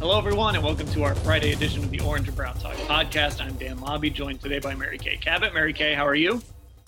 Hello, 0.00 0.16
everyone, 0.18 0.54
and 0.54 0.64
welcome 0.64 0.86
to 0.88 1.02
our 1.04 1.14
Friday 1.14 1.52
edition 1.52 1.84
of 1.84 1.90
the 1.90 2.00
Orange 2.00 2.26
and 2.26 2.36
Brown 2.36 2.56
Talk 2.58 2.74
podcast. 2.76 3.40
I'm 3.44 3.54
Dan 3.54 3.78
Labbe, 3.78 4.12
joined 4.12 4.40
today 4.40 4.58
by 4.58 4.74
Mary 4.74 4.98
Kay 4.98 5.16
Cabot. 5.16 5.52
Mary 5.52 5.72
Kay, 5.72 5.94
how 5.94 6.06
are 6.06 6.14
you? 6.14 6.42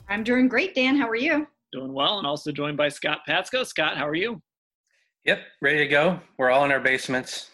I'm 0.09 0.25
doing 0.25 0.49
great, 0.49 0.75
Dan. 0.75 0.97
How 0.97 1.09
are 1.09 1.15
you? 1.17 1.47
Doing 1.73 1.93
well, 1.93 2.19
and 2.19 2.27
also 2.27 2.51
joined 2.53 2.77
by 2.77 2.89
Scott 2.89 3.21
Patsko. 3.29 3.67
Scott, 3.67 3.97
how 3.97 4.09
are 4.09 4.15
you? 4.15 4.41
Yep, 5.25 5.41
ready 5.61 5.79
to 5.79 5.87
go. 5.89 6.19
We're 6.39 6.51
all 6.51 6.65
in 6.65 6.73
our 6.73 6.81
basements. 6.81 7.51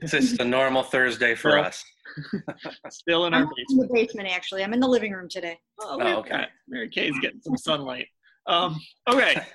It's 0.00 0.12
just 0.12 0.40
a 0.40 0.44
normal 0.44 0.82
Thursday 0.82 1.34
for 1.34 1.50
Well, 1.56 1.64
us. 1.64 1.84
Still 2.90 3.26
in 3.26 3.34
I'm 3.34 3.42
our 3.42 3.44
not 3.46 3.52
in 3.58 3.64
basement. 3.66 3.88
the 3.88 3.94
basement, 3.94 4.28
actually. 4.28 4.64
I'm 4.64 4.72
in 4.72 4.80
the 4.80 4.88
living 4.88 5.12
room 5.12 5.28
today. 5.28 5.58
Oh, 5.80 5.98
Oh, 6.00 6.16
okay. 6.20 6.34
okay. 6.34 6.44
Mary 6.68 6.88
Kay's 6.88 7.18
getting 7.20 7.40
some 7.40 7.56
sunlight. 7.56 8.06
Um, 8.46 8.80
okay. 9.08 9.42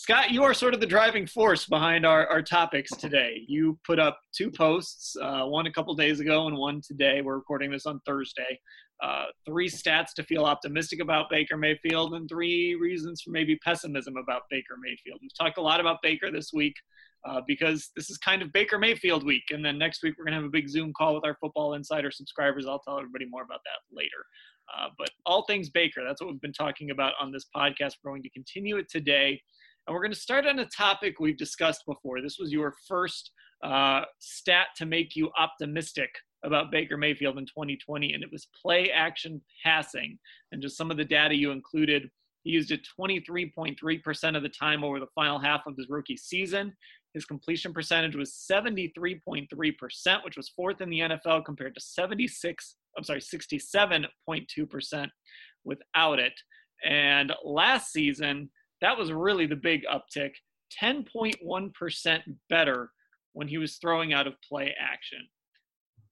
Scott, 0.00 0.30
you 0.30 0.42
are 0.44 0.54
sort 0.54 0.72
of 0.72 0.80
the 0.80 0.86
driving 0.86 1.26
force 1.26 1.66
behind 1.66 2.06
our, 2.06 2.26
our 2.28 2.40
topics 2.40 2.88
today. 2.96 3.44
You 3.46 3.78
put 3.86 3.98
up 3.98 4.18
two 4.34 4.50
posts, 4.50 5.14
uh, 5.20 5.42
one 5.44 5.66
a 5.66 5.70
couple 5.70 5.94
days 5.94 6.20
ago 6.20 6.46
and 6.46 6.56
one 6.56 6.80
today. 6.80 7.20
We're 7.20 7.36
recording 7.36 7.70
this 7.70 7.84
on 7.84 8.00
Thursday. 8.06 8.58
Uh, 9.02 9.26
three 9.44 9.68
stats 9.68 10.14
to 10.16 10.22
feel 10.22 10.46
optimistic 10.46 11.02
about 11.02 11.28
Baker 11.28 11.58
Mayfield 11.58 12.14
and 12.14 12.26
three 12.30 12.76
reasons 12.76 13.20
for 13.20 13.28
maybe 13.28 13.56
pessimism 13.56 14.16
about 14.16 14.44
Baker 14.48 14.76
Mayfield. 14.82 15.18
We've 15.20 15.36
talked 15.38 15.58
a 15.58 15.62
lot 15.62 15.80
about 15.80 15.98
Baker 16.02 16.32
this 16.32 16.50
week 16.50 16.76
uh, 17.28 17.42
because 17.46 17.90
this 17.94 18.08
is 18.08 18.16
kind 18.16 18.40
of 18.40 18.50
Baker 18.54 18.78
Mayfield 18.78 19.22
week. 19.22 19.44
And 19.50 19.62
then 19.62 19.76
next 19.76 20.02
week, 20.02 20.14
we're 20.16 20.24
going 20.24 20.32
to 20.32 20.38
have 20.38 20.48
a 20.48 20.50
big 20.50 20.70
Zoom 20.70 20.94
call 20.96 21.14
with 21.14 21.26
our 21.26 21.36
Football 21.42 21.74
Insider 21.74 22.10
subscribers. 22.10 22.66
I'll 22.66 22.80
tell 22.80 22.96
everybody 22.96 23.26
more 23.26 23.42
about 23.42 23.60
that 23.66 23.94
later. 23.94 24.24
Uh, 24.74 24.88
but 24.96 25.10
all 25.26 25.44
things 25.44 25.68
Baker, 25.68 26.02
that's 26.06 26.22
what 26.22 26.30
we've 26.30 26.40
been 26.40 26.54
talking 26.54 26.90
about 26.90 27.12
on 27.20 27.30
this 27.30 27.44
podcast. 27.54 27.96
We're 28.02 28.12
going 28.12 28.22
to 28.22 28.30
continue 28.30 28.78
it 28.78 28.88
today. 28.88 29.42
And 29.90 29.96
we're 29.96 30.02
going 30.02 30.12
to 30.12 30.20
start 30.20 30.46
on 30.46 30.60
a 30.60 30.66
topic 30.66 31.18
we've 31.18 31.36
discussed 31.36 31.82
before. 31.84 32.22
This 32.22 32.38
was 32.38 32.52
your 32.52 32.74
first 32.86 33.32
uh, 33.64 34.02
stat 34.20 34.68
to 34.76 34.86
make 34.86 35.16
you 35.16 35.32
optimistic 35.36 36.10
about 36.44 36.70
Baker 36.70 36.96
Mayfield 36.96 37.38
in 37.38 37.44
2020, 37.46 38.12
and 38.12 38.22
it 38.22 38.30
was 38.30 38.46
play 38.62 38.92
action 38.92 39.42
passing. 39.64 40.16
And 40.52 40.62
just 40.62 40.76
some 40.76 40.92
of 40.92 40.96
the 40.96 41.04
data 41.04 41.34
you 41.34 41.50
included, 41.50 42.08
he 42.44 42.50
used 42.52 42.70
it 42.70 42.86
23.3% 43.00 44.36
of 44.36 44.44
the 44.44 44.48
time 44.48 44.84
over 44.84 45.00
the 45.00 45.08
final 45.12 45.40
half 45.40 45.62
of 45.66 45.74
his 45.76 45.88
rookie 45.88 46.16
season. 46.16 46.72
His 47.12 47.24
completion 47.24 47.72
percentage 47.72 48.14
was 48.14 48.46
73.3%, 48.48 50.24
which 50.24 50.36
was 50.36 50.48
fourth 50.50 50.80
in 50.80 50.88
the 50.88 51.00
NFL 51.00 51.44
compared 51.44 51.74
to 51.74 51.80
76, 51.80 52.76
I'm 52.96 53.02
sorry, 53.02 53.18
67.2% 53.18 55.08
without 55.64 56.20
it. 56.20 56.34
And 56.84 57.32
last 57.44 57.90
season, 57.92 58.50
that 58.80 58.96
was 58.96 59.12
really 59.12 59.46
the 59.46 59.56
big 59.56 59.84
uptick 59.84 60.32
10.1% 60.80 62.20
better 62.48 62.90
when 63.32 63.48
he 63.48 63.58
was 63.58 63.76
throwing 63.76 64.12
out 64.12 64.26
of 64.26 64.40
play 64.42 64.74
action. 64.80 65.18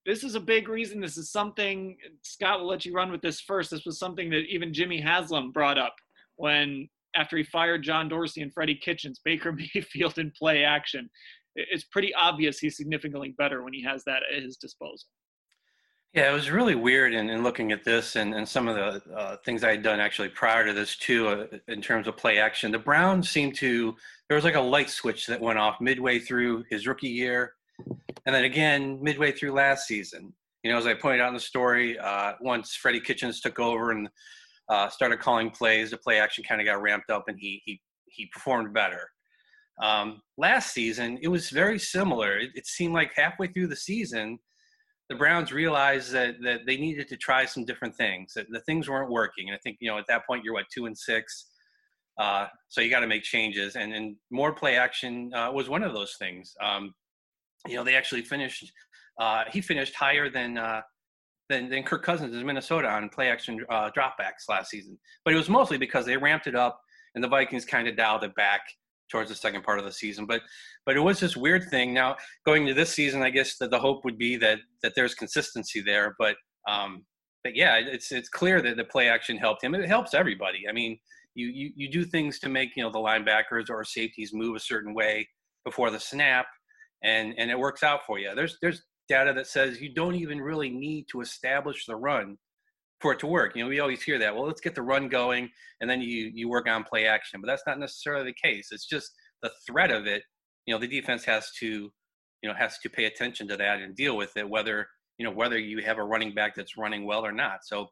This 0.05 0.23
is 0.23 0.35
a 0.35 0.39
big 0.39 0.69
reason. 0.69 1.01
This 1.01 1.17
is 1.17 1.31
something, 1.31 1.97
Scott 2.23 2.59
will 2.59 2.67
let 2.67 2.85
you 2.85 2.93
run 2.93 3.11
with 3.11 3.21
this 3.21 3.41
first. 3.41 3.71
This 3.71 3.85
was 3.85 3.99
something 3.99 4.29
that 4.29 4.45
even 4.49 4.73
Jimmy 4.73 4.99
Haslam 4.99 5.51
brought 5.51 5.77
up 5.77 5.95
when, 6.35 6.89
after 7.15 7.37
he 7.37 7.43
fired 7.43 7.83
John 7.83 8.07
Dorsey 8.07 8.41
and 8.41 8.53
Freddie 8.53 8.79
Kitchens, 8.81 9.19
Baker 9.25 9.51
Mayfield 9.51 10.17
in 10.17 10.31
play 10.37 10.63
action. 10.63 11.09
It's 11.55 11.83
pretty 11.83 12.13
obvious 12.13 12.59
he's 12.59 12.77
significantly 12.77 13.35
better 13.37 13.63
when 13.63 13.73
he 13.73 13.83
has 13.83 14.03
that 14.05 14.21
at 14.35 14.43
his 14.43 14.57
disposal. 14.57 15.07
Yeah, 16.13 16.31
it 16.31 16.33
was 16.33 16.49
really 16.49 16.73
weird 16.73 17.13
in, 17.13 17.29
in 17.29 17.43
looking 17.43 17.71
at 17.71 17.83
this 17.83 18.15
and, 18.15 18.33
and 18.33 18.47
some 18.47 18.67
of 18.67 18.75
the 18.75 19.15
uh, 19.15 19.37
things 19.45 19.63
I 19.63 19.71
had 19.71 19.83
done 19.83 19.99
actually 19.99 20.29
prior 20.29 20.65
to 20.65 20.73
this 20.73 20.95
too, 20.95 21.27
uh, 21.27 21.45
in 21.67 21.83
terms 21.83 22.07
of 22.07 22.17
play 22.17 22.39
action. 22.39 22.71
The 22.71 22.79
Browns 22.79 23.29
seemed 23.29 23.53
to, 23.57 23.95
there 24.27 24.35
was 24.35 24.43
like 24.43 24.55
a 24.55 24.61
light 24.61 24.89
switch 24.89 25.27
that 25.27 25.39
went 25.39 25.59
off 25.59 25.79
midway 25.79 26.17
through 26.17 26.63
his 26.71 26.87
rookie 26.87 27.09
year. 27.09 27.53
And 28.25 28.33
then 28.33 28.43
again, 28.43 28.97
midway 29.03 29.31
through 29.31 29.51
last 29.51 29.87
season. 29.87 30.33
You 30.63 30.71
know, 30.71 30.79
as 30.79 30.87
I 30.87 30.95
pointed 30.95 31.21
out 31.21 31.27
in 31.27 31.35
the 31.35 31.39
story, 31.39 31.99
uh, 31.99 32.33
once 32.41 32.75
Freddie 32.75 33.01
Kitchens 33.01 33.39
took 33.39 33.59
over 33.59 33.91
and 33.91 34.09
uh, 34.67 34.89
started 34.89 35.19
calling 35.19 35.51
plays, 35.51 35.91
the 35.91 35.97
play 35.97 36.19
action 36.19 36.43
kind 36.43 36.59
of 36.59 36.65
got 36.65 36.81
ramped 36.81 37.11
up 37.11 37.25
and 37.27 37.37
he, 37.39 37.61
he, 37.65 37.79
he 38.07 38.25
performed 38.33 38.73
better. 38.73 39.11
Um, 39.79 40.23
last 40.37 40.73
season, 40.73 41.19
it 41.21 41.27
was 41.27 41.51
very 41.51 41.77
similar. 41.77 42.39
It, 42.39 42.49
it 42.55 42.65
seemed 42.65 42.95
like 42.95 43.13
halfway 43.15 43.47
through 43.47 43.67
the 43.67 43.75
season, 43.75 44.39
the 45.09 45.15
Browns 45.15 45.51
realized 45.51 46.11
that 46.11 46.35
that 46.43 46.61
they 46.65 46.77
needed 46.77 47.07
to 47.09 47.17
try 47.17 47.45
some 47.45 47.65
different 47.65 47.95
things. 47.95 48.33
That 48.35 48.45
the 48.49 48.61
things 48.61 48.87
weren't 48.87 49.09
working, 49.09 49.49
and 49.49 49.55
I 49.55 49.59
think 49.59 49.77
you 49.79 49.89
know 49.89 49.97
at 49.97 50.05
that 50.07 50.25
point 50.25 50.43
you're 50.43 50.53
what 50.53 50.65
two 50.73 50.85
and 50.85 50.97
six, 50.97 51.47
uh, 52.19 52.47
so 52.67 52.81
you 52.81 52.89
got 52.89 52.99
to 52.99 53.07
make 53.07 53.23
changes. 53.23 53.75
And 53.75 53.93
and 53.93 54.15
more 54.29 54.53
play 54.53 54.77
action 54.77 55.33
uh, 55.33 55.51
was 55.51 55.67
one 55.67 55.83
of 55.83 55.93
those 55.93 56.15
things. 56.19 56.53
Um, 56.63 56.93
you 57.67 57.75
know 57.75 57.83
they 57.83 57.95
actually 57.95 58.21
finished. 58.21 58.71
Uh, 59.19 59.43
he 59.51 59.61
finished 59.61 59.95
higher 59.95 60.29
than 60.29 60.57
uh, 60.57 60.81
than 61.49 61.69
than 61.69 61.83
Kirk 61.83 62.03
Cousins 62.03 62.35
in 62.35 62.45
Minnesota 62.45 62.87
on 62.87 63.09
play 63.09 63.29
action 63.29 63.65
uh, 63.69 63.89
dropbacks 63.97 64.47
last 64.47 64.69
season. 64.69 64.97
But 65.25 65.33
it 65.33 65.37
was 65.37 65.49
mostly 65.49 65.77
because 65.77 66.05
they 66.05 66.17
ramped 66.17 66.45
it 66.45 66.55
up, 66.55 66.79
and 67.15 67.23
the 67.23 67.27
Vikings 67.27 67.65
kind 67.65 67.87
of 67.87 67.97
dialed 67.97 68.23
it 68.23 68.35
back 68.35 68.61
towards 69.09 69.29
the 69.29 69.35
second 69.35 69.63
part 69.63 69.79
of 69.79 69.85
the 69.85 69.91
season. 69.91 70.25
But 70.25 70.41
but 70.85 70.95
it 70.95 71.01
was 71.01 71.19
this 71.19 71.37
weird 71.37 71.69
thing. 71.69 71.93
Now 71.93 72.15
going 72.45 72.65
to 72.65 72.73
this 72.73 72.93
season, 72.93 73.21
I 73.21 73.29
guess 73.29 73.57
that 73.57 73.71
the 73.71 73.79
hope 73.79 74.03
would 74.05 74.17
be 74.17 74.37
that 74.37 74.59
that 74.83 74.93
there's 74.95 75.15
consistency 75.15 75.81
there. 75.81 76.15
But 76.17 76.35
um, 76.67 77.05
but 77.43 77.55
yeah, 77.55 77.77
it's 77.77 78.11
it's 78.11 78.29
clear 78.29 78.61
that 78.61 78.77
the 78.77 78.83
play 78.83 79.09
action 79.09 79.37
helped 79.37 79.63
him. 79.63 79.75
It 79.75 79.87
helps 79.87 80.13
everybody. 80.13 80.63
I 80.69 80.73
mean, 80.73 80.99
you 81.35 81.47
you 81.47 81.71
you 81.75 81.91
do 81.91 82.03
things 82.03 82.39
to 82.39 82.49
make 82.49 82.75
you 82.75 82.83
know 82.83 82.91
the 82.91 82.99
linebackers 82.99 83.69
or 83.69 83.83
safeties 83.83 84.33
move 84.33 84.55
a 84.55 84.59
certain 84.59 84.93
way 84.93 85.27
before 85.65 85.91
the 85.91 85.99
snap, 85.99 86.47
and 87.03 87.33
and 87.37 87.49
it 87.49 87.59
works 87.59 87.83
out 87.83 88.01
for 88.05 88.19
you. 88.19 88.33
There's 88.35 88.57
there's 88.61 88.83
data 89.07 89.33
that 89.33 89.47
says 89.47 89.81
you 89.81 89.93
don't 89.93 90.15
even 90.15 90.39
really 90.39 90.69
need 90.69 91.07
to 91.11 91.21
establish 91.21 91.85
the 91.85 91.95
run 91.95 92.37
for 92.99 93.13
it 93.13 93.19
to 93.19 93.27
work. 93.27 93.55
You 93.55 93.63
know, 93.63 93.69
we 93.69 93.79
always 93.79 94.01
hear 94.01 94.19
that. 94.19 94.33
Well, 94.33 94.45
let's 94.45 94.61
get 94.61 94.75
the 94.75 94.81
run 94.81 95.07
going, 95.07 95.49
and 95.81 95.89
then 95.89 96.01
you 96.01 96.31
you 96.33 96.49
work 96.49 96.67
on 96.67 96.83
play 96.83 97.05
action. 97.05 97.41
But 97.41 97.47
that's 97.47 97.63
not 97.65 97.79
necessarily 97.79 98.25
the 98.25 98.49
case. 98.49 98.69
It's 98.71 98.87
just 98.87 99.11
the 99.41 99.51
threat 99.67 99.91
of 99.91 100.05
it. 100.07 100.23
You 100.65 100.73
know, 100.73 100.79
the 100.79 100.87
defense 100.87 101.23
has 101.25 101.51
to, 101.59 101.91
you 102.41 102.49
know, 102.49 102.53
has 102.53 102.77
to 102.79 102.89
pay 102.89 103.05
attention 103.05 103.47
to 103.47 103.57
that 103.57 103.79
and 103.79 103.95
deal 103.95 104.17
with 104.17 104.35
it. 104.37 104.47
Whether 104.47 104.87
you 105.17 105.25
know 105.25 105.31
whether 105.31 105.57
you 105.57 105.79
have 105.83 105.97
a 105.97 106.03
running 106.03 106.33
back 106.33 106.55
that's 106.55 106.77
running 106.77 107.05
well 107.05 107.25
or 107.25 107.31
not. 107.31 107.59
So, 107.63 107.87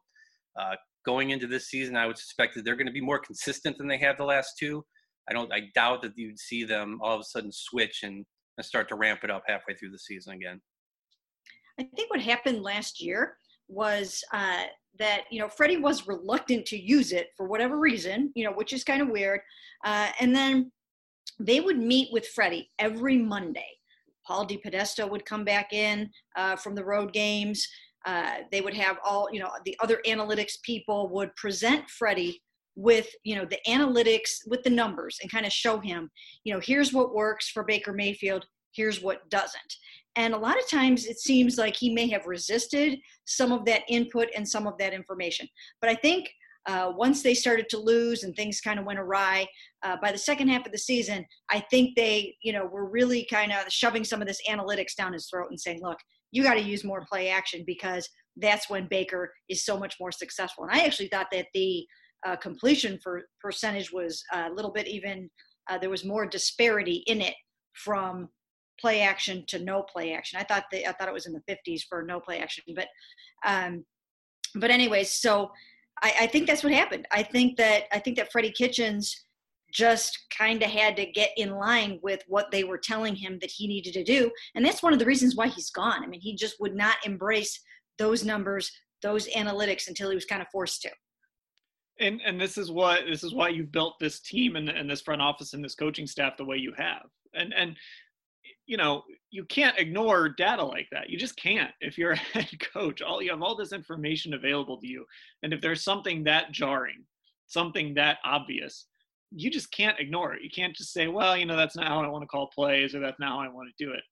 uh, 0.58 0.76
going 1.04 1.30
into 1.30 1.46
this 1.46 1.68
season, 1.68 1.96
I 1.96 2.06
would 2.06 2.18
suspect 2.18 2.54
that 2.54 2.64
they're 2.64 2.76
going 2.76 2.86
to 2.86 2.92
be 2.92 3.00
more 3.00 3.18
consistent 3.18 3.78
than 3.78 3.88
they 3.88 3.98
have 3.98 4.18
the 4.18 4.24
last 4.24 4.58
two. 4.58 4.84
I 5.28 5.32
don't. 5.32 5.52
I 5.52 5.70
doubt 5.74 6.02
that 6.02 6.12
you'd 6.16 6.38
see 6.38 6.64
them 6.64 6.98
all 7.02 7.14
of 7.14 7.20
a 7.20 7.24
sudden 7.24 7.52
switch 7.52 8.02
and, 8.02 8.24
and 8.56 8.64
start 8.64 8.88
to 8.90 8.94
ramp 8.94 9.20
it 9.24 9.30
up 9.30 9.44
halfway 9.46 9.74
through 9.74 9.90
the 9.90 9.98
season 9.98 10.34
again. 10.34 10.60
I 11.80 11.84
think 11.94 12.10
what 12.10 12.20
happened 12.20 12.62
last 12.62 13.00
year 13.00 13.36
was 13.68 14.24
uh, 14.32 14.64
that 14.98 15.22
you 15.30 15.38
know 15.38 15.48
Freddie 15.48 15.76
was 15.76 16.06
reluctant 16.06 16.66
to 16.66 16.78
use 16.78 17.12
it 17.12 17.28
for 17.36 17.46
whatever 17.46 17.78
reason, 17.78 18.32
you 18.34 18.44
know, 18.44 18.52
which 18.52 18.72
is 18.72 18.84
kind 18.84 19.02
of 19.02 19.08
weird. 19.08 19.40
Uh, 19.84 20.08
and 20.20 20.34
then 20.34 20.72
they 21.38 21.60
would 21.60 21.78
meet 21.78 22.08
with 22.12 22.26
Freddie 22.28 22.70
every 22.78 23.16
Monday. 23.16 23.68
Paul 24.26 24.46
DePodesta 24.46 25.08
would 25.08 25.24
come 25.24 25.44
back 25.44 25.72
in 25.72 26.10
uh, 26.36 26.56
from 26.56 26.74
the 26.74 26.84
road 26.84 27.12
games. 27.12 27.66
Uh, 28.04 28.38
they 28.52 28.60
would 28.60 28.74
have 28.74 28.98
all 29.04 29.28
you 29.32 29.40
know 29.40 29.50
the 29.64 29.76
other 29.80 30.00
analytics 30.06 30.60
people 30.62 31.08
would 31.10 31.34
present 31.36 31.88
Freddie 31.90 32.42
with 32.76 33.08
you 33.24 33.34
know 33.34 33.44
the 33.44 33.58
analytics 33.66 34.38
with 34.46 34.62
the 34.62 34.70
numbers 34.70 35.18
and 35.20 35.30
kind 35.30 35.44
of 35.44 35.52
show 35.52 35.80
him 35.80 36.08
you 36.44 36.54
know 36.54 36.60
here's 36.60 36.92
what 36.92 37.12
works 37.12 37.48
for 37.48 37.64
Baker 37.64 37.92
Mayfield, 37.92 38.44
here's 38.72 39.02
what 39.02 39.28
doesn't. 39.30 39.74
And 40.16 40.34
a 40.34 40.38
lot 40.38 40.58
of 40.58 40.68
times 40.68 41.06
it 41.06 41.18
seems 41.18 41.58
like 41.58 41.76
he 41.76 41.92
may 41.92 42.08
have 42.08 42.26
resisted 42.26 42.98
some 43.24 43.52
of 43.52 43.64
that 43.66 43.82
input 43.88 44.28
and 44.34 44.48
some 44.48 44.66
of 44.66 44.76
that 44.78 44.92
information. 44.92 45.46
But 45.80 45.90
I 45.90 45.94
think 45.94 46.28
uh, 46.66 46.92
once 46.94 47.22
they 47.22 47.34
started 47.34 47.68
to 47.70 47.78
lose 47.78 48.24
and 48.24 48.34
things 48.34 48.60
kind 48.60 48.78
of 48.78 48.84
went 48.84 48.98
awry, 48.98 49.46
uh, 49.84 49.96
by 50.02 50.12
the 50.12 50.18
second 50.18 50.48
half 50.48 50.66
of 50.66 50.72
the 50.72 50.78
season, 50.78 51.24
I 51.50 51.60
think 51.70 51.96
they, 51.96 52.36
you 52.42 52.52
know, 52.52 52.66
were 52.66 52.88
really 52.88 53.26
kind 53.30 53.52
of 53.52 53.70
shoving 53.70 54.04
some 54.04 54.20
of 54.20 54.28
this 54.28 54.40
analytics 54.48 54.94
down 54.96 55.12
his 55.12 55.28
throat 55.28 55.48
and 55.50 55.58
saying, 55.58 55.80
look, 55.82 55.98
you 56.30 56.42
got 56.42 56.54
to 56.54 56.60
use 56.60 56.84
more 56.84 57.06
play 57.10 57.30
action 57.30 57.64
because 57.66 58.08
that's 58.36 58.68
when 58.68 58.86
Baker 58.88 59.32
is 59.48 59.64
so 59.64 59.78
much 59.78 59.96
more 59.98 60.12
successful. 60.12 60.64
And 60.64 60.78
I 60.78 60.84
actually 60.84 61.08
thought 61.08 61.28
that 61.32 61.46
the 61.54 61.86
uh, 62.26 62.36
completion 62.36 62.98
for 63.02 63.22
percentage 63.40 63.92
was 63.92 64.22
a 64.32 64.50
little 64.50 64.72
bit 64.72 64.88
even, 64.88 65.30
uh, 65.70 65.78
there 65.78 65.90
was 65.90 66.04
more 66.04 66.26
disparity 66.26 67.02
in 67.06 67.20
it 67.20 67.34
from 67.72 68.28
play 68.80 69.02
action 69.02 69.44
to 69.48 69.58
no 69.58 69.82
play 69.82 70.12
action. 70.12 70.38
I 70.38 70.44
thought 70.44 70.64
they, 70.70 70.84
I 70.84 70.92
thought 70.92 71.08
it 71.08 71.14
was 71.14 71.26
in 71.26 71.32
the 71.32 71.42
50s 71.48 71.82
for 71.88 72.02
no 72.02 72.20
play 72.20 72.38
action, 72.38 72.64
but 72.74 72.88
um, 73.44 73.84
but 74.54 74.70
anyways, 74.70 75.10
so 75.10 75.50
I, 76.02 76.14
I 76.22 76.26
think 76.26 76.46
that's 76.46 76.64
what 76.64 76.72
happened. 76.72 77.06
I 77.10 77.22
think 77.22 77.56
that 77.56 77.84
I 77.92 77.98
think 77.98 78.16
that 78.16 78.32
Freddie 78.32 78.52
Kitchens 78.52 79.24
just 79.72 80.18
kind 80.36 80.62
of 80.62 80.70
had 80.70 80.96
to 80.96 81.06
get 81.06 81.30
in 81.36 81.50
line 81.50 81.98
with 82.02 82.22
what 82.26 82.50
they 82.50 82.64
were 82.64 82.78
telling 82.78 83.14
him 83.14 83.38
that 83.40 83.50
he 83.50 83.66
needed 83.66 83.92
to 83.94 84.04
do, 84.04 84.30
and 84.54 84.64
that's 84.64 84.82
one 84.82 84.92
of 84.92 84.98
the 84.98 85.04
reasons 85.04 85.36
why 85.36 85.48
he's 85.48 85.70
gone. 85.70 86.02
I 86.02 86.06
mean, 86.06 86.20
he 86.20 86.34
just 86.34 86.60
would 86.60 86.74
not 86.74 86.96
embrace 87.04 87.60
those 87.98 88.24
numbers, 88.24 88.70
those 89.02 89.28
analytics 89.28 89.88
until 89.88 90.08
he 90.08 90.14
was 90.14 90.24
kind 90.24 90.40
of 90.40 90.48
forced 90.48 90.82
to. 90.82 90.90
And 92.00 92.20
and 92.24 92.40
this 92.40 92.56
is 92.56 92.70
what 92.70 93.06
this 93.08 93.24
is 93.24 93.34
why 93.34 93.48
you've 93.48 93.72
built 93.72 93.98
this 93.98 94.20
team 94.20 94.56
and, 94.56 94.68
and 94.68 94.88
this 94.88 95.00
front 95.00 95.20
office 95.20 95.52
and 95.52 95.64
this 95.64 95.74
coaching 95.74 96.06
staff 96.06 96.36
the 96.36 96.44
way 96.44 96.56
you 96.56 96.72
have. 96.76 97.06
And 97.34 97.52
and 97.52 97.76
you 98.68 98.76
know, 98.76 99.02
you 99.30 99.44
can't 99.46 99.78
ignore 99.78 100.28
data 100.28 100.62
like 100.62 100.86
that. 100.92 101.08
You 101.08 101.18
just 101.18 101.36
can't. 101.36 101.72
If 101.80 101.98
you're 101.98 102.12
a 102.12 102.16
head 102.16 102.50
coach, 102.72 103.02
all 103.02 103.20
you 103.20 103.30
have 103.30 103.42
all 103.42 103.56
this 103.56 103.72
information 103.72 104.34
available 104.34 104.78
to 104.80 104.86
you. 104.86 105.04
And 105.42 105.52
if 105.52 105.60
there's 105.60 105.82
something 105.82 106.22
that 106.24 106.52
jarring, 106.52 107.02
something 107.48 107.94
that 107.94 108.18
obvious, 108.24 108.86
you 109.30 109.50
just 109.50 109.72
can't 109.72 109.98
ignore 109.98 110.34
it. 110.34 110.42
You 110.42 110.50
can't 110.50 110.76
just 110.76 110.92
say, 110.92 111.08
well, 111.08 111.36
you 111.36 111.46
know, 111.46 111.56
that's 111.56 111.76
not 111.76 111.88
how 111.88 112.02
I 112.02 112.08
want 112.08 112.22
to 112.22 112.28
call 112.28 112.50
plays 112.54 112.94
or 112.94 113.00
that's 113.00 113.18
not 113.18 113.30
how 113.30 113.40
I 113.40 113.48
want 113.48 113.68
to 113.68 113.84
do 113.84 113.92
it. 113.92 114.02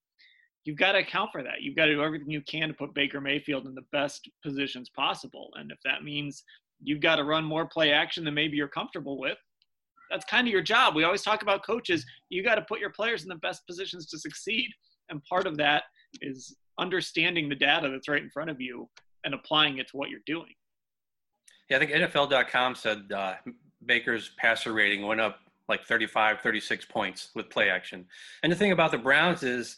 You've 0.65 0.79
got 0.79 0.93
to 0.93 0.99
account 0.99 1.31
for 1.33 1.43
that. 1.43 1.61
You've 1.61 1.77
got 1.77 1.87
to 1.87 1.95
do 1.95 2.03
everything 2.03 2.31
you 2.31 2.43
can 2.43 2.69
to 2.69 2.75
put 2.75 2.95
Baker 2.95 3.21
Mayfield 3.21 3.67
in 3.67 3.75
the 3.75 3.85
best 3.93 4.29
positions 4.43 4.91
possible. 4.91 5.51
And 5.55 5.71
if 5.71 5.79
that 5.85 6.03
means 6.03 6.43
you've 6.83 7.01
got 7.01 7.17
to 7.17 7.25
run 7.25 7.45
more 7.45 7.67
play 7.67 7.93
action 7.93 8.25
than 8.25 8.35
maybe 8.35 8.57
you're 8.57 8.69
comfortable 8.69 9.19
with, 9.19 9.39
that's 10.11 10.25
kind 10.25 10.47
of 10.47 10.53
your 10.53 10.63
job. 10.63 10.95
We 10.95 11.05
always 11.05 11.23
talk 11.23 11.43
about 11.43 11.65
coaches. 11.65 12.05
You 12.29 12.43
got 12.43 12.57
to 12.57 12.63
put 12.63 12.81
your 12.81 12.91
players 12.91 13.23
in 13.23 13.29
the 13.29 13.37
best 13.37 13.67
positions 13.67 14.07
to 14.07 14.19
succeed. 14.19 14.69
And 15.09 15.23
part 15.25 15.47
of 15.47 15.57
that 15.59 15.85
is 16.21 16.57
understanding 16.79 17.49
the 17.49 17.55
data 17.55 17.89
that's 17.91 18.09
right 18.09 18.23
in 18.23 18.31
front 18.31 18.51
of 18.51 18.61
you 18.61 18.89
and 19.25 19.35
applying 19.35 19.79
it 19.79 19.89
to 19.89 19.97
what 19.97 20.11
you're 20.11 20.21
doing. 20.27 20.53
Yeah, 21.69 21.79
I 21.79 21.81
think 21.81 21.93
NFL.com 21.93 22.75
said 22.75 23.11
uh, 23.13 23.35
Baker's 23.85 24.31
passer 24.39 24.73
rating 24.73 25.07
went 25.07 25.21
up 25.21 25.39
like 25.69 25.85
35, 25.85 26.41
36 26.41 26.85
points 26.85 27.31
with 27.35 27.51
play 27.51 27.71
action. 27.71 28.07
And 28.43 28.53
the 28.53 28.57
thing 28.57 28.73
about 28.73 28.93
the 28.93 28.99
Browns 28.99 29.43
is 29.43 29.77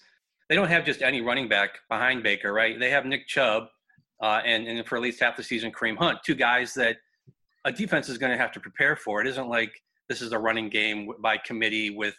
they 0.49 0.55
don't 0.55 0.69
have 0.69 0.85
just 0.85 1.03
any 1.03 1.21
running 1.23 1.49
back 1.49 1.79
behind 1.89 2.23
Baker, 2.23 2.53
right? 2.53 2.79
They 2.79 2.91
have 2.91 3.07
Nick 3.07 3.27
Chubb 3.27 3.69
uh, 4.21 4.41
and, 4.45 4.67
and 4.67 4.87
for 4.87 4.97
at 4.97 5.03
least 5.03 5.21
half 5.21 5.37
the 5.37 5.43
season, 5.43 5.73
Kareem 5.73 5.97
Hunt, 5.97 6.19
two 6.25 6.35
guys 6.35 6.75
that 6.75 6.97
a 7.65 7.73
defense 7.73 8.09
is 8.09 8.19
going 8.19 8.33
to 8.33 8.39
have 8.39 8.53
to 8.53 8.61
prepare 8.61 8.97
for. 8.97 9.21
It 9.21 9.27
isn't 9.27 9.49
like 9.49 9.73
this 10.09 10.23
is 10.23 10.33
a 10.33 10.39
running 10.39 10.69
game 10.69 11.11
by 11.21 11.37
committee 11.37 11.91
with 11.91 12.15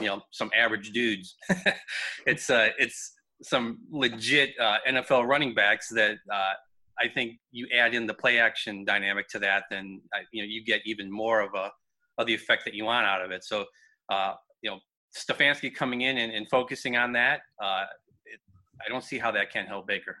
you 0.00 0.06
know 0.06 0.22
some 0.30 0.50
average 0.56 0.90
dudes. 0.90 1.36
it's 2.26 2.50
uh, 2.50 2.70
it's 2.78 3.12
some 3.42 3.78
legit 3.90 4.50
uh, 4.60 4.78
NFL 4.88 5.26
running 5.26 5.54
backs 5.54 5.88
that 5.90 6.16
uh, 6.32 6.52
I 6.98 7.08
think 7.08 7.38
you 7.52 7.66
add 7.74 7.94
in 7.94 8.06
the 8.06 8.14
play 8.14 8.38
action 8.38 8.84
dynamic 8.84 9.28
to 9.28 9.38
that, 9.40 9.64
then 9.70 10.00
uh, 10.14 10.20
you 10.32 10.42
know 10.42 10.48
you 10.48 10.64
get 10.64 10.82
even 10.84 11.10
more 11.10 11.40
of 11.40 11.54
a 11.54 11.70
of 12.18 12.26
the 12.26 12.34
effect 12.34 12.64
that 12.64 12.74
you 12.74 12.84
want 12.84 13.06
out 13.06 13.22
of 13.22 13.30
it. 13.30 13.44
So 13.44 13.64
uh, 14.10 14.34
you 14.62 14.70
know 14.70 14.78
Stefanski 15.16 15.74
coming 15.74 16.02
in 16.02 16.18
and, 16.18 16.32
and 16.32 16.48
focusing 16.48 16.96
on 16.96 17.12
that, 17.12 17.40
uh, 17.62 17.84
it, 18.26 18.40
I 18.84 18.88
don't 18.88 19.04
see 19.04 19.18
how 19.18 19.30
that 19.32 19.50
can 19.50 19.66
help 19.66 19.86
Baker. 19.86 20.16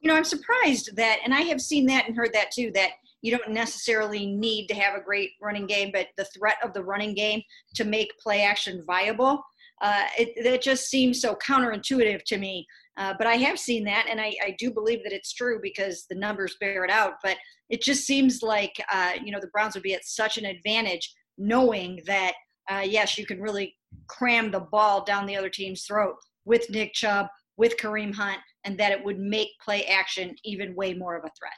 You 0.00 0.08
know, 0.08 0.16
I'm 0.16 0.24
surprised 0.24 0.96
that, 0.96 1.20
and 1.24 1.32
I 1.32 1.42
have 1.42 1.60
seen 1.60 1.86
that 1.86 2.08
and 2.08 2.16
heard 2.16 2.32
that 2.32 2.50
too, 2.50 2.72
that 2.74 2.90
you 3.22 3.36
don't 3.36 3.50
necessarily 3.50 4.26
need 4.26 4.66
to 4.66 4.74
have 4.74 4.94
a 4.94 5.02
great 5.02 5.30
running 5.40 5.66
game, 5.66 5.90
but 5.92 6.08
the 6.16 6.26
threat 6.26 6.56
of 6.62 6.74
the 6.74 6.84
running 6.84 7.14
game 7.14 7.42
to 7.74 7.84
make 7.84 8.18
play 8.18 8.42
action 8.42 8.82
viable. 8.86 9.42
Uh, 9.80 10.04
it, 10.18 10.32
it 10.36 10.62
just 10.62 10.88
seems 10.88 11.20
so 11.20 11.36
counterintuitive 11.36 12.22
to 12.24 12.38
me. 12.38 12.66
Uh, 12.98 13.14
but 13.16 13.26
I 13.26 13.36
have 13.36 13.58
seen 13.58 13.84
that, 13.84 14.06
and 14.08 14.20
I, 14.20 14.34
I, 14.44 14.54
do 14.58 14.70
believe 14.70 15.02
that 15.02 15.14
it's 15.14 15.32
true 15.32 15.58
because 15.62 16.04
the 16.10 16.14
numbers 16.14 16.56
bear 16.60 16.84
it 16.84 16.90
out. 16.90 17.14
But 17.22 17.38
it 17.70 17.80
just 17.80 18.04
seems 18.04 18.42
like 18.42 18.74
uh, 18.92 19.12
you 19.24 19.32
know 19.32 19.40
the 19.40 19.46
Browns 19.48 19.74
would 19.74 19.82
be 19.82 19.94
at 19.94 20.04
such 20.04 20.36
an 20.36 20.44
advantage 20.44 21.14
knowing 21.38 22.00
that 22.06 22.34
uh, 22.70 22.84
yes, 22.84 23.18
you 23.18 23.26
can 23.26 23.40
really 23.40 23.74
cram 24.08 24.50
the 24.50 24.60
ball 24.60 25.04
down 25.04 25.26
the 25.26 25.36
other 25.36 25.48
team's 25.48 25.84
throat 25.84 26.16
with 26.44 26.68
Nick 26.70 26.92
Chubb, 26.94 27.26
with 27.56 27.76
Kareem 27.76 28.14
Hunt, 28.14 28.38
and 28.64 28.78
that 28.78 28.92
it 28.92 29.04
would 29.04 29.18
make 29.18 29.48
play 29.64 29.84
action 29.86 30.34
even 30.44 30.74
way 30.74 30.94
more 30.94 31.16
of 31.16 31.24
a 31.24 31.32
threat. 31.38 31.52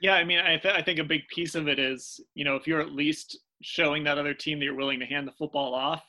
Yeah, 0.00 0.14
I 0.14 0.24
mean, 0.24 0.38
I, 0.38 0.56
th- 0.56 0.74
I 0.74 0.82
think 0.82 0.98
a 0.98 1.04
big 1.04 1.26
piece 1.28 1.54
of 1.54 1.68
it 1.68 1.78
is, 1.78 2.20
you 2.34 2.44
know, 2.44 2.56
if 2.56 2.66
you're 2.66 2.80
at 2.80 2.92
least 2.92 3.38
showing 3.62 4.04
that 4.04 4.18
other 4.18 4.34
team 4.34 4.58
that 4.58 4.64
you're 4.64 4.74
willing 4.74 5.00
to 5.00 5.06
hand 5.06 5.26
the 5.26 5.32
football 5.32 5.74
off, 5.74 6.04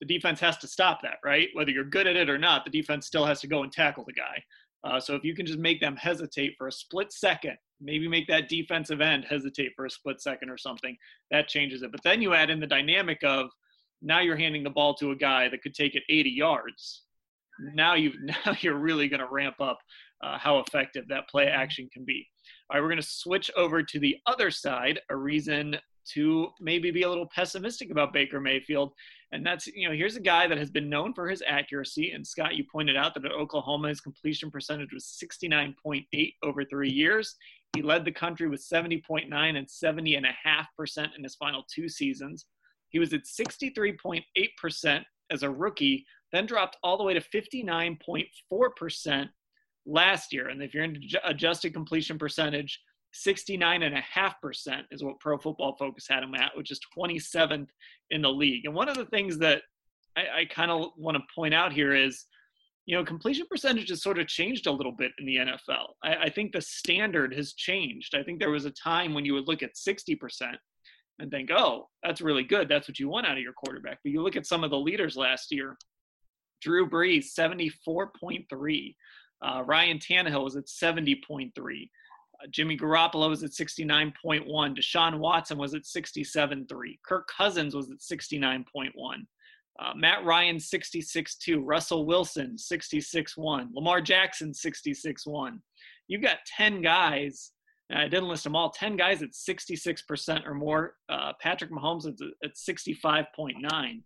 the 0.00 0.06
defense 0.06 0.40
has 0.40 0.56
to 0.58 0.68
stop 0.68 1.02
that, 1.02 1.18
right? 1.24 1.48
Whether 1.54 1.70
you're 1.70 1.84
good 1.84 2.06
at 2.06 2.16
it 2.16 2.30
or 2.30 2.38
not, 2.38 2.64
the 2.64 2.70
defense 2.70 3.06
still 3.06 3.26
has 3.26 3.40
to 3.40 3.46
go 3.46 3.62
and 3.62 3.72
tackle 3.72 4.04
the 4.04 4.12
guy. 4.12 4.42
Uh, 4.84 5.00
so 5.00 5.14
if 5.14 5.24
you 5.24 5.34
can 5.34 5.44
just 5.44 5.58
make 5.58 5.80
them 5.80 5.96
hesitate 5.96 6.54
for 6.56 6.68
a 6.68 6.72
split 6.72 7.12
second, 7.12 7.56
maybe 7.80 8.08
make 8.08 8.26
that 8.28 8.48
defensive 8.48 9.00
end 9.00 9.24
hesitate 9.24 9.72
for 9.74 9.86
a 9.86 9.90
split 9.90 10.20
second 10.20 10.50
or 10.50 10.56
something, 10.56 10.96
that 11.30 11.48
changes 11.48 11.82
it. 11.82 11.90
But 11.90 12.02
then 12.04 12.22
you 12.22 12.34
add 12.34 12.50
in 12.50 12.60
the 12.60 12.66
dynamic 12.66 13.22
of 13.24 13.50
now 14.02 14.20
you're 14.20 14.36
handing 14.36 14.62
the 14.62 14.70
ball 14.70 14.94
to 14.94 15.10
a 15.10 15.16
guy 15.16 15.48
that 15.48 15.62
could 15.62 15.74
take 15.74 15.94
it 15.96 16.04
80 16.08 16.30
yards. 16.30 17.02
Now 17.74 17.94
you 17.94 18.12
now 18.20 18.54
you're 18.60 18.78
really 18.78 19.08
going 19.08 19.20
to 19.20 19.28
ramp 19.30 19.60
up 19.60 19.78
uh, 20.22 20.38
how 20.38 20.58
effective 20.58 21.06
that 21.08 21.28
play 21.28 21.46
action 21.46 21.88
can 21.92 22.04
be. 22.04 22.26
All 22.70 22.76
right, 22.76 22.82
we're 22.82 22.88
going 22.88 23.00
to 23.00 23.08
switch 23.08 23.50
over 23.56 23.82
to 23.82 23.98
the 23.98 24.16
other 24.26 24.50
side, 24.50 25.00
a 25.10 25.16
reason 25.16 25.76
to 26.14 26.48
maybe 26.60 26.90
be 26.90 27.02
a 27.02 27.08
little 27.08 27.28
pessimistic 27.34 27.90
about 27.90 28.12
Baker 28.12 28.40
Mayfield. 28.40 28.92
And 29.32 29.44
that's, 29.44 29.66
you 29.66 29.88
know, 29.88 29.94
here's 29.94 30.16
a 30.16 30.20
guy 30.20 30.46
that 30.46 30.58
has 30.58 30.70
been 30.70 30.88
known 30.88 31.12
for 31.12 31.28
his 31.28 31.42
accuracy. 31.46 32.12
And 32.12 32.26
Scott, 32.26 32.54
you 32.54 32.64
pointed 32.70 32.96
out 32.96 33.14
that 33.14 33.26
at 33.26 33.32
Oklahoma, 33.32 33.88
his 33.88 34.00
completion 34.00 34.50
percentage 34.50 34.92
was 34.92 35.18
69.8 35.22 36.34
over 36.42 36.64
three 36.64 36.90
years. 36.90 37.36
He 37.76 37.82
led 37.82 38.04
the 38.04 38.12
country 38.12 38.48
with 38.48 38.66
70.9 38.66 39.28
and 39.30 39.66
70.5% 39.66 41.08
in 41.16 41.22
his 41.22 41.34
final 41.34 41.64
two 41.72 41.88
seasons. 41.88 42.46
He 42.88 42.98
was 42.98 43.12
at 43.12 43.24
63.8% 43.24 45.04
as 45.30 45.42
a 45.42 45.50
rookie, 45.50 46.06
then 46.32 46.46
dropped 46.46 46.76
all 46.82 46.98
the 46.98 47.04
way 47.04 47.14
to 47.14 47.20
59.4% 47.20 49.28
last 49.86 50.32
year. 50.32 50.48
And 50.48 50.62
if 50.62 50.74
you're 50.74 50.84
in 50.84 51.00
adjusted 51.24 51.72
completion 51.72 52.18
percentage, 52.18 52.80
69.5% 53.14 54.82
is 54.90 55.02
what 55.02 55.18
Pro 55.18 55.38
Football 55.38 55.76
Focus 55.78 56.06
had 56.08 56.22
him 56.22 56.34
at, 56.34 56.56
which 56.56 56.70
is 56.70 56.80
27th 56.96 57.68
in 58.10 58.22
the 58.22 58.30
league. 58.30 58.66
And 58.66 58.74
one 58.74 58.88
of 58.88 58.96
the 58.96 59.06
things 59.06 59.38
that 59.38 59.62
I, 60.16 60.40
I 60.40 60.44
kind 60.44 60.70
of 60.70 60.90
want 60.96 61.16
to 61.16 61.22
point 61.34 61.54
out 61.54 61.72
here 61.72 61.94
is, 61.94 62.26
you 62.86 62.96
know, 62.96 63.04
completion 63.04 63.46
percentage 63.50 63.90
has 63.90 64.02
sort 64.02 64.18
of 64.18 64.26
changed 64.26 64.66
a 64.66 64.72
little 64.72 64.92
bit 64.92 65.12
in 65.18 65.26
the 65.26 65.36
NFL. 65.36 65.92
I, 66.02 66.16
I 66.16 66.30
think 66.30 66.52
the 66.52 66.60
standard 66.60 67.34
has 67.34 67.54
changed. 67.54 68.14
I 68.14 68.22
think 68.22 68.38
there 68.38 68.50
was 68.50 68.64
a 68.64 68.70
time 68.70 69.14
when 69.14 69.24
you 69.24 69.34
would 69.34 69.48
look 69.48 69.62
at 69.62 69.74
60% 69.74 70.18
and 71.18 71.30
think, 71.30 71.50
oh, 71.50 71.88
that's 72.02 72.20
really 72.20 72.44
good. 72.44 72.68
That's 72.68 72.88
what 72.88 72.98
you 72.98 73.08
want 73.08 73.26
out 73.26 73.36
of 73.36 73.42
your 73.42 73.52
quarterback. 73.52 73.98
But 74.02 74.12
you 74.12 74.22
look 74.22 74.36
at 74.36 74.46
some 74.46 74.64
of 74.64 74.70
the 74.70 74.78
leaders 74.78 75.16
last 75.16 75.50
year 75.50 75.76
Drew 76.60 76.88
Brees, 76.88 77.26
74.3. 77.38 78.94
Uh, 79.40 79.62
Ryan 79.64 79.98
Tannehill 79.98 80.44
was 80.44 80.56
at 80.56 80.66
70.3. 80.66 81.52
Uh, 81.54 82.46
Jimmy 82.50 82.76
Garoppolo 82.76 83.28
was 83.28 83.42
at 83.42 83.50
69.1. 83.50 84.46
Deshaun 84.48 85.18
Watson 85.18 85.58
was 85.58 85.74
at 85.74 85.82
67.3. 85.82 86.66
Kirk 87.06 87.28
Cousins 87.28 87.74
was 87.74 87.90
at 87.90 87.98
69.1. 87.98 88.92
Uh, 89.80 89.92
Matt 89.94 90.24
Ryan 90.24 90.56
66.2. 90.56 91.60
Russell 91.62 92.04
Wilson 92.04 92.56
66.1. 92.56 93.68
Lamar 93.72 94.00
Jackson 94.00 94.52
66.1. 94.52 95.60
You've 96.08 96.22
got 96.22 96.38
10 96.56 96.82
guys. 96.82 97.52
I 97.90 98.08
didn't 98.08 98.28
list 98.28 98.44
them 98.44 98.56
all. 98.56 98.70
10 98.70 98.96
guys 98.96 99.22
at 99.22 99.30
66% 99.30 100.46
or 100.46 100.54
more. 100.54 100.94
Uh, 101.08 101.32
Patrick 101.40 101.70
Mahomes 101.70 102.06
at, 102.06 102.14
at 102.44 102.56
65.9 102.56 104.02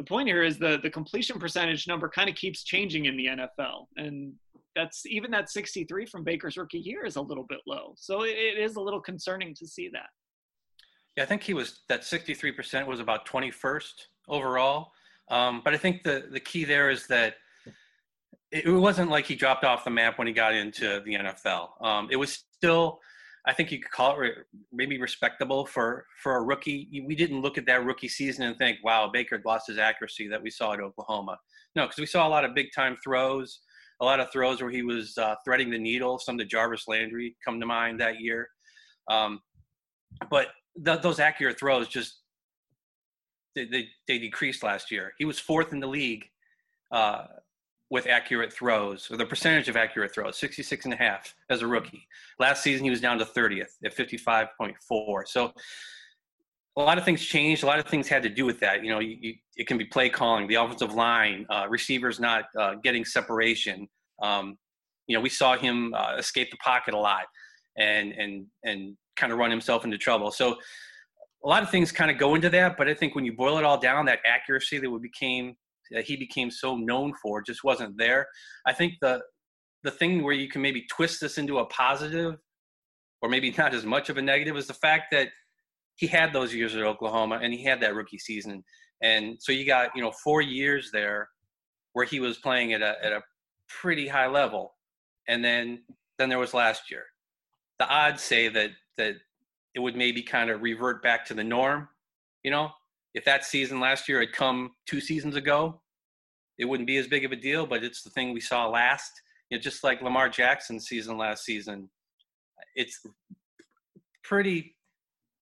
the 0.00 0.06
point 0.06 0.28
here 0.28 0.42
is 0.42 0.58
the 0.58 0.80
the 0.82 0.88
completion 0.88 1.38
percentage 1.38 1.86
number 1.86 2.08
kind 2.08 2.30
of 2.30 2.34
keeps 2.34 2.64
changing 2.64 3.04
in 3.04 3.18
the 3.18 3.26
NFL, 3.26 3.84
and 3.98 4.32
that's 4.74 5.04
even 5.04 5.30
that 5.32 5.50
63 5.50 6.06
from 6.06 6.24
Baker's 6.24 6.56
rookie 6.56 6.78
year 6.78 7.04
is 7.04 7.16
a 7.16 7.20
little 7.20 7.44
bit 7.44 7.58
low. 7.66 7.92
So 7.98 8.22
it, 8.22 8.30
it 8.30 8.58
is 8.58 8.76
a 8.76 8.80
little 8.80 9.00
concerning 9.00 9.54
to 9.56 9.66
see 9.66 9.90
that. 9.90 10.08
Yeah, 11.18 11.24
I 11.24 11.26
think 11.26 11.42
he 11.42 11.52
was 11.52 11.80
that 11.90 12.00
63% 12.00 12.86
was 12.86 12.98
about 12.98 13.28
21st 13.28 13.92
overall. 14.26 14.92
Um, 15.28 15.60
but 15.62 15.74
I 15.74 15.76
think 15.76 16.02
the 16.02 16.28
the 16.32 16.40
key 16.40 16.64
there 16.64 16.88
is 16.88 17.06
that 17.08 17.34
it, 18.50 18.66
wasn't 18.66 19.10
like 19.10 19.26
he 19.26 19.34
dropped 19.34 19.64
off 19.64 19.84
the 19.84 19.90
map 19.90 20.16
when 20.16 20.26
he 20.26 20.32
got 20.32 20.54
into 20.54 21.02
the 21.04 21.12
NFL. 21.12 21.84
Um, 21.84 22.08
it 22.10 22.16
was 22.16 22.42
still 22.56 23.00
I 23.46 23.54
think 23.54 23.72
you 23.72 23.80
could 23.80 23.90
call 23.90 24.20
it 24.20 24.32
maybe 24.72 25.00
respectable 25.00 25.66
for 25.66 26.06
for 26.22 26.36
a 26.36 26.42
rookie. 26.42 27.02
We 27.06 27.14
didn't 27.14 27.40
look 27.40 27.56
at 27.56 27.66
that 27.66 27.84
rookie 27.84 28.08
season 28.08 28.44
and 28.44 28.56
think, 28.56 28.78
"Wow, 28.84 29.08
Baker 29.08 29.40
lost 29.44 29.68
his 29.68 29.78
accuracy 29.78 30.28
that 30.28 30.42
we 30.42 30.50
saw 30.50 30.74
at 30.74 30.80
Oklahoma." 30.80 31.38
No, 31.74 31.86
because 31.86 31.98
we 31.98 32.06
saw 32.06 32.26
a 32.26 32.28
lot 32.28 32.44
of 32.44 32.54
big 32.54 32.68
time 32.74 32.96
throws, 33.02 33.60
a 34.00 34.04
lot 34.04 34.20
of 34.20 34.30
throws 34.30 34.60
where 34.60 34.70
he 34.70 34.82
was 34.82 35.16
uh, 35.16 35.36
threading 35.44 35.70
the 35.70 35.78
needle. 35.78 36.18
Some 36.18 36.36
the 36.36 36.44
Jarvis 36.44 36.86
Landry 36.86 37.36
come 37.44 37.60
to 37.60 37.66
mind 37.66 38.00
that 38.00 38.20
year, 38.20 38.48
um, 39.08 39.40
but 40.30 40.48
th- 40.84 41.00
those 41.00 41.18
accurate 41.18 41.58
throws 41.58 41.88
just 41.88 42.20
they, 43.54 43.64
they, 43.64 43.88
they 44.06 44.18
decreased 44.18 44.62
last 44.62 44.90
year. 44.90 45.12
He 45.18 45.24
was 45.24 45.38
fourth 45.38 45.72
in 45.72 45.80
the 45.80 45.88
league 45.88 46.24
uh, 46.92 47.24
with 47.90 48.06
accurate 48.06 48.52
throws, 48.52 49.10
or 49.10 49.16
the 49.16 49.26
percentage 49.26 49.68
of 49.68 49.76
accurate 49.76 50.14
throws, 50.14 50.38
66 50.38 50.84
and 50.84 50.94
a 50.94 50.96
half 50.96 51.34
as 51.50 51.62
a 51.62 51.66
rookie. 51.66 52.06
Last 52.38 52.62
season, 52.62 52.84
he 52.84 52.90
was 52.90 53.00
down 53.00 53.18
to 53.18 53.24
30th 53.24 53.72
at 53.84 53.96
55.4. 53.96 55.26
So 55.26 55.52
a 56.76 56.80
lot 56.80 56.98
of 56.98 57.04
things 57.04 57.24
changed. 57.24 57.64
A 57.64 57.66
lot 57.66 57.80
of 57.80 57.86
things 57.86 58.06
had 58.08 58.22
to 58.22 58.28
do 58.28 58.46
with 58.46 58.60
that. 58.60 58.84
You 58.84 58.90
know, 58.90 59.00
you, 59.00 59.16
you, 59.20 59.34
it 59.56 59.66
can 59.66 59.76
be 59.76 59.84
play 59.84 60.08
calling, 60.08 60.46
the 60.46 60.54
offensive 60.54 60.94
line, 60.94 61.46
uh, 61.50 61.66
receivers 61.68 62.20
not 62.20 62.44
uh, 62.58 62.76
getting 62.76 63.04
separation. 63.04 63.88
Um, 64.22 64.56
you 65.08 65.16
know, 65.16 65.20
we 65.20 65.28
saw 65.28 65.56
him 65.56 65.92
uh, 65.92 66.14
escape 66.16 66.50
the 66.52 66.56
pocket 66.58 66.94
a 66.94 66.98
lot 66.98 67.24
and 67.76 68.12
and 68.12 68.46
and 68.64 68.96
kind 69.16 69.32
of 69.32 69.38
run 69.38 69.50
himself 69.50 69.84
into 69.84 69.98
trouble. 69.98 70.30
So 70.30 70.56
a 71.44 71.48
lot 71.48 71.62
of 71.62 71.70
things 71.70 71.90
kind 71.90 72.10
of 72.10 72.18
go 72.18 72.34
into 72.34 72.50
that. 72.50 72.76
But 72.76 72.88
I 72.88 72.94
think 72.94 73.14
when 73.14 73.24
you 73.24 73.32
boil 73.32 73.58
it 73.58 73.64
all 73.64 73.78
down, 73.78 74.04
that 74.06 74.20
accuracy 74.26 74.78
that 74.78 74.88
we 74.88 75.00
became 75.00 75.56
he 75.90 76.16
became 76.16 76.50
so 76.50 76.76
known 76.76 77.12
for 77.22 77.42
just 77.42 77.64
wasn't 77.64 77.96
there. 77.98 78.26
I 78.66 78.72
think 78.72 78.94
the 79.00 79.22
the 79.82 79.90
thing 79.90 80.22
where 80.22 80.34
you 80.34 80.48
can 80.48 80.62
maybe 80.62 80.84
twist 80.90 81.20
this 81.20 81.38
into 81.38 81.58
a 81.58 81.66
positive, 81.66 82.36
or 83.22 83.28
maybe 83.28 83.50
not 83.58 83.74
as 83.74 83.84
much 83.84 84.08
of 84.08 84.18
a 84.18 84.22
negative, 84.22 84.56
is 84.56 84.66
the 84.66 84.74
fact 84.74 85.06
that 85.12 85.28
he 85.96 86.06
had 86.06 86.32
those 86.32 86.54
years 86.54 86.74
at 86.74 86.82
Oklahoma 86.82 87.40
and 87.42 87.52
he 87.52 87.64
had 87.64 87.80
that 87.80 87.94
rookie 87.94 88.18
season, 88.18 88.62
and 89.02 89.36
so 89.40 89.52
you 89.52 89.66
got 89.66 89.90
you 89.94 90.02
know 90.02 90.12
four 90.22 90.42
years 90.42 90.90
there 90.92 91.28
where 91.92 92.06
he 92.06 92.20
was 92.20 92.38
playing 92.38 92.72
at 92.72 92.82
a 92.82 92.94
at 93.04 93.12
a 93.12 93.22
pretty 93.68 94.06
high 94.06 94.28
level, 94.28 94.74
and 95.28 95.44
then 95.44 95.82
then 96.18 96.28
there 96.28 96.38
was 96.38 96.54
last 96.54 96.90
year. 96.90 97.04
The 97.78 97.88
odds 97.88 98.22
say 98.22 98.48
that 98.48 98.70
that 98.96 99.14
it 99.74 99.80
would 99.80 99.96
maybe 99.96 100.22
kind 100.22 100.50
of 100.50 100.62
revert 100.62 101.02
back 101.02 101.24
to 101.26 101.34
the 101.34 101.44
norm. 101.44 101.88
You 102.42 102.50
know, 102.50 102.70
if 103.14 103.24
that 103.24 103.44
season 103.44 103.80
last 103.80 104.08
year 104.08 104.20
had 104.20 104.32
come 104.32 104.72
two 104.86 105.00
seasons 105.00 105.36
ago, 105.36 105.80
it 106.58 106.64
wouldn't 106.64 106.86
be 106.86 106.98
as 106.98 107.06
big 107.06 107.24
of 107.24 107.32
a 107.32 107.36
deal. 107.36 107.66
But 107.66 107.84
it's 107.84 108.02
the 108.02 108.10
thing 108.10 108.32
we 108.32 108.40
saw 108.40 108.68
last. 108.68 109.12
You 109.48 109.58
know, 109.58 109.62
just 109.62 109.82
like 109.82 110.02
Lamar 110.02 110.28
Jackson's 110.28 110.86
season 110.86 111.16
last 111.16 111.44
season, 111.44 111.90
it's 112.76 113.00
pretty. 114.22 114.76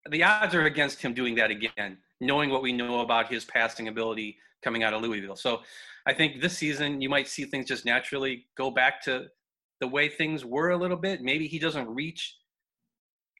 The 0.08 0.24
odds 0.24 0.54
are 0.54 0.64
against 0.64 1.02
him 1.02 1.12
doing 1.12 1.34
that 1.34 1.50
again, 1.50 1.98
knowing 2.20 2.50
what 2.50 2.62
we 2.62 2.72
know 2.72 3.00
about 3.00 3.30
his 3.30 3.44
passing 3.44 3.88
ability 3.88 4.38
coming 4.62 4.82
out 4.82 4.94
of 4.94 5.02
Louisville. 5.02 5.36
So 5.36 5.60
I 6.06 6.14
think 6.14 6.40
this 6.40 6.56
season 6.56 7.00
you 7.00 7.08
might 7.08 7.28
see 7.28 7.44
things 7.44 7.66
just 7.66 7.84
naturally 7.84 8.46
go 8.56 8.70
back 8.70 9.02
to 9.02 9.26
the 9.80 9.86
way 9.86 10.08
things 10.08 10.44
were 10.44 10.70
a 10.70 10.76
little 10.76 10.96
bit. 10.96 11.20
Maybe 11.20 11.46
he 11.46 11.58
doesn't 11.58 11.88
reach 11.88 12.36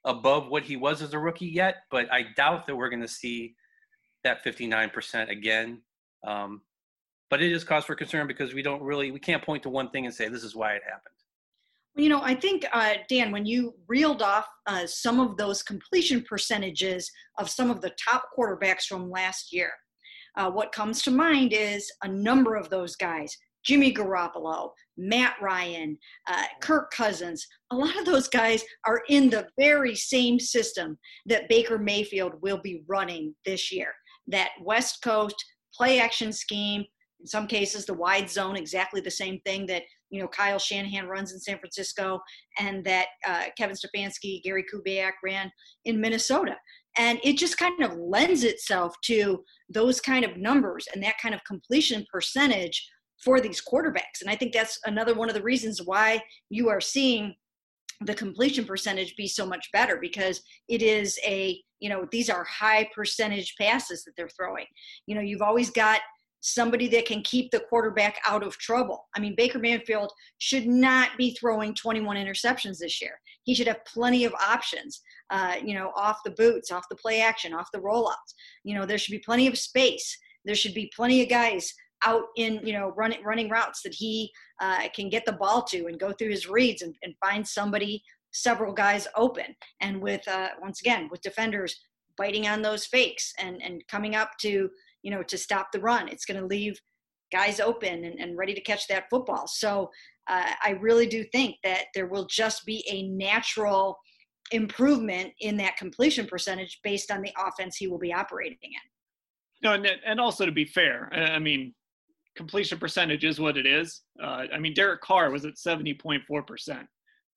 above 0.05 0.47
what 0.47 0.63
he 0.63 0.75
was 0.75 1.01
as 1.01 1.13
a 1.13 1.19
rookie 1.19 1.47
yet, 1.47 1.77
but 1.91 2.11
I 2.11 2.27
doubt 2.35 2.67
that 2.67 2.75
we're 2.75 2.89
going 2.89 3.01
to 3.01 3.07
see 3.07 3.55
that 4.23 4.43
59% 4.43 5.29
again. 5.29 5.81
Um, 6.25 6.61
but 7.29 7.41
it 7.41 7.51
is 7.51 7.63
cause 7.63 7.85
for 7.85 7.95
concern 7.95 8.27
because 8.27 8.53
we 8.53 8.61
don't 8.61 8.81
really, 8.81 9.11
we 9.11 9.19
can't 9.19 9.43
point 9.43 9.63
to 9.63 9.69
one 9.69 9.89
thing 9.91 10.05
and 10.05 10.13
say 10.13 10.27
this 10.27 10.43
is 10.43 10.55
why 10.55 10.73
it 10.73 10.81
happened. 10.83 11.13
You 11.95 12.09
know, 12.09 12.21
I 12.21 12.33
think, 12.33 12.65
uh, 12.71 12.93
Dan, 13.09 13.31
when 13.31 13.45
you 13.45 13.73
reeled 13.87 14.21
off 14.21 14.47
uh, 14.67 14.85
some 14.87 15.19
of 15.19 15.37
those 15.37 15.63
completion 15.63 16.23
percentages 16.23 17.11
of 17.37 17.49
some 17.49 17.69
of 17.69 17.81
the 17.81 17.91
top 18.03 18.25
quarterbacks 18.37 18.83
from 18.83 19.09
last 19.09 19.51
year, 19.51 19.71
uh, 20.37 20.49
what 20.49 20.71
comes 20.71 21.01
to 21.03 21.11
mind 21.11 21.51
is 21.53 21.91
a 22.03 22.07
number 22.07 22.55
of 22.55 22.69
those 22.69 22.95
guys 22.95 23.35
Jimmy 23.63 23.93
Garoppolo, 23.93 24.71
Matt 24.97 25.35
Ryan, 25.41 25.97
uh, 26.27 26.43
Kirk 26.61 26.91
Cousins. 26.91 27.45
A 27.71 27.75
lot 27.75 27.97
of 27.99 28.05
those 28.05 28.27
guys 28.27 28.63
are 28.85 29.01
in 29.09 29.29
the 29.29 29.47
very 29.57 29.95
same 29.95 30.39
system 30.39 30.97
that 31.25 31.49
Baker 31.49 31.77
Mayfield 31.77 32.33
will 32.41 32.59
be 32.61 32.83
running 32.87 33.35
this 33.45 33.71
year. 33.71 33.93
That 34.29 34.49
West 34.61 35.01
Coast 35.03 35.35
play 35.73 35.99
action 35.99 36.31
scheme, 36.31 36.85
in 37.19 37.27
some 37.27 37.47
cases, 37.47 37.85
the 37.85 37.93
wide 37.93 38.29
zone, 38.29 38.55
exactly 38.55 39.01
the 39.01 39.11
same 39.11 39.39
thing 39.45 39.65
that 39.67 39.83
you 40.09 40.21
know 40.21 40.27
Kyle 40.27 40.59
Shanahan 40.59 41.07
runs 41.07 41.33
in 41.33 41.39
San 41.39 41.59
Francisco, 41.59 42.19
and 42.57 42.83
that 42.85 43.07
uh, 43.27 43.45
Kevin 43.57 43.75
Stefanski, 43.75 44.41
Gary 44.43 44.63
Kubiak 44.63 45.13
ran 45.23 45.51
in 45.85 45.99
Minnesota. 45.99 46.55
And 46.97 47.19
it 47.23 47.37
just 47.37 47.57
kind 47.57 47.81
of 47.83 47.95
lends 47.97 48.43
itself 48.43 48.95
to 49.03 49.43
those 49.69 50.01
kind 50.01 50.25
of 50.25 50.37
numbers 50.37 50.87
and 50.93 51.03
that 51.03 51.19
kind 51.21 51.35
of 51.35 51.43
completion 51.43 52.05
percentage 52.11 52.89
for 53.23 53.39
these 53.39 53.61
quarterbacks. 53.61 54.21
And 54.21 54.29
I 54.29 54.35
think 54.35 54.53
that's 54.53 54.79
another 54.85 55.13
one 55.13 55.29
of 55.29 55.35
the 55.35 55.41
reasons 55.41 55.81
why 55.83 56.21
you 56.49 56.69
are 56.69 56.81
seeing 56.81 57.35
the 58.01 58.15
completion 58.15 58.65
percentage 58.65 59.15
be 59.15 59.27
so 59.27 59.45
much 59.45 59.69
better 59.73 59.97
because 59.99 60.41
it 60.67 60.81
is 60.81 61.19
a, 61.25 61.61
you 61.79 61.89
know, 61.89 62.07
these 62.11 62.29
are 62.29 62.43
high 62.45 62.89
percentage 62.95 63.55
passes 63.59 64.03
that 64.03 64.13
they're 64.15 64.29
throwing. 64.29 64.65
You 65.05 65.15
know, 65.15 65.21
you've 65.21 65.41
always 65.41 65.69
got 65.69 65.99
somebody 66.41 66.87
that 66.87 67.05
can 67.05 67.21
keep 67.23 67.51
the 67.51 67.59
quarterback 67.59 68.17
out 68.25 68.43
of 68.43 68.57
trouble. 68.57 69.07
I 69.15 69.19
mean, 69.19 69.35
Baker 69.35 69.59
Mayfield 69.59 70.11
should 70.37 70.65
not 70.65 71.09
be 71.17 71.35
throwing 71.35 71.73
21 71.73 72.15
interceptions 72.15 72.77
this 72.79 73.01
year. 73.01 73.19
He 73.43 73.53
should 73.53 73.67
have 73.67 73.83
plenty 73.85 74.23
of 74.23 74.33
options, 74.35 75.01
uh, 75.29 75.55
you 75.61 75.73
know, 75.73 75.91
off 75.97 76.19
the 76.23 76.31
boots, 76.31 76.71
off 76.71 76.87
the 76.89 76.95
play 76.95 77.21
action, 77.21 77.53
off 77.53 77.67
the 77.73 77.79
rollouts. 77.79 78.33
You 78.63 78.75
know, 78.75 78.85
there 78.85 78.97
should 78.97 79.11
be 79.11 79.19
plenty 79.19 79.47
of 79.47 79.57
space. 79.57 80.17
There 80.45 80.55
should 80.55 80.73
be 80.73 80.91
plenty 80.95 81.21
of 81.21 81.29
guys 81.29 81.73
out 82.05 82.25
in 82.37 82.59
you 82.65 82.73
know 82.73 82.93
running 82.95 83.23
running 83.23 83.49
routes 83.49 83.81
that 83.81 83.93
he 83.93 84.31
uh, 84.61 84.87
can 84.95 85.09
get 85.09 85.25
the 85.25 85.33
ball 85.33 85.63
to 85.63 85.87
and 85.87 85.99
go 85.99 86.11
through 86.11 86.29
his 86.29 86.47
reads 86.47 86.81
and, 86.81 86.95
and 87.03 87.13
find 87.19 87.47
somebody 87.47 88.03
several 88.31 88.73
guys 88.73 89.07
open. 89.15 89.55
And 89.81 90.01
with 90.01 90.27
uh, 90.27 90.49
once 90.61 90.81
again 90.81 91.07
with 91.11 91.21
defenders 91.21 91.79
biting 92.17 92.47
on 92.47 92.61
those 92.61 92.85
fakes 92.85 93.33
and 93.39 93.61
and 93.61 93.85
coming 93.87 94.15
up 94.15 94.31
to 94.41 94.69
you 95.01 95.11
know 95.11 95.23
to 95.23 95.37
stop 95.37 95.71
the 95.71 95.79
run 95.79 96.09
it's 96.09 96.25
going 96.25 96.39
to 96.39 96.45
leave 96.45 96.79
guys 97.31 97.59
open 97.59 98.03
and, 98.03 98.19
and 98.19 98.37
ready 98.37 98.53
to 98.53 98.61
catch 98.61 98.87
that 98.87 99.05
football. 99.09 99.47
So 99.47 99.89
uh, 100.27 100.51
i 100.63 100.71
really 100.81 101.07
do 101.07 101.23
think 101.31 101.55
that 101.63 101.85
there 101.95 102.07
will 102.07 102.25
just 102.25 102.65
be 102.65 102.85
a 102.89 103.07
natural 103.07 103.97
improvement 104.51 105.31
in 105.41 105.57
that 105.57 105.77
completion 105.77 106.25
percentage 106.25 106.79
based 106.83 107.11
on 107.11 107.21
the 107.21 107.31
offense 107.37 107.77
he 107.77 107.87
will 107.87 107.99
be 107.99 108.13
operating 108.13 108.57
in. 108.63 109.61
No, 109.61 109.73
and, 109.73 109.87
and 110.05 110.19
also 110.19 110.45
to 110.45 110.51
be 110.51 110.65
fair, 110.65 111.09
I 111.13 111.39
mean, 111.39 111.73
completion 112.35 112.77
percentage 112.77 113.23
is 113.23 113.39
what 113.39 113.57
it 113.57 113.65
is. 113.65 114.01
Uh, 114.21 114.45
I 114.53 114.59
mean, 114.59 114.73
Derek 114.73 115.01
Carr 115.01 115.31
was 115.31 115.45
at 115.45 115.55
70.4%. 115.55 116.87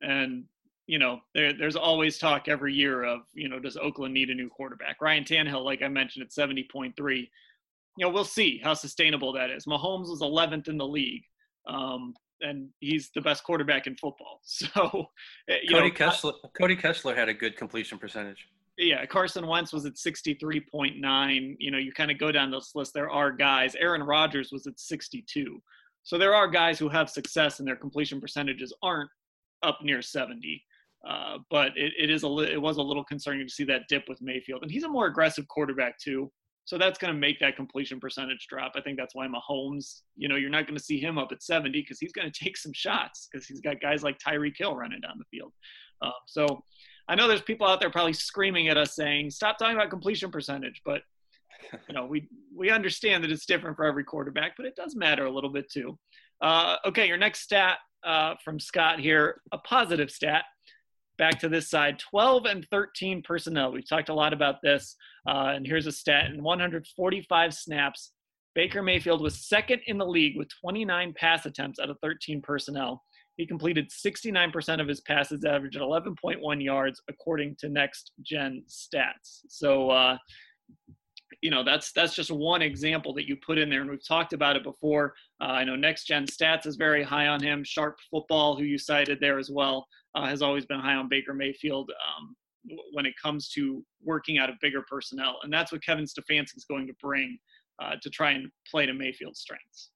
And, 0.03 0.45
you 0.87 0.99
know, 0.99 1.21
there, 1.35 1.53
there's 1.53 1.77
always 1.77 2.19
talk 2.19 2.49
every 2.49 2.75
year 2.75 3.05
of, 3.05 3.21
you 3.33 3.49
know, 3.49 3.59
does 3.59 3.77
Oakland 3.77 4.15
need 4.15 4.31
a 4.31 4.35
new 4.35 4.49
quarterback? 4.49 5.01
Ryan 5.01 5.25
Tannehill, 5.25 5.65
like 5.65 5.83
I 5.83 5.89
mentioned, 5.89 6.25
at 6.25 6.31
70.3. 6.31 6.95
You 6.99 7.29
know, 7.99 8.11
we'll 8.11 8.25
see 8.25 8.61
how 8.63 8.75
sustainable 8.75 9.33
that 9.35 9.51
is. 9.51 9.67
Mahomes 9.67 10.09
was 10.09 10.21
11th 10.23 10.69
in 10.69 10.79
the 10.79 10.87
league. 10.87 11.23
Um, 11.67 12.15
and 12.41 12.71
he's 12.81 13.11
the 13.15 13.21
best 13.21 13.45
quarterback 13.45 13.87
in 13.87 13.97
football. 13.97 14.41
So, 14.45 15.07
eh, 15.49 15.59
Cody 15.71 15.89
know, 15.89 15.91
Kessler, 15.91 16.33
Cody 16.59 16.77
Kessler 16.77 17.15
had 17.15 17.29
a 17.29 17.35
good 17.35 17.57
completion 17.57 17.99
percentage 17.99 18.49
yeah, 18.79 19.05
Carson 19.07 19.47
Wentz 19.47 19.73
was 19.73 19.87
at 19.87 19.95
63.9. 19.95 21.57
You 21.59 21.71
know, 21.71 21.79
you 21.79 21.93
kind 21.93 22.11
of 22.11 22.19
go 22.19 22.33
down 22.33 22.51
this 22.51 22.73
list. 22.75 22.93
There 22.95 23.11
are 23.11 23.31
guys. 23.31 23.75
Aaron 23.75 24.03
Rodgers 24.03 24.51
was 24.53 24.67
at 24.67 24.79
62. 24.79 25.63
So 26.05 26.19
there 26.19 26.35
are 26.35 26.49
guys 26.49 26.79
who 26.79 26.89
have 26.89 27.09
success 27.11 27.59
and 27.59 27.69
their 27.69 27.77
completion 27.77 28.21
percentages 28.21 28.73
aren't 28.83 29.11
up 29.63 29.79
near 29.83 30.03
70. 30.03 30.63
Uh, 31.07 31.39
but 31.51 31.73
it, 31.77 31.93
it 31.99 32.11
is 32.11 32.23
a 32.23 32.29
li- 32.29 32.53
it 32.53 32.61
was 32.61 32.77
a 32.77 32.83
little 32.83 33.05
concerning 33.05 33.47
to 33.47 33.53
see 33.53 33.65
that 33.65 33.83
dip 33.89 34.05
with 34.09 34.23
Mayfield, 34.23 34.63
and 34.63 34.71
he's 34.71 34.85
a 34.85 34.89
more 34.89 35.07
aggressive 35.07 35.49
quarterback 35.49 35.99
too. 35.99 36.31
So 36.65 36.79
that's 36.79 36.97
going 36.97 37.13
to 37.13 37.19
make 37.19 37.41
that 37.41 37.57
completion 37.57 37.99
percentage 37.99 38.47
drop. 38.49 38.73
I 38.77 38.81
think 38.83 38.97
that's 38.97 39.17
why 39.17 39.27
Mahomes, 39.27 40.03
you 40.15 40.29
know, 40.29 40.37
you're 40.37 40.49
not 40.49 40.67
going 40.67 40.79
to 40.79 40.85
see 40.85 41.01
him 41.01 41.19
up 41.19 41.33
at 41.33 41.43
70 41.43 41.73
because 41.81 41.99
he's 41.99 42.13
going 42.13 42.31
to 42.33 42.45
take 42.45 42.57
some 42.57 42.73
shots 42.73 43.29
because 43.31 43.47
he's 43.47 43.61
got 43.61 43.81
guys 43.81 44.05
like 44.05 44.19
Tyreek 44.19 44.57
Hill 44.57 44.77
running 44.77 45.01
down 45.01 45.19
the 45.19 45.37
field. 45.37 45.53
Uh, 46.01 46.11
so 46.27 46.63
I 47.09 47.15
know 47.15 47.29
there's 47.29 47.43
people 47.43 47.67
out 47.67 47.81
there 47.81 47.91
probably 47.91 48.13
screaming 48.13 48.69
at 48.69 48.77
us 48.77 48.95
saying, 48.95 49.31
"Stop 49.31 49.59
talking 49.59 49.77
about 49.77 49.91
completion 49.91 50.31
percentage," 50.31 50.83
but 50.85 51.03
you 51.89 51.95
know, 51.95 52.07
we 52.07 52.29
we 52.55 52.71
understand 52.71 53.25
that 53.25 53.31
it's 53.31 53.47
different 53.47 53.77
for 53.77 53.85
every 53.85 54.05
quarterback, 54.05 54.57
but 54.57 54.67
it 54.67 54.77
does 54.77 54.95
matter 54.95 55.27
a 55.27 55.31
little 55.31 55.51
bit 55.51 55.71
too. 55.71 55.99
Uh, 56.41 56.77
okay, 56.85 57.07
your 57.07 57.17
next 57.17 57.41
stat 57.41 57.79
uh, 58.05 58.35
from 58.45 58.59
Scott 58.59 58.99
here, 58.99 59.41
a 59.53 59.59
positive 59.59 60.11
stat. 60.11 60.45
Back 61.19 61.39
to 61.41 61.49
this 61.49 61.69
side, 61.69 61.99
12 61.99 62.47
and 62.47 62.67
13 62.71 63.23
personnel. 63.23 63.71
We've 63.71 63.89
talked 63.89 64.09
a 64.09 64.15
lot 64.15 64.33
about 64.33 64.57
this, 64.63 64.97
uh, 65.29 65.53
and 65.55 65.67
here's 65.67 65.87
a 65.87 65.93
stat: 65.93 66.31
in 66.31 66.43
145 66.43 67.55
snaps, 67.55 68.13
Baker 68.55 68.83
Mayfield 68.83 69.21
was 69.21 69.47
second 69.47 69.83
in 69.87 69.99
the 69.99 70.07
league 70.07 70.37
with 70.37 70.49
29 70.61 71.15
pass 71.15 71.47
attempts 71.47 71.79
out 71.79 71.91
of 71.91 71.99
13 72.03 72.43
personnel. 72.43 73.03
He 73.37 73.47
completed 73.47 73.91
69% 73.91 74.81
of 74.81 74.89
his 74.89 75.01
passes, 75.01 75.45
averaged 75.45 75.79
11.1 75.79 76.63
yards, 76.63 77.01
according 77.09 77.57
to 77.61 77.69
Next 77.69 78.13
Gen 78.23 78.63
Stats. 78.69 79.41
So, 79.49 79.91
uh, 79.91 80.19
you 81.41 81.51
know, 81.51 81.65
that's 81.65 81.93
that's 81.93 82.15
just 82.15 82.31
one 82.31 82.63
example 82.63 83.15
that 83.15 83.27
you 83.27 83.37
put 83.37 83.59
in 83.59 83.71
there, 83.71 83.81
and 83.81 83.91
we've 83.91 84.07
talked 84.07 84.33
about 84.33 84.55
it 84.55 84.63
before. 84.63 85.15
Uh, 85.41 85.47
I 85.47 85.65
know 85.65 85.77
Next 85.77 86.05
Gen 86.05 86.27
Stats 86.27 86.67
is 86.67 86.77
very 86.77 87.03
high 87.03 87.27
on 87.27 87.43
him. 87.43 87.65
Sharp 87.65 87.99
Football, 88.11 88.55
who 88.57 88.65
you 88.65 88.79
cited 88.79 89.19
there 89.19 89.39
as 89.39 89.51
well, 89.51 89.87
uh, 90.15 90.27
has 90.27 90.43
always 90.43 90.67
been 90.67 90.79
high 90.81 90.95
on 90.95 91.09
Baker 91.09 91.33
Mayfield. 91.33 91.91
Um, 91.91 92.37
when 92.93 93.07
it 93.07 93.15
comes 93.21 93.49
to 93.51 93.85
working 94.05 94.39
out 94.39 94.51
of 94.51 94.57
bigger 94.61 94.83
personnel. 94.89 95.39
And 95.43 95.53
that's 95.53 95.73
what 95.73 95.85
Kevin 95.85 96.05
Stefanski 96.05 96.57
is 96.57 96.65
going 96.65 96.87
to 96.87 96.95
bring 97.03 97.39
uh, 97.83 97.97
to 98.01 98.11
try 98.11 98.33
and 98.33 98.51
play 98.71 98.87
to 98.87 98.93
Mayfield's 98.93 99.41
strengths. 99.41 99.91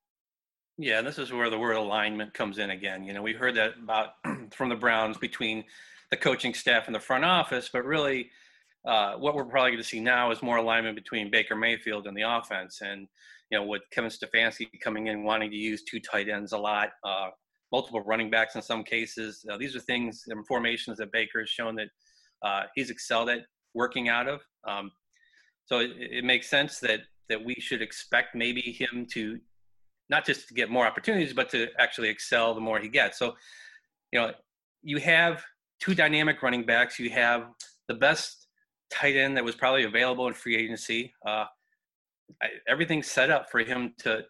Yeah, 0.79 1.01
this 1.01 1.19
is 1.19 1.33
where 1.33 1.49
the 1.49 1.59
word 1.59 1.77
alignment 1.77 2.35
comes 2.35 2.59
in 2.59 2.71
again. 2.71 3.03
You 3.03 3.15
know, 3.15 3.23
we 3.23 3.33
heard 3.33 3.55
that 3.55 3.75
about 3.83 4.11
from 4.53 4.69
the 4.69 4.77
Browns 4.77 5.17
between 5.17 5.65
the 6.11 6.17
coaching 6.17 6.53
staff 6.53 6.87
and 6.87 6.95
the 6.95 7.01
front 7.01 7.25
office, 7.25 7.71
but 7.73 7.85
really, 7.85 8.31
uh, 8.87 9.15
what 9.15 9.35
we're 9.35 9.45
probably 9.45 9.71
going 9.73 9.83
to 9.83 9.89
see 9.89 10.01
now 10.01 10.31
is 10.31 10.43
more 10.43 10.59
alignment 10.59 10.95
between 10.95 11.31
Baker 11.31 11.57
Mayfield 11.57 12.07
and 12.07 12.17
the 12.17 12.23
offense. 12.23 12.83
And 12.83 13.09
you 13.51 13.59
know, 13.59 13.65
with 13.65 13.83
Kevin 13.91 14.11
Stefanski 14.11 14.69
coming 14.81 15.07
in 15.07 15.25
wanting 15.25 15.51
to 15.51 15.57
use 15.57 15.83
two 15.83 15.99
tight 15.99 16.29
ends 16.29 16.53
a 16.53 16.59
lot, 16.59 16.91
uh, 17.03 17.31
multiple 17.73 18.03
running 18.03 18.31
backs 18.31 18.55
in 18.55 18.63
some 18.63 18.85
cases, 18.85 19.45
uh, 19.51 19.57
these 19.57 19.75
are 19.75 19.81
things 19.81 20.25
and 20.29 20.47
formations 20.47 20.99
that 20.99 21.11
Baker 21.11 21.41
has 21.41 21.49
shown 21.49 21.75
that 21.77 21.89
uh, 22.43 22.65
he's 22.75 22.91
excelled 22.91 23.31
at 23.31 23.41
working 23.75 24.09
out 24.09 24.29
of. 24.29 24.41
Um, 24.69 24.91
so 25.65 25.81
it, 25.81 25.91
it 25.99 26.25
makes 26.25 26.49
sense 26.49 26.79
that 26.81 27.01
that 27.29 27.45
we 27.45 27.55
should 27.55 27.83
expect 27.83 28.37
maybe 28.37 28.61
him 28.61 29.07
to 29.13 29.41
not 30.09 30.25
just 30.25 30.49
to 30.49 30.55
get 30.55 30.71
more 30.71 30.87
opportunities, 30.87 31.33
but 31.33 31.51
to 31.51 31.69
actually 31.79 32.09
excel 32.09 32.55
the 32.55 32.61
more 32.61 32.79
he 32.79 32.89
gets. 32.89 33.19
So, 33.19 33.35
you 34.13 34.21
know, 34.21 34.33
you 34.83 34.99
have 34.99 35.43
two 35.81 35.95
dynamic 35.95 36.43
running 36.43 36.65
backs. 36.65 36.99
You 36.99 37.11
have 37.11 37.49
the 37.89 37.95
best 37.95 38.47
tight 38.91 39.17
end 39.17 39.37
that 39.37 39.45
was 39.45 39.55
probably 39.55 39.85
available 39.85 40.29
in 40.29 40.35
free 40.35 40.57
agency. 40.57 41.13
Uh, 41.27 41.47
I, 42.43 42.49
everything's 42.69 43.11
set 43.11 43.31
up 43.31 43.51
for 43.51 43.61
him 43.61 43.95
to 44.01 44.23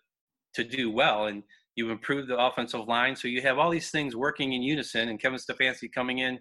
to 0.54 0.64
do 0.64 0.90
well, 0.90 1.26
and 1.26 1.42
you 1.74 1.90
improve 1.90 2.26
the 2.26 2.38
offensive 2.38 2.88
line. 2.88 3.14
So 3.14 3.28
you 3.28 3.42
have 3.42 3.58
all 3.58 3.70
these 3.70 3.90
things 3.90 4.16
working 4.16 4.54
in 4.54 4.62
unison, 4.62 5.10
and 5.10 5.20
Kevin 5.20 5.38
Stefanski 5.38 5.92
coming 5.92 6.18
in, 6.18 6.38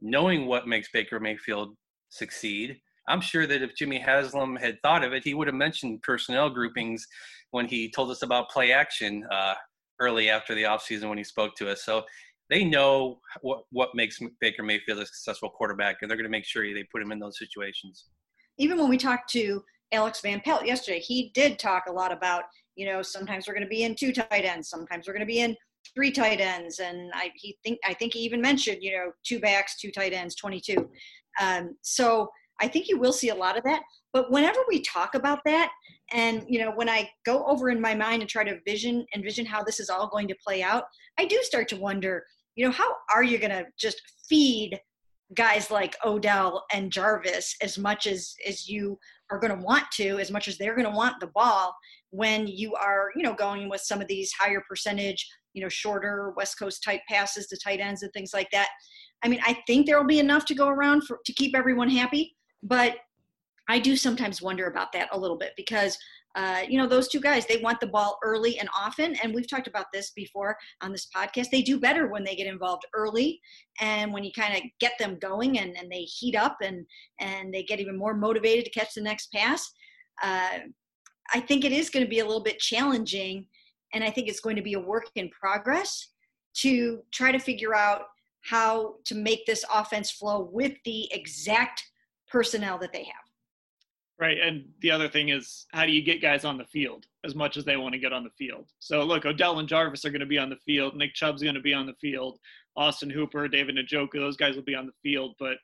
knowing 0.00 0.46
what 0.46 0.68
makes 0.68 0.88
Baker 0.92 1.18
Mayfield 1.18 1.76
succeed. 2.08 2.76
I'm 3.08 3.20
sure 3.20 3.46
that 3.46 3.62
if 3.62 3.74
Jimmy 3.74 3.98
Haslam 3.98 4.54
had 4.56 4.78
thought 4.82 5.02
of 5.02 5.12
it, 5.12 5.24
he 5.24 5.34
would 5.34 5.48
have 5.48 5.56
mentioned 5.56 6.02
personnel 6.02 6.50
groupings 6.50 7.06
when 7.50 7.66
he 7.66 7.90
told 7.90 8.10
us 8.10 8.22
about 8.22 8.50
play 8.50 8.72
action 8.72 9.24
uh, 9.30 9.54
early 10.00 10.30
after 10.30 10.54
the 10.54 10.62
offseason 10.62 11.08
when 11.08 11.18
he 11.18 11.24
spoke 11.24 11.54
to 11.56 11.70
us. 11.70 11.84
So 11.84 12.04
they 12.50 12.64
know 12.64 13.20
what, 13.40 13.64
what 13.70 13.90
makes 13.94 14.18
Baker 14.40 14.62
Mayfield 14.62 14.98
a 15.00 15.06
successful 15.06 15.50
quarterback, 15.50 15.96
and 16.00 16.10
they're 16.10 16.16
going 16.16 16.24
to 16.24 16.30
make 16.30 16.44
sure 16.44 16.62
they 16.72 16.84
put 16.84 17.02
him 17.02 17.12
in 17.12 17.18
those 17.18 17.38
situations. 17.38 18.06
Even 18.58 18.78
when 18.78 18.88
we 18.88 18.96
talked 18.96 19.30
to 19.30 19.62
Alex 19.92 20.20
Van 20.20 20.40
Pelt 20.40 20.66
yesterday, 20.66 20.98
he 20.98 21.30
did 21.34 21.58
talk 21.58 21.84
a 21.88 21.92
lot 21.92 22.12
about, 22.12 22.44
you 22.76 22.86
know, 22.86 23.02
sometimes 23.02 23.46
we're 23.46 23.54
going 23.54 23.64
to 23.64 23.68
be 23.68 23.84
in 23.84 23.94
two 23.94 24.12
tight 24.12 24.44
ends, 24.44 24.68
sometimes 24.68 25.06
we're 25.06 25.14
going 25.14 25.20
to 25.20 25.26
be 25.26 25.40
in 25.40 25.56
three 25.94 26.10
tight 26.10 26.40
ends, 26.40 26.78
and 26.78 27.10
I 27.14 27.30
he 27.36 27.56
think 27.64 27.78
I 27.86 27.94
think 27.94 28.14
he 28.14 28.20
even 28.20 28.40
mentioned, 28.40 28.78
you 28.82 28.92
know, 28.92 29.12
two 29.24 29.40
backs, 29.40 29.78
two 29.80 29.90
tight 29.90 30.12
ends, 30.12 30.34
22. 30.34 30.88
Um, 31.40 31.76
so 31.82 32.28
I 32.60 32.68
think 32.68 32.88
you 32.88 32.98
will 32.98 33.12
see 33.12 33.28
a 33.28 33.34
lot 33.34 33.56
of 33.56 33.64
that. 33.64 33.82
But 34.12 34.30
whenever 34.30 34.60
we 34.68 34.80
talk 34.80 35.14
about 35.14 35.40
that, 35.44 35.70
and 36.12 36.44
you 36.48 36.58
know, 36.58 36.70
when 36.70 36.88
I 36.88 37.10
go 37.26 37.44
over 37.46 37.70
in 37.70 37.80
my 37.80 37.94
mind 37.94 38.22
and 38.22 38.30
try 38.30 38.44
to 38.44 38.60
vision 38.66 39.04
envision 39.14 39.44
how 39.44 39.62
this 39.62 39.80
is 39.80 39.90
all 39.90 40.08
going 40.08 40.28
to 40.28 40.36
play 40.44 40.62
out, 40.62 40.84
I 41.18 41.26
do 41.26 41.38
start 41.42 41.68
to 41.68 41.76
wonder, 41.76 42.24
you 42.56 42.64
know, 42.64 42.72
how 42.72 42.88
are 43.14 43.22
you 43.22 43.38
going 43.38 43.50
to 43.50 43.66
just 43.78 44.00
feed 44.28 44.80
guys 45.34 45.70
like 45.70 45.94
Odell 46.04 46.64
and 46.72 46.90
Jarvis 46.90 47.54
as 47.62 47.76
much 47.76 48.06
as 48.06 48.34
as 48.46 48.68
you 48.68 48.98
are 49.30 49.38
going 49.38 49.54
to 49.54 49.62
want 49.62 49.84
to, 49.94 50.18
as 50.18 50.30
much 50.30 50.48
as 50.48 50.56
they're 50.56 50.74
going 50.74 50.90
to 50.90 50.96
want 50.96 51.20
the 51.20 51.26
ball 51.28 51.74
when 52.10 52.46
you 52.46 52.74
are, 52.74 53.10
you 53.14 53.22
know, 53.22 53.34
going 53.34 53.68
with 53.68 53.82
some 53.82 54.00
of 54.00 54.08
these 54.08 54.32
higher 54.32 54.62
percentage, 54.66 55.28
you 55.52 55.62
know, 55.62 55.68
shorter 55.68 56.32
West 56.36 56.58
Coast 56.58 56.82
type 56.82 57.00
passes 57.08 57.46
to 57.48 57.58
tight 57.62 57.80
ends 57.80 58.02
and 58.02 58.12
things 58.12 58.32
like 58.32 58.50
that. 58.52 58.68
I 59.22 59.28
mean, 59.28 59.40
I 59.44 59.58
think 59.66 59.86
there 59.86 59.98
will 59.98 60.06
be 60.06 60.20
enough 60.20 60.46
to 60.46 60.54
go 60.54 60.68
around 60.68 61.04
for 61.04 61.18
to 61.26 61.32
keep 61.34 61.54
everyone 61.54 61.90
happy, 61.90 62.34
but 62.62 62.96
I 63.68 63.78
do 63.78 63.96
sometimes 63.96 64.42
wonder 64.42 64.66
about 64.66 64.92
that 64.92 65.08
a 65.12 65.18
little 65.18 65.36
bit 65.36 65.52
because 65.56 65.96
uh, 66.36 66.62
you 66.68 66.78
know 66.78 66.86
those 66.86 67.08
two 67.08 67.20
guys 67.20 67.46
they 67.46 67.56
want 67.58 67.80
the 67.80 67.86
ball 67.86 68.18
early 68.22 68.58
and 68.58 68.68
often 68.76 69.16
and 69.22 69.34
we've 69.34 69.48
talked 69.48 69.66
about 69.66 69.86
this 69.92 70.10
before 70.10 70.56
on 70.82 70.92
this 70.92 71.08
podcast. 71.14 71.50
They 71.50 71.62
do 71.62 71.80
better 71.80 72.08
when 72.08 72.24
they 72.24 72.36
get 72.36 72.46
involved 72.46 72.84
early 72.94 73.40
and 73.80 74.12
when 74.12 74.24
you 74.24 74.30
kind 74.32 74.54
of 74.56 74.62
get 74.80 74.92
them 74.98 75.18
going 75.20 75.58
and, 75.58 75.76
and 75.76 75.90
they 75.90 76.02
heat 76.02 76.36
up 76.36 76.56
and 76.62 76.86
and 77.20 77.52
they 77.52 77.62
get 77.62 77.80
even 77.80 77.96
more 77.96 78.14
motivated 78.14 78.64
to 78.66 78.70
catch 78.70 78.94
the 78.94 79.02
next 79.02 79.32
pass. 79.32 79.70
Uh, 80.22 80.58
i 81.32 81.40
think 81.40 81.64
it 81.64 81.72
is 81.72 81.90
going 81.90 82.04
to 82.04 82.10
be 82.10 82.20
a 82.20 82.24
little 82.24 82.42
bit 82.42 82.58
challenging 82.58 83.46
and 83.92 84.02
i 84.02 84.10
think 84.10 84.28
it's 84.28 84.40
going 84.40 84.56
to 84.56 84.62
be 84.62 84.74
a 84.74 84.80
work 84.80 85.04
in 85.14 85.28
progress 85.28 86.08
to 86.54 87.00
try 87.12 87.30
to 87.30 87.38
figure 87.38 87.74
out 87.74 88.02
how 88.42 88.94
to 89.04 89.14
make 89.14 89.44
this 89.46 89.64
offense 89.72 90.10
flow 90.10 90.48
with 90.52 90.72
the 90.84 91.12
exact 91.12 91.84
personnel 92.30 92.78
that 92.78 92.92
they 92.92 93.04
have 93.04 93.27
Right. 94.20 94.38
And 94.40 94.64
the 94.80 94.90
other 94.90 95.08
thing 95.08 95.28
is, 95.28 95.66
how 95.72 95.86
do 95.86 95.92
you 95.92 96.02
get 96.02 96.20
guys 96.20 96.44
on 96.44 96.58
the 96.58 96.64
field 96.64 97.06
as 97.24 97.36
much 97.36 97.56
as 97.56 97.64
they 97.64 97.76
want 97.76 97.92
to 97.92 98.00
get 98.00 98.12
on 98.12 98.24
the 98.24 98.30
field? 98.30 98.66
So, 98.80 99.04
look, 99.04 99.24
Odell 99.26 99.60
and 99.60 99.68
Jarvis 99.68 100.04
are 100.04 100.10
going 100.10 100.20
to 100.20 100.26
be 100.26 100.38
on 100.38 100.50
the 100.50 100.56
field. 100.56 100.96
Nick 100.96 101.14
Chubb's 101.14 101.42
going 101.42 101.54
to 101.54 101.60
be 101.60 101.72
on 101.72 101.86
the 101.86 101.94
field. 102.00 102.40
Austin 102.76 103.10
Hooper, 103.10 103.46
David 103.46 103.76
Njoku, 103.76 104.14
those 104.14 104.36
guys 104.36 104.56
will 104.56 104.64
be 104.64 104.74
on 104.74 104.86
the 104.86 104.92
field. 105.04 105.36
But, 105.38 105.58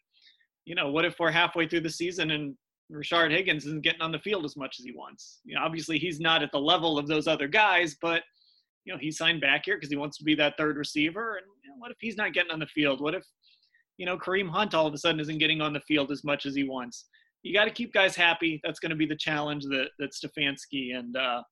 you 0.67 0.77
know, 0.77 0.89
what 0.91 1.05
if 1.05 1.19
we're 1.19 1.33
halfway 1.33 1.67
through 1.67 1.81
the 1.81 1.91
season 1.91 2.31
and 2.31 2.55
Rashard 2.93 3.33
Higgins 3.33 3.67
isn't 3.67 3.83
getting 3.83 4.03
on 4.03 4.13
the 4.13 4.21
field 4.21 4.45
as 4.45 4.57
much 4.57 4.77
as 4.79 4.85
he 4.85 4.93
wants? 4.93 5.41
You 5.45 5.57
know, 5.57 5.63
obviously 5.63 5.99
he's 5.99 6.21
not 6.21 6.45
at 6.45 6.53
the 6.53 6.61
level 6.61 6.97
of 6.97 7.09
those 7.09 7.27
other 7.27 7.49
guys, 7.49 7.97
but, 8.01 8.23
you 8.85 8.93
know, 8.93 8.99
he 9.01 9.11
signed 9.11 9.41
back 9.41 9.63
here 9.65 9.77
because 9.77 9.91
he 9.91 9.97
wants 9.97 10.17
to 10.19 10.25
be 10.25 10.37
that 10.37 10.57
third 10.57 10.77
receiver. 10.77 11.39
And 11.39 11.47
you 11.65 11.71
know, 11.71 11.77
what 11.79 11.91
if 11.91 11.97
he's 11.99 12.17
not 12.17 12.33
getting 12.33 12.53
on 12.53 12.61
the 12.61 12.67
field? 12.67 13.01
What 13.01 13.15
if, 13.15 13.25
you 13.97 14.07
know, 14.07 14.17
Kareem 14.17 14.49
Hunt 14.49 14.75
all 14.75 14.87
of 14.87 14.95
a 14.95 14.99
sudden 14.99 15.19
isn't 15.19 15.39
getting 15.39 15.61
on 15.61 15.73
the 15.73 15.81
field 15.81 16.13
as 16.13 16.23
much 16.23 16.47
as 16.47 16.55
he 16.55 16.63
wants? 16.63 17.07
You 17.45 17.53
got 17.53 17.67
to 17.67 17.71
keep 17.71 17.93
guys 17.93 18.17
happy. 18.17 18.61
That's 18.65 18.81
going 18.81 18.91
to 18.91 18.97
be 18.97 19.07
the 19.07 19.15
challenge 19.15 19.65
that 19.65 19.91
that 19.99 20.13
Stefanski 20.13 20.97
and 20.97 21.17
uh, 21.17 21.43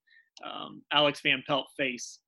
um, 0.44 0.82
Alex 0.92 1.20
Van 1.22 1.44
Pelt 1.46 1.66
face. 1.76 2.18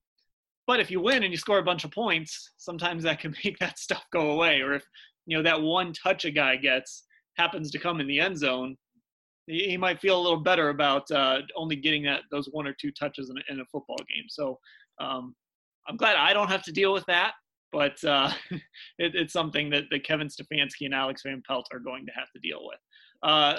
But 0.67 0.81
if 0.81 0.91
you 0.91 1.01
win 1.01 1.25
and 1.25 1.33
you 1.33 1.39
score 1.39 1.59
a 1.59 1.65
bunch 1.65 1.85
of 1.85 1.91
points, 1.91 2.53
sometimes 2.59 3.03
that 3.03 3.21
can 3.21 3.35
make 3.45 3.59
that 3.59 3.79
stuff 3.79 4.05
go 4.13 4.33
away. 4.33 4.61
Or 4.61 4.75
if 4.75 4.85
you 5.27 5.37
know 5.37 5.43
that 5.43 5.61
one 5.61 5.93
touch 5.93 6.27
a 6.27 6.31
guy 6.31 6.57
gets 6.57 7.05
happens 7.37 7.71
to 7.73 7.79
come 7.79 8.01
in 8.01 8.07
the 8.07 8.21
end 8.21 8.39
zone, 8.39 8.77
he, 9.47 9.71
he 9.71 9.77
might 9.79 9.99
feel 9.99 10.21
a 10.21 10.23
little 10.23 10.41
better 10.41 10.69
about 10.69 11.11
uh, 11.11 11.41
only 11.57 11.77
getting 11.77 12.03
that 12.05 12.21
those 12.31 12.49
one 12.53 12.67
or 12.67 12.75
two 12.79 12.93
touches 12.93 13.31
in 13.31 13.39
a, 13.39 13.53
in 13.53 13.61
a 13.61 13.67
football 13.73 13.99
game. 14.09 14.27
So 14.29 14.59
um, 15.01 15.35
I'm 15.89 15.97
glad 15.97 16.17
I 16.17 16.35
don't 16.35 16.51
have 16.51 16.63
to 16.65 16.73
deal 16.73 16.93
with 16.93 17.07
that. 17.07 17.33
But 17.75 18.03
uh, 18.05 18.31
it, 18.99 19.15
it's 19.15 19.33
something 19.33 19.69
that, 19.71 19.85
that 19.91 20.05
Kevin 20.05 20.29
Stefanski 20.29 20.87
and 20.87 20.95
Alex 20.95 21.23
Van 21.27 21.43
Pelt 21.47 21.67
are 21.73 21.81
going 21.81 22.07
to 22.07 22.13
have 22.13 22.31
to 22.31 22.39
deal 22.39 22.61
with. 22.63 22.79
Uh, 23.23 23.59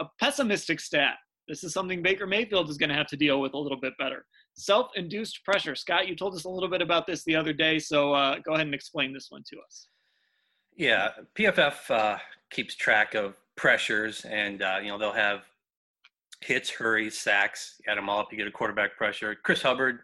a 0.00 0.06
pessimistic 0.20 0.80
stat. 0.80 1.14
This 1.48 1.64
is 1.64 1.72
something 1.72 2.02
Baker 2.02 2.26
Mayfield 2.26 2.68
is 2.68 2.76
going 2.76 2.90
to 2.90 2.94
have 2.94 3.06
to 3.08 3.16
deal 3.16 3.40
with 3.40 3.54
a 3.54 3.58
little 3.58 3.80
bit 3.80 3.94
better. 3.98 4.26
Self 4.54 4.90
induced 4.96 5.44
pressure. 5.44 5.74
Scott, 5.74 6.08
you 6.08 6.14
told 6.14 6.34
us 6.34 6.44
a 6.44 6.48
little 6.48 6.68
bit 6.68 6.82
about 6.82 7.06
this 7.06 7.24
the 7.24 7.36
other 7.36 7.52
day, 7.52 7.78
so 7.78 8.12
uh, 8.12 8.38
go 8.44 8.52
ahead 8.52 8.66
and 8.66 8.74
explain 8.74 9.12
this 9.12 9.26
one 9.30 9.42
to 9.48 9.56
us. 9.66 9.88
Yeah, 10.76 11.10
PFF 11.36 11.90
uh, 11.90 12.18
keeps 12.50 12.74
track 12.74 13.14
of 13.14 13.34
pressures, 13.56 14.24
and 14.24 14.62
uh, 14.62 14.78
you 14.82 14.88
know 14.88 14.98
they'll 14.98 15.12
have 15.12 15.42
hits, 16.40 16.70
hurries, 16.70 17.18
sacks. 17.18 17.80
You 17.80 17.92
add 17.92 17.98
them 17.98 18.08
all 18.08 18.20
up, 18.20 18.28
you 18.30 18.38
get 18.38 18.46
a 18.46 18.52
quarterback 18.52 18.96
pressure. 18.96 19.36
Chris 19.42 19.62
Hubbard, 19.62 20.00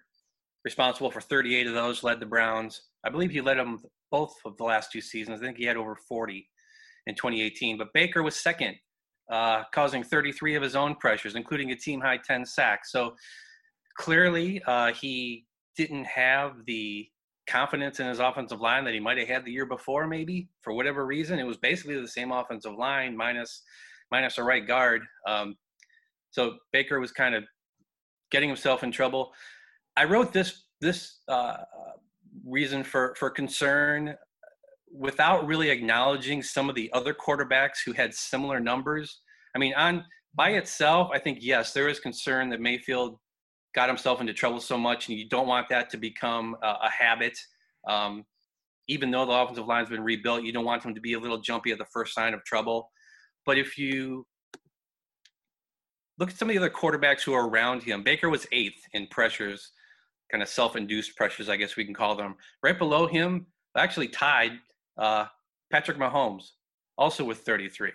responsible 0.64 1.10
for 1.10 1.20
38 1.20 1.66
of 1.66 1.74
those, 1.74 2.02
led 2.02 2.20
the 2.20 2.26
Browns. 2.26 2.82
I 3.04 3.10
believe 3.10 3.30
he 3.30 3.40
led 3.40 3.58
them 3.58 3.80
both 4.10 4.34
of 4.44 4.56
the 4.56 4.64
last 4.64 4.92
two 4.92 5.00
seasons. 5.00 5.40
I 5.40 5.44
think 5.44 5.56
he 5.56 5.64
had 5.64 5.76
over 5.76 5.96
40 5.96 6.48
in 7.06 7.14
2018. 7.14 7.78
But 7.78 7.92
Baker 7.94 8.22
was 8.22 8.36
second 8.36 8.76
uh, 9.30 9.62
causing 9.72 10.02
33 10.02 10.56
of 10.56 10.62
his 10.62 10.76
own 10.76 10.96
pressures, 10.96 11.36
including 11.36 11.70
a 11.70 11.76
team 11.76 12.00
high 12.00 12.18
10 12.18 12.44
sacks. 12.44 12.92
So 12.92 13.14
clearly, 13.96 14.62
uh, 14.66 14.92
he 14.92 15.46
didn't 15.76 16.04
have 16.06 16.64
the 16.66 17.08
confidence 17.46 18.00
in 18.00 18.06
his 18.06 18.18
offensive 18.18 18.60
line 18.60 18.84
that 18.84 18.94
he 18.94 19.00
might 19.00 19.18
have 19.18 19.28
had 19.28 19.44
the 19.44 19.52
year 19.52 19.66
before, 19.66 20.06
maybe 20.06 20.48
for 20.60 20.72
whatever 20.72 21.06
reason. 21.06 21.38
It 21.38 21.46
was 21.46 21.56
basically 21.56 22.00
the 22.00 22.08
same 22.08 22.32
offensive 22.32 22.74
line 22.74 23.16
minus 23.16 23.62
minus 24.10 24.38
a 24.38 24.42
right 24.42 24.66
guard. 24.66 25.02
Um, 25.26 25.56
so 26.30 26.56
Baker 26.72 27.00
was 27.00 27.12
kind 27.12 27.34
of 27.34 27.44
getting 28.30 28.48
himself 28.48 28.82
in 28.82 28.92
trouble. 28.92 29.32
I 29.96 30.04
wrote 30.04 30.32
this 30.32 30.64
this 30.80 31.20
uh, 31.28 31.58
reason 32.44 32.83
for 32.85 33.14
for 33.18 33.31
concern 33.31 34.14
without 34.92 35.46
really 35.46 35.70
acknowledging 35.70 36.42
some 36.42 36.68
of 36.68 36.74
the 36.74 36.90
other 36.92 37.14
quarterbacks 37.14 37.79
who 37.85 37.92
had 37.92 38.12
similar 38.12 38.59
numbers. 38.59 39.20
I 39.55 39.59
mean, 39.59 39.74
on 39.74 40.05
by 40.35 40.50
itself, 40.50 41.11
I 41.12 41.18
think 41.18 41.38
yes, 41.40 41.72
there 41.72 41.88
is 41.88 42.00
concern 42.00 42.48
that 42.50 42.61
Mayfield 42.61 43.18
got 43.74 43.88
himself 43.88 44.20
into 44.20 44.33
trouble 44.33 44.61
so 44.61 44.76
much, 44.76 45.09
and 45.09 45.18
you 45.18 45.29
don't 45.29 45.46
want 45.46 45.68
that 45.68 45.90
to 45.90 45.96
become 45.96 46.57
a, 46.62 46.66
a 46.66 46.90
habit. 46.90 47.38
Um, 47.88 48.24
even 48.88 49.11
though 49.11 49.24
the 49.24 49.33
offensive 49.33 49.66
line's 49.66 49.88
been 49.88 50.03
rebuilt, 50.03 50.42
you 50.42 50.53
don't 50.53 50.64
want 50.64 50.85
him 50.85 50.94
to 50.94 51.00
be 51.00 51.12
a 51.12 51.18
little 51.18 51.40
jumpy 51.40 51.70
at 51.70 51.79
the 51.79 51.87
first 51.92 52.14
sign 52.14 52.35
of 52.35 52.44
trouble. 52.44 52.90
But 53.46 53.57
if 53.59 53.79
you 53.79 54.26
look 56.18 56.31
at 56.31 56.37
some 56.37 56.50
of 56.50 56.55
the 56.55 56.59
other 56.59 56.70
quarterbacks 56.70 57.22
who 57.22 57.33
are 57.33 57.48
around 57.48 57.83
him, 57.83 58.03
Baker 58.03 58.29
was 58.29 58.46
eighth 58.50 58.83
in 58.92 59.07
pressures, 59.09 59.72
kind 60.30 60.42
of 60.42 60.48
self-induced 60.48 61.16
pressures, 61.16 61.48
I 61.48 61.56
guess 61.56 61.76
we 61.76 61.84
can 61.84 61.94
call 61.94 62.14
them. 62.16 62.36
Right 62.62 62.78
below 62.78 63.06
him, 63.06 63.46
actually 63.76 64.08
tied 64.08 64.52
uh, 64.98 65.26
Patrick 65.70 65.98
Mahomes, 65.98 66.50
also 66.98 67.24
with 67.24 67.38
33. 67.38 67.92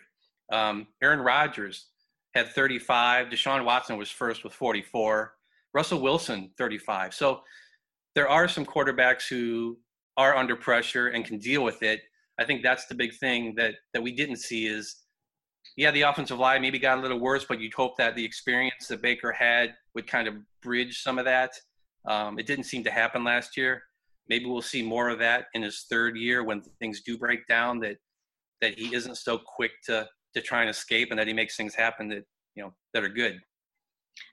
Um, 0.51 0.87
Aaron 1.01 1.19
Rodgers 1.19 1.87
had 2.33 2.49
35. 2.49 3.27
Deshaun 3.27 3.63
Watson 3.65 3.97
was 3.97 4.11
first 4.11 4.43
with 4.43 4.53
44. 4.53 5.33
Russell 5.73 6.01
Wilson, 6.01 6.51
35. 6.57 7.13
So 7.13 7.41
there 8.13 8.29
are 8.29 8.47
some 8.47 8.65
quarterbacks 8.65 9.27
who 9.27 9.77
are 10.17 10.35
under 10.35 10.55
pressure 10.55 11.07
and 11.07 11.25
can 11.25 11.37
deal 11.37 11.63
with 11.63 11.83
it. 11.83 12.01
I 12.39 12.45
think 12.45 12.63
that's 12.63 12.85
the 12.85 12.95
big 12.95 13.13
thing 13.15 13.55
that 13.55 13.75
that 13.93 14.01
we 14.01 14.11
didn't 14.11 14.37
see 14.37 14.67
is, 14.67 15.03
yeah, 15.77 15.91
the 15.91 16.03
offensive 16.03 16.39
line 16.39 16.61
maybe 16.61 16.79
got 16.79 16.97
a 16.97 17.01
little 17.01 17.19
worse, 17.19 17.45
but 17.47 17.59
you'd 17.59 17.73
hope 17.73 17.97
that 17.97 18.15
the 18.15 18.23
experience 18.23 18.87
that 18.87 19.01
Baker 19.01 19.31
had 19.31 19.73
would 19.93 20.07
kind 20.07 20.27
of 20.27 20.35
bridge 20.61 21.01
some 21.01 21.17
of 21.17 21.25
that. 21.25 21.51
Um, 22.07 22.39
it 22.39 22.45
didn't 22.45 22.65
seem 22.65 22.83
to 22.83 22.91
happen 22.91 23.23
last 23.23 23.57
year. 23.57 23.83
Maybe 24.27 24.45
we'll 24.45 24.61
see 24.61 24.81
more 24.81 25.09
of 25.09 25.19
that 25.19 25.45
in 25.53 25.61
his 25.61 25.85
third 25.89 26.17
year 26.17 26.43
when 26.43 26.61
things 26.79 27.01
do 27.01 27.17
break 27.17 27.47
down 27.47 27.79
that 27.79 27.97
that 28.61 28.79
he 28.79 28.95
isn't 28.95 29.17
so 29.17 29.37
quick 29.37 29.71
to 29.85 30.07
to 30.33 30.41
try 30.41 30.61
and 30.61 30.69
escape 30.69 31.09
and 31.11 31.19
that 31.19 31.27
he 31.27 31.33
makes 31.33 31.55
things 31.55 31.75
happen 31.75 32.07
that 32.09 32.23
you 32.55 32.63
know 32.63 32.73
that 32.93 33.03
are 33.03 33.09
good 33.09 33.39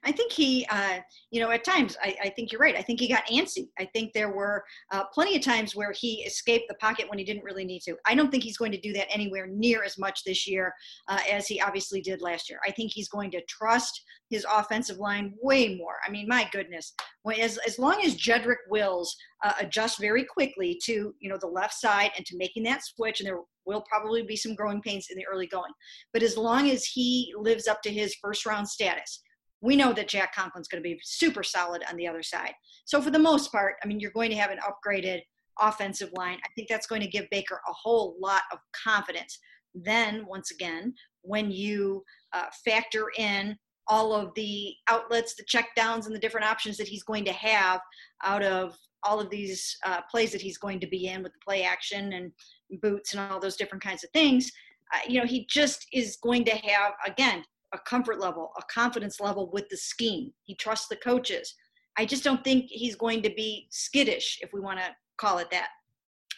I 0.03 0.11
think 0.11 0.31
he, 0.31 0.65
uh, 0.69 0.99
you 1.31 1.41
know, 1.41 1.51
at 1.51 1.63
times, 1.63 1.97
I, 2.01 2.15
I, 2.23 2.29
think 2.29 2.51
you're 2.51 2.59
right. 2.59 2.75
I 2.75 2.81
think 2.81 2.99
he 2.99 3.07
got 3.07 3.25
antsy. 3.27 3.69
I 3.79 3.85
think 3.85 4.13
there 4.13 4.31
were 4.33 4.63
uh, 4.91 5.03
plenty 5.13 5.35
of 5.35 5.41
times 5.41 5.75
where 5.75 5.91
he 5.91 6.23
escaped 6.23 6.65
the 6.67 6.75
pocket 6.75 7.09
when 7.09 7.19
he 7.19 7.25
didn't 7.25 7.43
really 7.43 7.65
need 7.65 7.81
to. 7.81 7.95
I 8.05 8.15
don't 8.15 8.29
think 8.29 8.43
he's 8.43 8.57
going 8.57 8.71
to 8.73 8.79
do 8.79 8.93
that 8.93 9.13
anywhere 9.13 9.47
near 9.47 9.83
as 9.83 9.97
much 9.97 10.23
this 10.23 10.47
year 10.47 10.73
uh, 11.07 11.19
as 11.31 11.47
he 11.47 11.61
obviously 11.61 12.01
did 12.01 12.21
last 12.21 12.49
year. 12.49 12.59
I 12.67 12.71
think 12.71 12.91
he's 12.91 13.09
going 13.09 13.31
to 13.31 13.41
trust 13.47 14.01
his 14.29 14.45
offensive 14.51 14.97
line 14.97 15.33
way 15.41 15.75
more. 15.75 15.95
I 16.05 16.11
mean, 16.11 16.27
my 16.27 16.47
goodness, 16.51 16.93
as, 17.39 17.57
as 17.67 17.79
long 17.79 18.01
as 18.03 18.15
Jedrick 18.15 18.57
Wills 18.69 19.15
uh, 19.43 19.53
adjusts 19.59 19.99
very 19.99 20.23
quickly 20.25 20.79
to, 20.85 21.13
you 21.19 21.29
know, 21.29 21.37
the 21.39 21.47
left 21.47 21.73
side 21.73 22.11
and 22.17 22.25
to 22.25 22.37
making 22.37 22.63
that 22.63 22.83
switch, 22.83 23.19
and 23.19 23.27
there 23.27 23.39
will 23.65 23.81
probably 23.81 24.23
be 24.23 24.35
some 24.35 24.55
growing 24.55 24.81
pains 24.81 25.07
in 25.09 25.17
the 25.17 25.25
early 25.31 25.47
going, 25.47 25.71
but 26.11 26.23
as 26.23 26.37
long 26.37 26.69
as 26.69 26.83
he 26.85 27.33
lives 27.37 27.67
up 27.67 27.81
to 27.83 27.91
his 27.91 28.15
first 28.21 28.45
round 28.45 28.67
status, 28.67 29.21
we 29.63 29.77
know 29.77 29.93
that 29.93 30.09
Jack 30.09 30.35
Conklin's 30.35 30.67
going 30.67 30.83
to 30.83 30.87
be 30.87 30.99
super 31.03 31.41
solid 31.41 31.83
on 31.89 31.95
the 31.95 32.05
other 32.05 32.21
side. 32.21 32.51
So 32.83 33.01
for 33.01 33.11
the 33.11 33.17
most 33.17 33.49
part, 33.49 33.75
I 33.81 33.87
mean, 33.87 33.99
you're 33.99 34.11
going 34.11 34.29
to 34.29 34.35
have 34.35 34.51
an 34.51 34.59
upgraded 34.59 35.21
offensive 35.59 36.09
line. 36.13 36.37
I 36.43 36.49
think 36.53 36.67
that's 36.67 36.85
going 36.85 37.01
to 37.01 37.07
give 37.07 37.25
Baker 37.31 37.61
a 37.67 37.73
whole 37.73 38.17
lot 38.19 38.41
of 38.51 38.59
confidence. 38.83 39.39
Then, 39.73 40.25
once 40.27 40.51
again, 40.51 40.93
when 41.21 41.49
you 41.49 42.03
uh, 42.33 42.47
factor 42.65 43.05
in 43.17 43.57
all 43.87 44.13
of 44.13 44.33
the 44.35 44.73
outlets, 44.89 45.33
the 45.33 45.45
checkdowns, 45.45 46.07
and 46.07 46.15
the 46.15 46.19
different 46.19 46.45
options 46.45 46.75
that 46.77 46.87
he's 46.87 47.03
going 47.03 47.23
to 47.25 47.33
have 47.33 47.79
out 48.23 48.43
of 48.43 48.75
all 49.03 49.19
of 49.19 49.29
these 49.29 49.77
uh, 49.85 50.01
plays 50.11 50.33
that 50.33 50.41
he's 50.41 50.57
going 50.57 50.79
to 50.81 50.87
be 50.87 51.07
in 51.07 51.23
with 51.23 51.31
the 51.31 51.39
play 51.45 51.63
action 51.63 52.13
and 52.13 52.31
boots 52.81 53.13
and 53.13 53.31
all 53.31 53.39
those 53.39 53.55
different 53.55 53.83
kinds 53.83 54.03
of 54.03 54.09
things, 54.11 54.51
uh, 54.93 54.99
you 55.07 55.19
know, 55.19 55.25
he 55.25 55.45
just 55.49 55.85
is 55.93 56.17
going 56.21 56.43
to 56.45 56.51
have, 56.51 56.93
again, 57.05 57.43
a 57.73 57.79
comfort 57.79 58.19
level, 58.19 58.51
a 58.57 58.61
confidence 58.73 59.19
level 59.19 59.49
with 59.51 59.67
the 59.69 59.77
scheme. 59.77 60.31
He 60.43 60.55
trusts 60.55 60.87
the 60.87 60.95
coaches. 60.97 61.55
I 61.97 62.05
just 62.05 62.23
don't 62.23 62.43
think 62.43 62.65
he's 62.69 62.95
going 62.95 63.21
to 63.23 63.29
be 63.29 63.67
skittish, 63.69 64.39
if 64.41 64.51
we 64.53 64.59
want 64.59 64.79
to 64.79 64.95
call 65.17 65.37
it 65.39 65.51
that. 65.51 65.67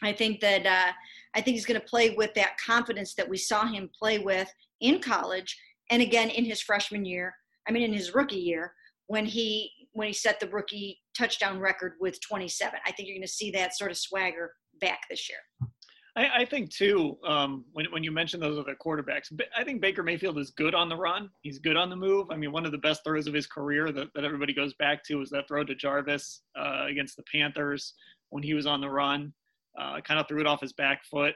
I 0.04 0.12
think 0.12 0.42
that 0.42 0.66
uh, 0.66 0.92
I 1.36 1.42
think 1.42 1.56
he's 1.56 1.66
going 1.66 1.80
to 1.80 1.88
play 1.88 2.12
with 2.12 2.34
that 2.34 2.58
confidence 2.58 3.14
that 3.16 3.30
we 3.30 3.38
saw 3.38 3.66
him 3.66 3.90
play 3.98 4.20
with 4.20 4.52
in 4.82 5.00
college, 5.00 5.58
and 5.90 6.02
again 6.02 6.30
in 6.30 6.46
his 6.46 6.62
freshman 6.62 7.06
year. 7.06 7.34
I 7.68 7.72
mean, 7.72 7.84
in 7.84 7.94
his 7.94 8.14
rookie 8.14 8.36
year 8.36 8.74
when 9.08 9.26
he 9.26 9.72
when 9.94 10.08
he 10.08 10.14
set 10.14 10.40
the 10.40 10.48
rookie 10.50 11.00
touchdown 11.18 11.60
record 11.60 11.94
with 12.02 12.20
27. 12.22 12.80
I 12.86 12.92
think 12.92 13.08
you're 13.08 13.16
going 13.16 13.22
to 13.22 13.28
see 13.28 13.50
that 13.52 13.78
sort 13.78 13.92
of 13.92 13.98
swagger 13.98 14.52
back 14.82 15.02
this 15.10 15.30
year. 15.30 15.70
I, 16.16 16.30
I 16.40 16.46
think 16.46 16.70
too, 16.70 17.18
um, 17.26 17.66
when 17.74 17.86
when 17.92 18.04
you 18.04 18.12
mentioned 18.12 18.42
those 18.42 18.58
other 18.58 18.76
quarterbacks, 18.76 19.32
I 19.56 19.64
think 19.64 19.82
Baker 19.82 20.04
Mayfield 20.04 20.38
is 20.38 20.52
good 20.52 20.74
on 20.74 20.88
the 20.88 20.96
run. 20.96 21.30
He's 21.42 21.60
good 21.60 21.76
on 21.76 21.90
the 21.90 21.96
move. 21.96 22.32
I 22.32 22.38
mean, 22.38 22.52
one 22.52 22.66
of 22.66 22.72
the 22.72 22.78
best 22.78 23.04
throws 23.04 23.28
of 23.28 23.34
his 23.34 23.48
career 23.48 23.92
that, 23.92 24.08
that 24.16 24.24
everybody 24.24 24.54
goes 24.54 24.74
back 24.76 25.04
to 25.06 25.16
was 25.16 25.30
that 25.32 25.48
throw 25.48 25.64
to 25.64 25.76
Jarvis 25.76 26.42
uh, 26.58 26.86
against 26.88 27.18
the 27.18 27.24
Panthers 27.24 27.94
when 28.30 28.44
he 28.44 28.54
was 28.54 28.66
on 28.66 28.82
the 28.82 28.90
run. 28.90 29.34
Uh, 29.80 30.00
kind 30.02 30.20
of 30.20 30.28
threw 30.28 30.40
it 30.40 30.48
off 30.48 30.62
his 30.62 30.72
back 30.74 31.04
foot. 31.04 31.36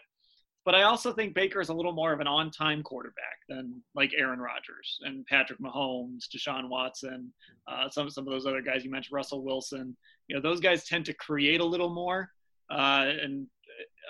But 0.65 0.75
I 0.75 0.83
also 0.83 1.11
think 1.13 1.33
Baker 1.33 1.59
is 1.59 1.69
a 1.69 1.73
little 1.73 1.91
more 1.93 2.13
of 2.13 2.19
an 2.19 2.27
on-time 2.27 2.83
quarterback 2.83 3.39
than 3.47 3.81
like 3.95 4.13
Aaron 4.17 4.39
Rodgers 4.39 4.99
and 5.01 5.25
Patrick 5.25 5.59
Mahomes, 5.59 6.25
Deshaun 6.33 6.69
Watson, 6.69 7.33
uh, 7.67 7.89
some 7.89 8.09
some 8.09 8.27
of 8.27 8.31
those 8.31 8.45
other 8.45 8.61
guys 8.61 8.85
you 8.85 8.91
mentioned, 8.91 9.13
Russell 9.13 9.43
Wilson. 9.43 9.95
You 10.27 10.35
know, 10.35 10.41
those 10.41 10.59
guys 10.59 10.85
tend 10.85 11.05
to 11.05 11.13
create 11.13 11.59
a 11.59 11.65
little 11.65 11.89
more, 11.89 12.29
uh, 12.69 13.07
and 13.21 13.47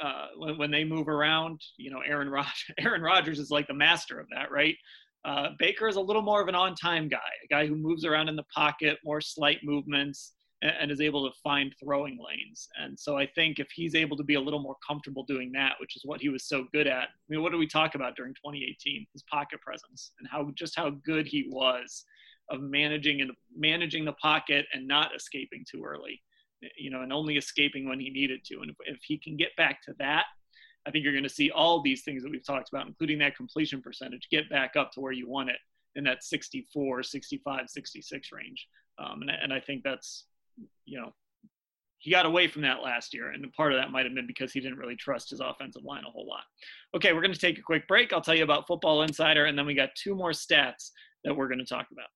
uh, 0.02 0.28
when, 0.38 0.58
when, 0.58 0.72
they 0.72 0.84
move 0.84 1.08
around. 1.08 1.62
You 1.78 1.92
know, 1.92 2.02
Aaron 2.06 2.30
Rodgers, 2.30 2.66
Aaron 2.80 3.02
Rodgers 3.02 3.40
is 3.40 3.52
like 3.52 3.68
the 3.68 3.74
master 3.74 4.20
of 4.20 4.28
that, 4.36 4.52
right? 4.52 4.76
Uh, 5.26 5.50
Baker 5.58 5.88
is 5.88 5.98
a 5.98 6.02
little 6.02 6.22
more 6.22 6.42
of 6.42 6.48
an 6.48 6.56
on-time 6.56 7.10
guy, 7.10 7.18
a 7.44 7.48
guy 7.54 7.68
who 7.68 7.76
moves 7.76 8.06
around 8.06 8.30
in 8.30 8.36
the 8.36 8.46
pocket, 8.56 8.98
more 9.04 9.20
slight 9.20 9.60
movements, 9.64 10.34
and, 10.62 10.74
and, 10.80 10.92
is 10.92 11.02
able 11.02 11.30
to 11.30 11.36
find 11.44 11.74
throwing 11.84 12.18
lanes. 12.18 12.70
And 12.82 12.98
so 12.98 13.18
I 13.18 13.28
think 13.28 13.60
if 13.60 13.68
he's 13.74 13.96
able 13.96 14.16
to 14.16 14.24
be 14.24 14.36
a 14.36 14.42
little 14.42 14.62
more 14.62 14.78
comfortable 14.86 15.24
doing 15.24 15.52
that, 15.54 15.74
which 15.82 15.98
is 15.98 16.04
what 16.06 16.22
he 16.22 16.30
was 16.30 16.46
so 16.46 16.66
good 16.72 16.88
at. 16.88 17.04
I 17.04 17.28
mean, 17.28 17.42
what 17.42 17.52
do 17.52 17.58
we 17.58 17.68
talk 17.68 17.96
about 17.96 18.16
during 18.16 18.34
2018? 18.34 19.06
His 19.12 19.24
pocket 19.24 19.60
presence 19.60 20.12
and 20.20 20.28
how 20.30 20.50
just 20.56 20.76
how 20.76 20.92
good 21.06 21.28
he 21.28 21.50
was 21.50 22.06
of 22.50 22.62
managing 22.62 23.22
and 23.22 23.32
managing 23.56 24.06
the 24.06 24.14
pocket 24.14 24.66
and 24.74 24.88
not 24.88 25.16
escaping 25.16 25.66
too 25.70 25.84
early 25.86 26.22
you 26.78 26.90
know, 26.90 27.02
and 27.02 27.14
only 27.14 27.38
escaping 27.38 27.88
when 27.88 28.00
he 28.00 28.10
needed 28.10 28.44
to. 28.46 28.62
And 28.62 28.72
if, 28.72 28.76
if 28.86 29.00
he 29.04 29.18
can 29.18 29.38
get 29.38 29.56
back 29.56 29.82
to 29.84 29.94
that, 30.00 30.26
I 30.88 30.92
think 30.92 31.04
you're 31.04 31.14
going 31.14 31.24
to 31.24 31.30
see 31.30 31.52
all 31.52 31.82
these 31.82 32.04
things 32.04 32.24
that 32.24 32.32
we've 32.32 32.46
talked 32.46 32.70
about, 32.70 32.88
including 32.88 33.20
that 33.20 33.36
completion 33.36 33.82
percentage, 33.82 34.28
get 34.32 34.50
back 34.50 34.76
up 34.76 34.92
to 34.94 35.02
where 35.02 35.12
you 35.12 35.30
want 35.30 35.50
it 35.50 35.58
in 35.96 36.04
that 36.06 36.24
64, 36.24 37.04
65, 37.04 37.70
66 37.70 38.30
range. 38.32 38.68
Um, 38.98 39.22
and, 39.22 39.30
and 39.30 39.54
I 39.54 39.60
think 39.60 39.84
that's, 39.84 40.26
you 40.86 41.00
know, 41.00 41.14
he 42.00 42.12
got 42.12 42.26
away 42.26 42.48
from 42.48 42.62
that 42.62 42.82
last 42.82 43.14
year. 43.14 43.32
And 43.32 43.52
part 43.54 43.74
of 43.74 43.80
that 43.80 43.92
might 43.92 44.06
have 44.06 44.16
been 44.16 44.28
because 44.28 44.54
he 44.54 44.62
didn't 44.62 44.78
really 44.78 44.96
trust 44.96 45.30
his 45.30 45.42
offensive 45.42 45.84
line 45.84 46.04
a 46.08 46.12
whole 46.12 46.28
lot. 46.28 46.44
Okay, 46.96 47.12
we're 47.12 47.22
going 47.22 47.34
to 47.34 47.40
take 47.40 47.60
a 47.60 47.64
quick 47.64 47.88
break. 47.88 48.14
I'll 48.14 48.22
tell 48.22 48.36
you 48.36 48.44
about 48.44 48.68
Football 48.68 49.04
Insider, 49.04 49.46
and 49.46 49.58
then 49.58 49.66
we 49.66 49.74
got 49.74 49.90
two 50.02 50.16
more 50.16 50.32
stats 50.32 50.92
that 51.26 51.36
we're 51.36 51.50
going 51.50 51.60
to 51.60 51.66
talk 51.66 51.88
about. 51.92 52.08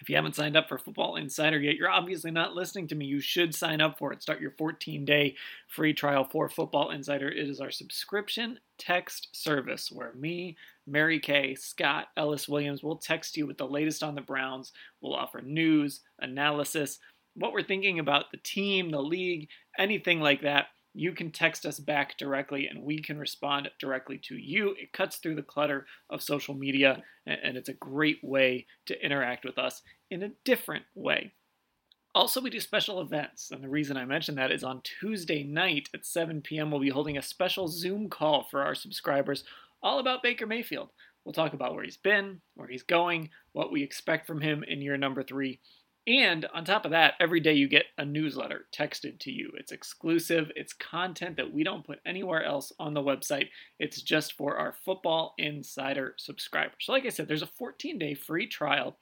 If 0.00 0.10
you 0.10 0.16
haven't 0.16 0.36
signed 0.36 0.56
up 0.56 0.68
for 0.68 0.78
Football 0.78 1.16
Insider 1.16 1.58
yet, 1.58 1.76
you're 1.76 1.90
obviously 1.90 2.30
not 2.30 2.54
listening 2.54 2.86
to 2.88 2.94
me. 2.94 3.06
You 3.06 3.20
should 3.20 3.54
sign 3.54 3.80
up 3.80 3.98
for 3.98 4.12
it. 4.12 4.22
Start 4.22 4.40
your 4.40 4.50
14 4.52 5.04
day 5.04 5.36
free 5.68 5.94
trial 5.94 6.24
for 6.24 6.48
Football 6.48 6.90
Insider. 6.90 7.28
It 7.28 7.48
is 7.48 7.60
our 7.60 7.70
subscription 7.70 8.58
text 8.78 9.28
service 9.32 9.90
where 9.90 10.12
me, 10.12 10.56
Mary 10.86 11.18
Kay, 11.18 11.54
Scott, 11.54 12.08
Ellis 12.16 12.48
Williams 12.48 12.82
will 12.82 12.96
text 12.96 13.36
you 13.36 13.46
with 13.46 13.56
the 13.56 13.66
latest 13.66 14.02
on 14.02 14.14
the 14.14 14.20
Browns. 14.20 14.72
We'll 15.00 15.14
offer 15.14 15.40
news, 15.40 16.00
analysis, 16.20 16.98
what 17.34 17.52
we're 17.52 17.62
thinking 17.62 17.98
about 17.98 18.30
the 18.30 18.38
team, 18.38 18.90
the 18.90 19.02
league, 19.02 19.48
anything 19.78 20.20
like 20.20 20.42
that 20.42 20.66
you 20.96 21.12
can 21.12 21.30
text 21.30 21.66
us 21.66 21.78
back 21.78 22.16
directly 22.16 22.68
and 22.68 22.82
we 22.82 23.00
can 23.00 23.18
respond 23.18 23.70
directly 23.78 24.18
to 24.18 24.36
you. 24.36 24.74
It 24.78 24.92
cuts 24.92 25.16
through 25.16 25.34
the 25.34 25.42
clutter 25.42 25.86
of 26.08 26.22
social 26.22 26.54
media 26.54 27.02
and 27.26 27.56
it's 27.56 27.68
a 27.68 27.74
great 27.74 28.18
way 28.22 28.66
to 28.86 29.04
interact 29.04 29.44
with 29.44 29.58
us 29.58 29.82
in 30.10 30.22
a 30.22 30.32
different 30.44 30.84
way. 30.94 31.32
Also, 32.14 32.40
we 32.40 32.48
do 32.48 32.60
special 32.60 33.02
events, 33.02 33.50
and 33.50 33.62
the 33.62 33.68
reason 33.68 33.98
I 33.98 34.06
mention 34.06 34.36
that 34.36 34.50
is 34.50 34.64
on 34.64 34.80
Tuesday 35.00 35.42
night 35.42 35.90
at 35.92 36.06
7 36.06 36.40
p.m., 36.40 36.70
we'll 36.70 36.80
be 36.80 36.88
holding 36.88 37.18
a 37.18 37.22
special 37.22 37.68
Zoom 37.68 38.08
call 38.08 38.44
for 38.50 38.62
our 38.62 38.74
subscribers 38.74 39.44
all 39.82 39.98
about 39.98 40.22
Baker 40.22 40.46
Mayfield. 40.46 40.88
We'll 41.26 41.34
talk 41.34 41.52
about 41.52 41.74
where 41.74 41.84
he's 41.84 41.98
been, 41.98 42.40
where 42.54 42.68
he's 42.68 42.84
going, 42.84 43.28
what 43.52 43.70
we 43.70 43.82
expect 43.82 44.26
from 44.26 44.40
him 44.40 44.64
in 44.66 44.80
year 44.80 44.96
number 44.96 45.22
three, 45.22 45.60
and 46.06 46.46
on 46.54 46.64
top 46.64 46.84
of 46.84 46.92
that, 46.92 47.14
every 47.18 47.40
day 47.40 47.54
you 47.54 47.68
get 47.68 47.86
a 47.98 48.04
newsletter 48.04 48.66
texted 48.72 49.18
to 49.20 49.32
you. 49.32 49.50
It's 49.56 49.72
exclusive, 49.72 50.52
it's 50.54 50.72
content 50.72 51.36
that 51.36 51.52
we 51.52 51.64
don't 51.64 51.84
put 51.84 51.98
anywhere 52.06 52.44
else 52.44 52.72
on 52.78 52.94
the 52.94 53.02
website. 53.02 53.48
It's 53.80 54.02
just 54.02 54.34
for 54.34 54.56
our 54.56 54.72
Football 54.84 55.34
Insider 55.36 56.14
subscribers. 56.16 56.76
So, 56.80 56.92
like 56.92 57.06
I 57.06 57.08
said, 57.08 57.26
there's 57.26 57.42
a 57.42 57.46
14 57.46 57.98
day 57.98 58.14
free 58.14 58.46
trial, 58.46 58.98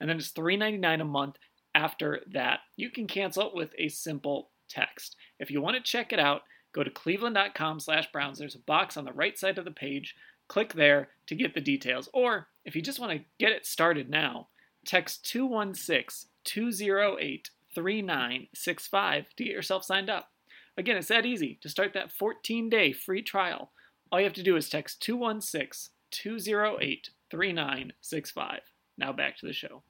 and 0.00 0.08
then 0.08 0.16
it's 0.16 0.32
$3.99 0.32 1.00
a 1.00 1.04
month 1.04 1.38
after 1.74 2.20
that. 2.32 2.60
You 2.76 2.88
can 2.88 3.08
cancel 3.08 3.48
it 3.48 3.54
with 3.54 3.72
a 3.76 3.88
simple 3.88 4.50
text. 4.68 5.16
If 5.40 5.50
you 5.50 5.60
want 5.60 5.76
to 5.76 5.82
check 5.82 6.12
it 6.12 6.20
out, 6.20 6.42
go 6.72 6.84
to 6.84 6.90
cleveland.com 6.90 7.80
slash 7.80 8.10
browns. 8.12 8.38
There's 8.38 8.54
a 8.54 8.60
box 8.60 8.96
on 8.96 9.04
the 9.04 9.12
right 9.12 9.36
side 9.36 9.58
of 9.58 9.64
the 9.64 9.72
page. 9.72 10.14
Click 10.48 10.72
there 10.74 11.08
to 11.26 11.34
get 11.34 11.54
the 11.54 11.60
details. 11.60 12.08
Or 12.14 12.46
if 12.64 12.76
you 12.76 12.82
just 12.82 13.00
want 13.00 13.10
to 13.12 13.24
get 13.40 13.50
it 13.50 13.66
started 13.66 14.08
now, 14.08 14.48
text 14.86 15.28
216 15.30 16.30
208 16.44 17.50
3965 17.74 19.26
to 19.36 19.44
get 19.44 19.52
yourself 19.52 19.84
signed 19.84 20.10
up. 20.10 20.28
Again, 20.76 20.96
it's 20.96 21.08
that 21.08 21.26
easy 21.26 21.58
to 21.62 21.68
start 21.68 21.92
that 21.94 22.12
14 22.12 22.68
day 22.68 22.92
free 22.92 23.22
trial. 23.22 23.70
All 24.10 24.18
you 24.20 24.24
have 24.24 24.32
to 24.34 24.42
do 24.42 24.56
is 24.56 24.68
text 24.68 25.00
216 25.02 25.92
208 26.10 27.10
3965. 27.30 28.60
Now 28.96 29.12
back 29.12 29.36
to 29.38 29.46
the 29.46 29.52
show. 29.52 29.82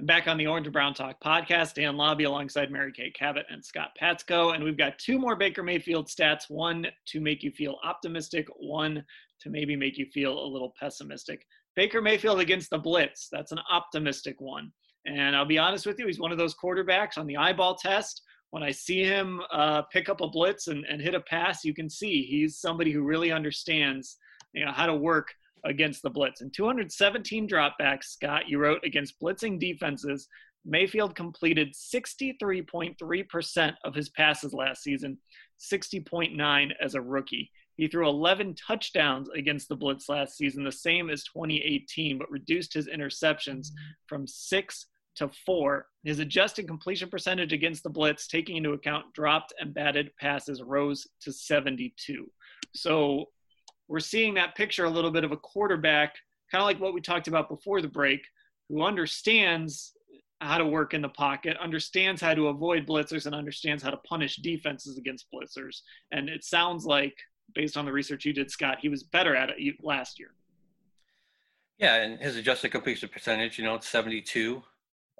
back 0.00 0.28
on 0.28 0.36
the 0.36 0.46
Orange 0.46 0.66
and 0.66 0.72
Brown 0.72 0.92
Talk 0.92 1.20
podcast, 1.22 1.74
Dan 1.74 1.96
Labbe 1.96 2.26
alongside 2.26 2.70
Mary 2.70 2.92
Kay 2.92 3.10
Cabot 3.12 3.46
and 3.48 3.64
Scott 3.64 3.90
Patsko. 4.00 4.54
And 4.54 4.62
we've 4.62 4.76
got 4.76 4.98
two 4.98 5.18
more 5.18 5.36
Baker 5.36 5.62
Mayfield 5.62 6.08
stats 6.08 6.50
one 6.50 6.86
to 7.06 7.20
make 7.20 7.42
you 7.42 7.50
feel 7.52 7.78
optimistic, 7.84 8.46
one 8.56 9.04
to 9.40 9.50
maybe 9.50 9.76
make 9.76 9.96
you 9.98 10.06
feel 10.06 10.38
a 10.38 10.46
little 10.46 10.74
pessimistic. 10.78 11.46
Baker 11.76 12.02
Mayfield 12.02 12.40
against 12.40 12.70
the 12.70 12.78
Blitz, 12.78 13.28
that's 13.30 13.52
an 13.52 13.60
optimistic 13.70 14.40
one. 14.40 14.72
And 15.06 15.36
I'll 15.36 15.44
be 15.44 15.58
honest 15.58 15.86
with 15.86 15.98
you, 15.98 16.06
he's 16.06 16.18
one 16.18 16.32
of 16.32 16.38
those 16.38 16.54
quarterbacks 16.54 17.16
on 17.16 17.26
the 17.26 17.36
eyeball 17.36 17.76
test. 17.76 18.22
When 18.50 18.62
I 18.62 18.70
see 18.70 19.02
him 19.02 19.40
uh, 19.52 19.82
pick 19.92 20.08
up 20.08 20.20
a 20.20 20.28
blitz 20.28 20.68
and, 20.68 20.84
and 20.84 21.00
hit 21.00 21.14
a 21.14 21.20
pass, 21.20 21.64
you 21.64 21.74
can 21.74 21.88
see 21.88 22.24
he's 22.24 22.58
somebody 22.58 22.92
who 22.92 23.02
really 23.02 23.32
understands 23.32 24.16
you 24.52 24.64
know, 24.64 24.72
how 24.72 24.86
to 24.86 24.94
work 24.94 25.32
against 25.64 26.02
the 26.02 26.10
blitz. 26.10 26.40
And 26.40 26.52
217 26.52 27.48
dropbacks, 27.48 28.04
Scott, 28.04 28.48
you 28.48 28.58
wrote 28.58 28.84
against 28.84 29.20
blitzing 29.20 29.60
defenses. 29.60 30.28
Mayfield 30.64 31.14
completed 31.14 31.74
63.3% 31.74 33.74
of 33.84 33.94
his 33.94 34.08
passes 34.08 34.52
last 34.52 34.82
season, 34.82 35.18
60.9 35.60 36.70
as 36.80 36.94
a 36.94 37.00
rookie. 37.00 37.50
He 37.76 37.88
threw 37.88 38.08
11 38.08 38.54
touchdowns 38.54 39.28
against 39.36 39.68
the 39.68 39.76
Blitz 39.76 40.08
last 40.08 40.36
season, 40.36 40.64
the 40.64 40.72
same 40.72 41.10
as 41.10 41.24
2018, 41.24 42.18
but 42.18 42.30
reduced 42.30 42.72
his 42.72 42.88
interceptions 42.88 43.68
from 44.06 44.26
six 44.26 44.86
to 45.16 45.30
four. 45.44 45.86
His 46.04 46.18
adjusted 46.18 46.68
completion 46.68 47.08
percentage 47.08 47.52
against 47.52 47.82
the 47.82 47.90
Blitz, 47.90 48.26
taking 48.28 48.56
into 48.56 48.72
account 48.72 49.06
dropped 49.14 49.52
and 49.60 49.74
batted 49.74 50.10
passes, 50.20 50.62
rose 50.62 51.06
to 51.22 51.32
72. 51.32 52.30
So 52.74 53.26
we're 53.88 54.00
seeing 54.00 54.34
that 54.34 54.54
picture 54.54 54.84
a 54.84 54.90
little 54.90 55.10
bit 55.10 55.24
of 55.24 55.32
a 55.32 55.36
quarterback, 55.36 56.14
kind 56.50 56.62
of 56.62 56.66
like 56.66 56.80
what 56.80 56.94
we 56.94 57.00
talked 57.00 57.28
about 57.28 57.48
before 57.48 57.80
the 57.80 57.88
break, 57.88 58.20
who 58.68 58.82
understands 58.82 59.92
how 60.40 60.58
to 60.58 60.66
work 60.66 60.92
in 60.92 61.00
the 61.00 61.08
pocket, 61.08 61.56
understands 61.58 62.20
how 62.20 62.34
to 62.34 62.48
avoid 62.48 62.86
blitzers, 62.86 63.26
and 63.26 63.34
understands 63.34 63.82
how 63.82 63.90
to 63.90 63.96
punish 63.98 64.36
defenses 64.36 64.98
against 64.98 65.26
blitzers. 65.32 65.80
And 66.12 66.28
it 66.28 66.44
sounds 66.44 66.84
like, 66.84 67.14
based 67.54 67.76
on 67.76 67.84
the 67.84 67.92
research 67.92 68.24
you 68.24 68.32
did, 68.32 68.50
Scott, 68.50 68.78
he 68.80 68.88
was 68.88 69.02
better 69.02 69.34
at 69.34 69.50
it 69.50 69.76
last 69.82 70.18
year. 70.18 70.34
Yeah, 71.78 71.96
and 71.96 72.20
his 72.20 72.36
adjusted 72.36 72.70
completion 72.70 73.08
percentage, 73.08 73.58
you 73.58 73.64
know, 73.64 73.74
it's 73.74 73.88
72 73.88 74.62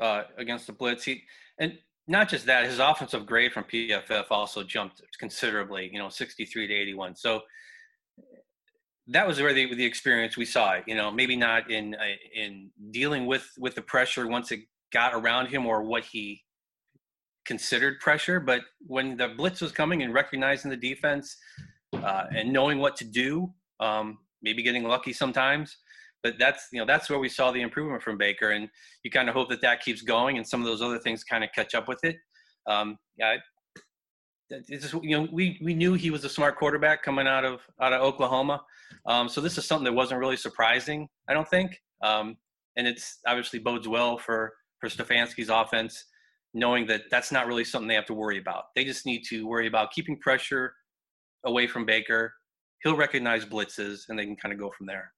uh, 0.00 0.22
against 0.36 0.66
the 0.66 0.72
blitz. 0.72 1.04
He 1.04 1.22
and 1.58 1.78
not 2.08 2.28
just 2.28 2.46
that, 2.46 2.64
his 2.66 2.78
offensive 2.78 3.26
grade 3.26 3.52
from 3.52 3.64
PFF 3.64 4.26
also 4.30 4.62
jumped 4.62 5.02
considerably. 5.18 5.90
You 5.92 5.98
know, 5.98 6.08
63 6.08 6.68
to 6.68 6.74
81. 6.74 7.16
So 7.16 7.42
that 9.08 9.26
was 9.26 9.40
where 9.40 9.52
the, 9.52 9.74
the 9.74 9.84
experience 9.84 10.36
we 10.36 10.44
saw 10.44 10.72
it. 10.72 10.84
You 10.86 10.94
know, 10.94 11.10
maybe 11.10 11.36
not 11.36 11.70
in 11.70 11.94
uh, 11.94 12.04
in 12.34 12.70
dealing 12.90 13.26
with 13.26 13.50
with 13.58 13.74
the 13.74 13.82
pressure 13.82 14.26
once 14.26 14.52
it 14.52 14.60
got 14.92 15.14
around 15.14 15.48
him 15.48 15.66
or 15.66 15.82
what 15.82 16.04
he 16.04 16.42
considered 17.46 18.00
pressure, 18.00 18.40
but 18.40 18.62
when 18.86 19.16
the 19.16 19.28
blitz 19.28 19.60
was 19.60 19.72
coming 19.72 20.02
and 20.02 20.12
recognizing 20.12 20.70
the 20.70 20.76
defense 20.76 21.36
uh, 21.94 22.24
and 22.34 22.52
knowing 22.52 22.78
what 22.78 22.96
to 22.96 23.04
do, 23.04 23.52
um, 23.80 24.18
maybe 24.42 24.62
getting 24.62 24.84
lucky 24.84 25.12
sometimes. 25.12 25.76
But 26.26 26.40
that's 26.40 26.66
you 26.72 26.80
know 26.80 26.86
that's 26.86 27.08
where 27.08 27.20
we 27.20 27.28
saw 27.28 27.52
the 27.52 27.60
improvement 27.60 28.02
from 28.02 28.18
Baker, 28.18 28.50
and 28.50 28.68
you 29.04 29.12
kind 29.12 29.28
of 29.28 29.34
hope 29.36 29.48
that 29.50 29.60
that 29.60 29.80
keeps 29.80 30.02
going, 30.02 30.38
and 30.38 30.44
some 30.44 30.60
of 30.60 30.66
those 30.66 30.82
other 30.82 30.98
things 30.98 31.22
kind 31.22 31.44
of 31.44 31.50
catch 31.54 31.72
up 31.72 31.86
with 31.86 32.02
it. 32.02 32.16
Um, 32.66 32.98
yeah, 33.16 33.36
it's 34.50 34.90
just 34.90 35.04
you 35.04 35.16
know 35.16 35.28
we 35.30 35.60
we 35.62 35.72
knew 35.72 35.94
he 35.94 36.10
was 36.10 36.24
a 36.24 36.28
smart 36.28 36.56
quarterback 36.56 37.04
coming 37.04 37.28
out 37.28 37.44
of 37.44 37.60
out 37.80 37.92
of 37.92 38.02
Oklahoma, 38.02 38.60
um, 39.06 39.28
so 39.28 39.40
this 39.40 39.56
is 39.56 39.66
something 39.66 39.84
that 39.84 39.92
wasn't 39.92 40.18
really 40.18 40.36
surprising, 40.36 41.06
I 41.28 41.32
don't 41.32 41.48
think, 41.48 41.80
um, 42.02 42.36
and 42.76 42.88
it's 42.88 43.20
obviously 43.24 43.60
bodes 43.60 43.86
well 43.86 44.18
for 44.18 44.52
for 44.80 44.88
Stefanski's 44.88 45.48
offense, 45.48 46.06
knowing 46.54 46.88
that 46.88 47.02
that's 47.08 47.30
not 47.30 47.46
really 47.46 47.62
something 47.62 47.86
they 47.86 47.94
have 47.94 48.06
to 48.06 48.14
worry 48.14 48.38
about. 48.38 48.64
They 48.74 48.84
just 48.84 49.06
need 49.06 49.22
to 49.28 49.46
worry 49.46 49.68
about 49.68 49.92
keeping 49.92 50.18
pressure 50.18 50.74
away 51.44 51.68
from 51.68 51.86
Baker. 51.86 52.34
He'll 52.82 52.96
recognize 52.96 53.44
blitzes, 53.44 54.08
and 54.08 54.18
they 54.18 54.24
can 54.24 54.34
kind 54.34 54.52
of 54.52 54.58
go 54.58 54.72
from 54.76 54.88
there. 54.88 55.12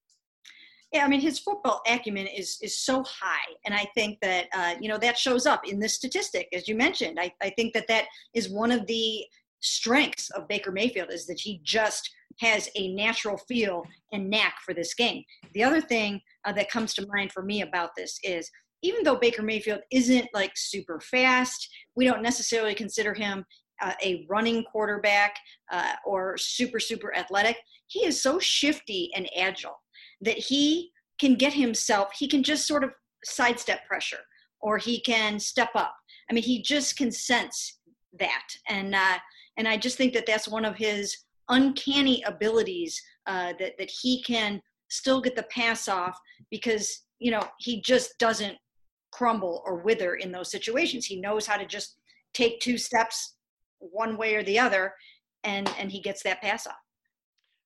Yeah, 0.92 1.04
I 1.04 1.08
mean 1.08 1.20
his 1.20 1.38
football 1.38 1.82
acumen 1.86 2.26
is 2.26 2.58
is 2.62 2.78
so 2.78 3.04
high, 3.04 3.54
and 3.66 3.74
I 3.74 3.86
think 3.94 4.18
that 4.22 4.46
uh, 4.54 4.74
you 4.80 4.88
know 4.88 4.98
that 4.98 5.18
shows 5.18 5.44
up 5.44 5.68
in 5.68 5.78
this 5.78 5.94
statistic, 5.94 6.48
as 6.52 6.66
you 6.66 6.74
mentioned. 6.74 7.18
I, 7.20 7.32
I 7.42 7.50
think 7.50 7.74
that 7.74 7.88
that 7.88 8.06
is 8.34 8.48
one 8.48 8.72
of 8.72 8.86
the 8.86 9.24
strengths 9.60 10.30
of 10.30 10.48
Baker 10.48 10.72
Mayfield 10.72 11.12
is 11.12 11.26
that 11.26 11.40
he 11.40 11.60
just 11.62 12.10
has 12.40 12.70
a 12.76 12.94
natural 12.94 13.36
feel 13.36 13.82
and 14.12 14.30
knack 14.30 14.54
for 14.64 14.72
this 14.72 14.94
game. 14.94 15.24
The 15.54 15.64
other 15.64 15.80
thing 15.80 16.20
uh, 16.44 16.52
that 16.52 16.70
comes 16.70 16.94
to 16.94 17.06
mind 17.08 17.32
for 17.32 17.42
me 17.42 17.62
about 17.62 17.90
this 17.96 18.18
is 18.22 18.48
even 18.82 19.02
though 19.02 19.16
Baker 19.16 19.42
Mayfield 19.42 19.80
isn't 19.90 20.28
like 20.32 20.52
super 20.54 21.00
fast, 21.00 21.68
we 21.96 22.04
don't 22.04 22.22
necessarily 22.22 22.74
consider 22.74 23.12
him 23.12 23.44
uh, 23.80 23.92
a 24.02 24.24
running 24.28 24.64
quarterback 24.64 25.36
uh, 25.72 25.92
or 26.04 26.36
super, 26.36 26.80
super 26.80 27.14
athletic. 27.14 27.56
He 27.88 28.04
is 28.04 28.22
so 28.22 28.38
shifty 28.38 29.10
and 29.16 29.28
agile 29.36 29.80
that 30.20 30.38
he 30.38 30.90
can 31.20 31.34
get 31.34 31.52
himself, 31.52 32.10
he 32.16 32.28
can 32.28 32.42
just 32.42 32.66
sort 32.66 32.84
of 32.84 32.90
sidestep 33.24 33.86
pressure 33.86 34.20
or 34.60 34.78
he 34.78 35.00
can 35.00 35.38
step 35.38 35.70
up. 35.74 35.94
I 36.30 36.34
mean, 36.34 36.44
he 36.44 36.62
just 36.62 36.96
can 36.96 37.10
sense 37.10 37.78
that. 38.18 38.44
And, 38.68 38.94
uh, 38.94 39.18
and 39.56 39.66
I 39.68 39.76
just 39.76 39.96
think 39.96 40.12
that 40.14 40.26
that's 40.26 40.48
one 40.48 40.64
of 40.64 40.76
his 40.76 41.16
uncanny 41.48 42.22
abilities 42.26 43.00
uh, 43.26 43.52
that, 43.58 43.72
that 43.78 43.90
he 43.90 44.22
can 44.22 44.60
still 44.88 45.20
get 45.20 45.36
the 45.36 45.44
pass 45.44 45.88
off 45.88 46.18
because, 46.50 47.04
you 47.18 47.30
know, 47.30 47.46
he 47.58 47.80
just 47.80 48.18
doesn't 48.18 48.56
crumble 49.10 49.62
or 49.64 49.76
wither 49.76 50.16
in 50.16 50.30
those 50.30 50.50
situations. 50.50 51.06
He 51.06 51.20
knows 51.20 51.46
how 51.46 51.56
to 51.56 51.66
just 51.66 51.96
take 52.34 52.60
two 52.60 52.78
steps 52.78 53.36
one 53.78 54.16
way 54.16 54.34
or 54.34 54.42
the 54.42 54.58
other 54.58 54.92
and 55.44 55.72
and 55.78 55.90
he 55.90 56.00
gets 56.00 56.22
that 56.22 56.42
pass 56.42 56.66
off. 56.66 56.74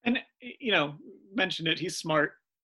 And 0.05 0.19
you 0.39 0.71
know, 0.71 0.95
mentioned 1.33 1.67
it, 1.67 1.79
he's 1.79 1.97
smart. 1.97 2.33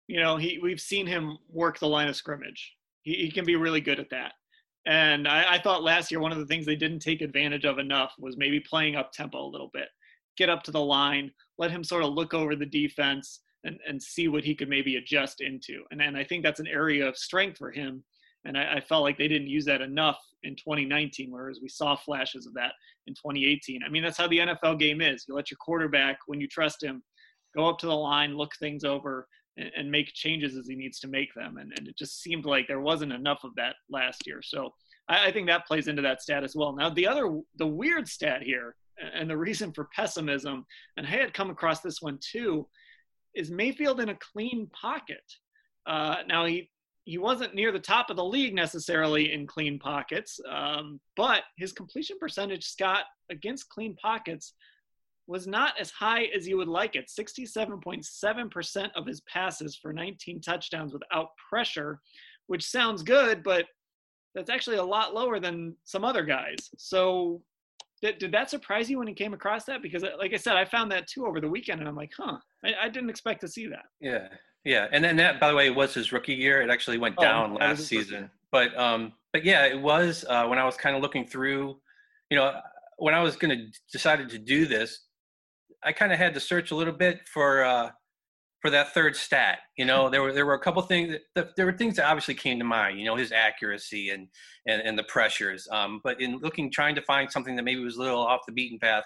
You 0.10 0.20
know, 0.20 0.38
he 0.38 0.60
we've 0.62 0.82
seen 0.82 1.06
him 1.06 1.38
work 1.50 1.80
the 1.80 1.88
line 1.88 2.08
of 2.08 2.16
scrimmage. 2.16 2.76
He, 3.04 3.14
he 3.14 3.32
can 3.32 3.46
be 3.46 3.56
really 3.56 3.82
good 3.82 4.00
at 4.00 4.10
that. 4.10 4.34
And 4.86 5.28
I, 5.28 5.56
I 5.56 5.62
thought 5.62 5.84
last 5.84 6.10
year 6.10 6.20
one 6.20 6.32
of 6.32 6.40
the 6.40 6.46
things 6.46 6.66
they 6.66 6.76
didn't 6.76 7.00
take 7.00 7.22
advantage 7.22 7.66
of 7.66 7.78
enough 7.80 8.14
was 8.18 8.38
maybe 8.38 8.60
playing 8.60 8.96
up 8.96 9.12
tempo 9.12 9.40
a 9.40 9.52
little 9.52 9.70
bit. 9.74 9.88
Get 10.38 10.50
up 10.50 10.64
to 10.64 10.72
the 10.72 10.82
line, 10.82 11.32
let 11.58 11.72
him 11.72 11.84
sort 11.84 12.04
of 12.04 12.14
look 12.14 12.34
over 12.34 12.56
the 12.56 12.66
defense 12.66 13.42
and, 13.66 13.78
and 13.88 14.02
see 14.02 14.30
what 14.30 14.44
he 14.44 14.56
could 14.56 14.70
maybe 14.70 14.96
adjust 14.96 15.42
into. 15.42 15.84
And, 15.92 16.02
and 16.02 16.18
I 16.18 16.24
think 16.24 16.44
that's 16.44 16.62
an 16.62 16.68
area 16.68 17.08
of 17.08 17.18
strength 17.18 17.58
for 17.58 17.72
him 17.72 18.04
and 18.46 18.58
I, 18.58 18.76
I, 18.76 18.82
felt 18.82 19.04
like 19.04 19.18
they 19.18 19.28
didn't 19.28 19.48
use 19.48 19.66
that 19.66 19.82
enough 19.82 20.20
in 20.44 20.56
2019, 20.56 21.32
whereas 21.32 21.60
we 21.62 21.70
saw 21.70 21.96
flashes 21.96 22.46
of 22.46 22.54
that 22.54 22.74
in 23.08 23.14
2018. 23.14 23.82
I 23.86 23.90
mean, 23.90 24.04
that's 24.04 24.18
how 24.18 24.28
the 24.28 24.40
NFL 24.40 24.80
game 24.80 25.02
is. 25.02 25.26
You 25.28 25.36
let 25.36 25.52
your 25.52 25.58
quarterback, 25.58 26.20
when 26.28 26.40
you 26.40 26.48
trust 26.48 26.82
him, 26.82 27.04
go 27.56 27.68
up 27.68 27.78
to 27.80 27.88
the 27.88 27.96
line, 27.96 28.38
look 28.38 28.52
things 28.60 28.84
over, 28.84 29.28
and, 29.60 29.72
and 29.76 29.92
make 29.92 30.14
changes 30.14 30.56
as 30.56 30.68
he 30.68 30.76
needs 30.76 31.00
to 31.02 31.08
make 31.08 31.34
them. 31.36 31.58
And, 31.58 31.72
and, 31.78 31.88
it 31.88 31.98
just 31.98 32.22
seemed 32.22 32.46
like 32.46 32.68
there 32.68 32.82
wasn't 32.82 33.14
enough 33.14 33.44
of 33.44 33.54
that 33.56 33.76
last 33.90 34.26
year. 34.26 34.42
So 34.42 34.74
I, 35.08 35.28
I 35.28 35.32
think 35.32 35.48
that 35.48 35.68
plays 35.68 35.88
into 35.88 36.02
that 36.04 36.22
stat 36.22 36.44
as 36.44 36.56
well. 36.56 36.76
Now, 36.76 36.90
the 36.90 37.08
other, 37.08 37.40
the 37.58 37.68
weird 37.68 38.08
stat 38.08 38.42
here, 38.42 38.76
and 39.14 39.30
the 39.30 39.38
reason 39.38 39.72
for 39.72 39.90
pessimism, 39.96 40.66
and 40.98 41.06
I 41.06 41.10
had 41.10 41.34
come 41.34 41.50
across 41.50 41.82
this 41.82 42.02
one 42.02 42.20
too, 42.22 42.68
is 43.36 43.52
Mayfield 43.52 44.00
in 44.00 44.10
a 44.10 44.18
clean 44.34 44.68
pocket. 44.68 45.24
Uh, 45.86 46.18
now 46.28 46.46
he 46.46 46.70
he 47.06 47.18
wasn't 47.18 47.56
near 47.56 47.72
the 47.72 47.80
top 47.80 48.12
of 48.12 48.18
the 48.18 48.24
league 48.24 48.54
necessarily 48.54 49.34
in 49.34 49.48
clean 49.48 49.80
pockets, 49.80 50.40
um, 50.48 51.00
but 51.16 51.42
his 51.58 51.72
completion 51.72 52.18
percentage, 52.20 52.66
Scott, 52.66 53.06
against 53.32 53.70
clean 53.70 53.96
pockets 53.96 54.54
was 55.30 55.46
not 55.46 55.80
as 55.80 55.92
high 55.92 56.24
as 56.36 56.48
you 56.48 56.58
would 56.58 56.68
like 56.68 56.96
it 56.96 57.08
67.7% 57.08 58.90
of 58.96 59.06
his 59.06 59.22
passes 59.22 59.76
for 59.76 59.94
19 59.94 60.42
touchdowns 60.42 60.92
without 60.92 61.30
pressure, 61.50 62.02
which 62.48 62.66
sounds 62.66 63.04
good, 63.04 63.44
but 63.44 63.66
that's 64.34 64.50
actually 64.50 64.78
a 64.78 64.84
lot 64.84 65.14
lower 65.14 65.40
than 65.40 65.76
some 65.84 66.04
other 66.04 66.24
guys. 66.24 66.72
So, 66.78 67.44
did, 68.02 68.18
did 68.18 68.32
that 68.32 68.50
surprise 68.50 68.90
you 68.90 68.98
when 68.98 69.08
you 69.08 69.14
came 69.14 69.34
across 69.34 69.66
that? 69.66 69.84
Because, 69.84 70.04
like 70.18 70.34
I 70.34 70.38
said, 70.38 70.56
I 70.56 70.66
found 70.66 70.92
that 70.92 71.08
too 71.08 71.28
over 71.28 71.40
the 71.40 71.50
weekend, 71.50 71.80
and 71.80 71.88
I'm 71.88 71.96
like, 71.96 72.14
huh, 72.18 72.38
I, 72.64 72.74
I 72.84 72.90
didn't 72.90 73.10
expect 73.10 73.42
to 73.42 73.48
see 73.48 73.68
that. 73.68 73.86
Yeah, 74.00 74.30
yeah, 74.64 74.88
and 74.92 75.04
then 75.04 75.16
that, 75.18 75.40
by 75.40 75.50
the 75.50 75.56
way, 75.56 75.70
was 75.70 75.94
his 75.94 76.12
rookie 76.12 76.34
year. 76.34 76.62
It 76.62 76.72
actually 76.72 76.98
went 76.98 77.16
oh, 77.18 77.22
down 77.22 77.54
last 77.56 77.86
season, 77.86 78.32
but 78.52 78.76
um, 78.78 79.14
but 79.34 79.44
yeah, 79.44 79.66
it 79.66 79.80
was 79.80 80.26
uh, 80.28 80.46
when 80.48 80.58
I 80.58 80.66
was 80.66 80.76
kind 80.76 80.96
of 80.96 81.02
looking 81.02 81.28
through, 81.28 81.78
you 82.30 82.38
know, 82.38 82.60
when 82.98 83.14
I 83.14 83.22
was 83.22 83.36
going 83.36 83.58
to 83.58 83.68
decided 83.92 84.30
to 84.30 84.40
do 84.40 84.66
this, 84.66 85.02
I 85.84 85.92
kind 85.92 86.12
of 86.12 86.20
had 86.20 86.34
to 86.34 86.40
search 86.40 86.72
a 86.72 86.76
little 86.76 86.94
bit 86.94 87.28
for 87.28 87.64
uh, 87.64 87.90
for 88.62 88.70
that 88.70 88.94
third 88.94 89.16
stat. 89.16 89.60
You 89.78 89.86
know, 89.86 90.10
there 90.10 90.22
were 90.22 90.34
there 90.34 90.46
were 90.46 90.54
a 90.54 90.60
couple 90.60 90.82
things 90.82 91.16
that, 91.36 91.56
there 91.56 91.66
were 91.66 91.78
things 91.78 91.96
that 91.96 92.06
obviously 92.06 92.36
came 92.36 92.60
to 92.60 92.66
mind. 92.66 93.00
You 93.00 93.06
know, 93.06 93.16
his 93.16 93.32
accuracy 93.32 94.10
and 94.10 94.28
and, 94.68 94.82
and 94.82 94.98
the 94.98 95.04
pressures. 95.04 95.68
Um, 95.72 96.02
but 96.04 96.22
in 96.22 96.38
looking, 96.40 96.72
trying 96.72 96.96
to 96.96 97.02
find 97.02 97.32
something 97.32 97.56
that 97.56 97.64
maybe 97.64 97.84
was 97.84 97.98
a 97.98 98.02
little 98.02 98.20
off 98.20 98.42
the 98.46 98.54
beaten 98.54 98.80
path, 98.80 99.06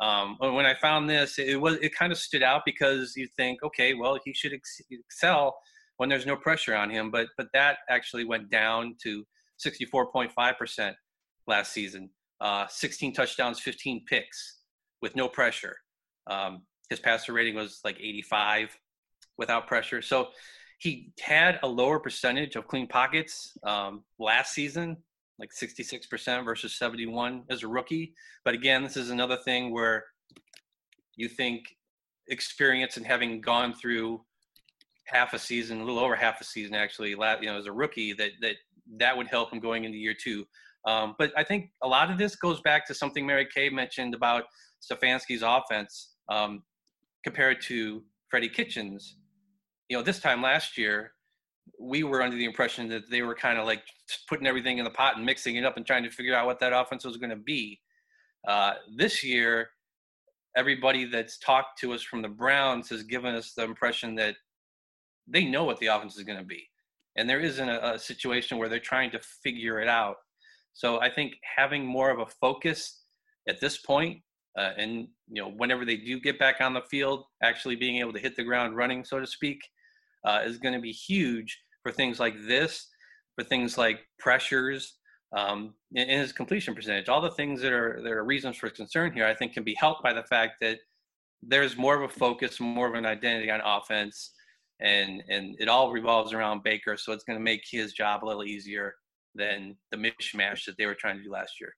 um, 0.00 0.36
when 0.38 0.66
I 0.66 0.74
found 0.74 1.08
this, 1.08 1.38
it 1.38 1.60
was 1.60 1.76
it 1.76 1.94
kind 1.94 2.12
of 2.12 2.18
stood 2.18 2.42
out 2.42 2.62
because 2.64 3.14
you 3.16 3.26
think, 3.36 3.62
okay, 3.62 3.94
well, 3.94 4.18
he 4.24 4.32
should 4.32 4.52
ex- 4.52 4.80
excel 4.90 5.56
when 5.96 6.08
there's 6.08 6.26
no 6.26 6.36
pressure 6.36 6.74
on 6.74 6.90
him, 6.90 7.10
but 7.10 7.28
but 7.36 7.48
that 7.54 7.78
actually 7.88 8.24
went 8.24 8.50
down 8.50 8.96
to 9.02 9.24
64.5 9.64 10.56
percent 10.56 10.96
last 11.46 11.72
season. 11.72 12.10
Uh, 12.38 12.66
16 12.68 13.14
touchdowns, 13.14 13.58
15 13.60 14.04
picks 14.06 14.58
with 15.00 15.16
no 15.16 15.26
pressure. 15.26 15.74
Um, 16.26 16.62
his 16.90 17.00
passer 17.00 17.32
rating 17.32 17.54
was 17.54 17.80
like 17.84 17.98
85 17.98 18.76
without 19.38 19.66
pressure. 19.66 20.02
So 20.02 20.28
he 20.78 21.12
had 21.20 21.58
a 21.62 21.68
lower 21.68 21.98
percentage 21.98 22.56
of 22.56 22.68
clean 22.68 22.86
pockets 22.86 23.56
um, 23.64 24.04
last 24.18 24.52
season 24.52 24.98
like 25.38 25.50
66% 25.50 26.44
versus 26.44 26.76
71 26.76 27.44
as 27.50 27.62
a 27.62 27.68
rookie. 27.68 28.14
But 28.44 28.54
again, 28.54 28.82
this 28.82 28.96
is 28.96 29.10
another 29.10 29.36
thing 29.36 29.72
where 29.72 30.04
you 31.16 31.28
think 31.28 31.64
experience 32.28 32.96
and 32.96 33.06
having 33.06 33.40
gone 33.40 33.74
through 33.74 34.22
half 35.06 35.34
a 35.34 35.38
season, 35.38 35.80
a 35.80 35.84
little 35.84 36.00
over 36.00 36.16
half 36.16 36.40
a 36.40 36.44
season 36.44 36.74
actually, 36.74 37.10
you 37.10 37.16
know, 37.16 37.58
as 37.58 37.66
a 37.66 37.72
rookie, 37.72 38.12
that 38.14 38.30
that 38.40 38.56
that 38.98 39.16
would 39.16 39.26
help 39.26 39.52
him 39.52 39.60
going 39.60 39.84
into 39.84 39.98
year 39.98 40.14
two. 40.14 40.44
Um, 40.86 41.14
but 41.18 41.32
I 41.36 41.42
think 41.42 41.70
a 41.82 41.88
lot 41.88 42.10
of 42.10 42.18
this 42.18 42.36
goes 42.36 42.60
back 42.60 42.86
to 42.86 42.94
something 42.94 43.26
Mary 43.26 43.46
Kay 43.52 43.68
mentioned 43.68 44.14
about 44.14 44.44
Stefanski's 44.80 45.42
offense. 45.42 46.12
Um, 46.28 46.62
compared 47.24 47.60
to 47.62 48.02
Freddie 48.28 48.48
Kitchens, 48.48 49.16
you 49.88 49.96
know, 49.96 50.02
this 50.02 50.20
time 50.20 50.42
last 50.42 50.76
year, 50.76 51.12
we 51.80 52.02
were 52.02 52.22
under 52.22 52.36
the 52.36 52.44
impression 52.44 52.88
that 52.88 53.10
they 53.10 53.22
were 53.22 53.34
kind 53.34 53.58
of 53.58 53.66
like 53.66 53.82
putting 54.28 54.46
everything 54.46 54.78
in 54.78 54.84
the 54.84 54.90
pot 54.90 55.16
and 55.16 55.26
mixing 55.26 55.56
it 55.56 55.64
up 55.64 55.76
and 55.76 55.86
trying 55.86 56.04
to 56.04 56.10
figure 56.10 56.34
out 56.34 56.46
what 56.46 56.60
that 56.60 56.72
offense 56.72 57.04
was 57.04 57.16
going 57.16 57.30
to 57.30 57.36
be. 57.36 57.80
Uh, 58.46 58.74
this 58.96 59.24
year, 59.24 59.70
everybody 60.56 61.04
that's 61.04 61.38
talked 61.38 61.78
to 61.80 61.92
us 61.92 62.02
from 62.02 62.22
the 62.22 62.28
Browns 62.28 62.88
has 62.88 63.02
given 63.02 63.34
us 63.34 63.52
the 63.52 63.64
impression 63.64 64.14
that 64.14 64.36
they 65.26 65.44
know 65.44 65.64
what 65.64 65.78
the 65.78 65.86
offense 65.86 66.16
is 66.16 66.22
going 66.22 66.38
to 66.38 66.44
be. 66.44 66.68
And 67.16 67.28
there 67.28 67.40
isn't 67.40 67.68
a, 67.68 67.94
a 67.94 67.98
situation 67.98 68.58
where 68.58 68.68
they're 68.68 68.78
trying 68.78 69.10
to 69.10 69.18
figure 69.18 69.80
it 69.80 69.88
out. 69.88 70.16
So 70.72 71.00
I 71.00 71.10
think 71.10 71.34
having 71.56 71.84
more 71.84 72.10
of 72.10 72.20
a 72.20 72.26
focus 72.26 73.02
at 73.48 73.60
this 73.60 73.78
point, 73.78 74.20
uh, 74.56 74.72
and 74.76 75.08
you 75.28 75.42
know, 75.42 75.50
whenever 75.50 75.84
they 75.84 75.96
do 75.96 76.20
get 76.20 76.38
back 76.38 76.60
on 76.60 76.72
the 76.72 76.82
field, 76.82 77.24
actually 77.42 77.76
being 77.76 77.98
able 77.98 78.12
to 78.12 78.18
hit 78.18 78.36
the 78.36 78.44
ground 78.44 78.76
running, 78.76 79.04
so 79.04 79.20
to 79.20 79.26
speak, 79.26 79.60
uh, 80.24 80.40
is 80.44 80.58
going 80.58 80.74
to 80.74 80.80
be 80.80 80.92
huge 80.92 81.60
for 81.82 81.92
things 81.92 82.18
like 82.18 82.34
this, 82.46 82.88
for 83.34 83.44
things 83.44 83.76
like 83.76 84.00
pressures, 84.18 84.94
um, 85.36 85.74
and, 85.94 86.10
his 86.10 86.32
completion 86.32 86.74
percentage. 86.74 87.08
All 87.08 87.20
the 87.20 87.30
things 87.30 87.60
that 87.60 87.72
are 87.72 88.00
that 88.02 88.12
are 88.12 88.24
reasons 88.24 88.56
for 88.56 88.70
concern 88.70 89.12
here, 89.12 89.26
I 89.26 89.34
think, 89.34 89.52
can 89.52 89.64
be 89.64 89.74
helped 89.74 90.02
by 90.02 90.12
the 90.12 90.24
fact 90.24 90.54
that 90.60 90.78
there's 91.42 91.76
more 91.76 91.96
of 91.96 92.10
a 92.10 92.12
focus, 92.12 92.58
more 92.58 92.88
of 92.88 92.94
an 92.94 93.06
identity 93.06 93.50
on 93.50 93.60
offense, 93.64 94.32
and 94.80 95.22
and 95.28 95.56
it 95.58 95.68
all 95.68 95.92
revolves 95.92 96.32
around 96.32 96.62
Baker. 96.62 96.96
So 96.96 97.12
it's 97.12 97.24
going 97.24 97.38
to 97.38 97.44
make 97.44 97.62
his 97.70 97.92
job 97.92 98.24
a 98.24 98.26
little 98.26 98.44
easier 98.44 98.94
than 99.34 99.76
the 99.90 99.98
mishmash 99.98 100.64
that 100.64 100.76
they 100.78 100.86
were 100.86 100.94
trying 100.94 101.18
to 101.18 101.22
do 101.22 101.30
last 101.30 101.60
year. 101.60 101.74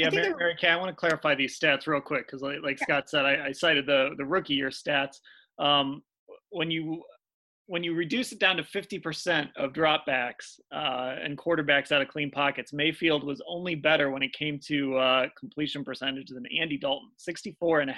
Yeah, 0.00 0.10
Mary, 0.10 0.34
Mary 0.38 0.56
Kay, 0.58 0.68
I 0.68 0.76
want 0.76 0.88
to 0.88 0.94
clarify 0.94 1.34
these 1.34 1.58
stats 1.58 1.86
real 1.86 2.00
quick 2.00 2.26
because, 2.26 2.42
like, 2.42 2.58
like, 2.62 2.78
Scott 2.78 3.10
said, 3.10 3.24
I, 3.24 3.46
I, 3.46 3.52
cited 3.52 3.86
the 3.86 4.10
the 4.16 4.24
rookie 4.24 4.54
year 4.54 4.70
stats. 4.70 5.16
Um, 5.58 6.02
when 6.50 6.70
you 6.70 7.02
when 7.70 7.84
you 7.84 7.94
reduce 7.94 8.32
it 8.32 8.40
down 8.40 8.56
to 8.56 8.64
50% 8.64 9.50
of 9.54 9.72
dropbacks 9.72 10.58
uh, 10.74 11.14
and 11.22 11.38
quarterbacks 11.38 11.92
out 11.92 12.02
of 12.02 12.08
clean 12.08 12.28
pockets, 12.28 12.72
Mayfield 12.72 13.22
was 13.22 13.40
only 13.46 13.76
better 13.76 14.10
when 14.10 14.24
it 14.24 14.32
came 14.32 14.58
to 14.66 14.96
uh, 14.96 15.26
completion 15.38 15.84
percentage 15.84 16.30
than 16.30 16.42
Andy 16.46 16.76
Dalton, 16.76 17.10
64.5%. 17.16 17.94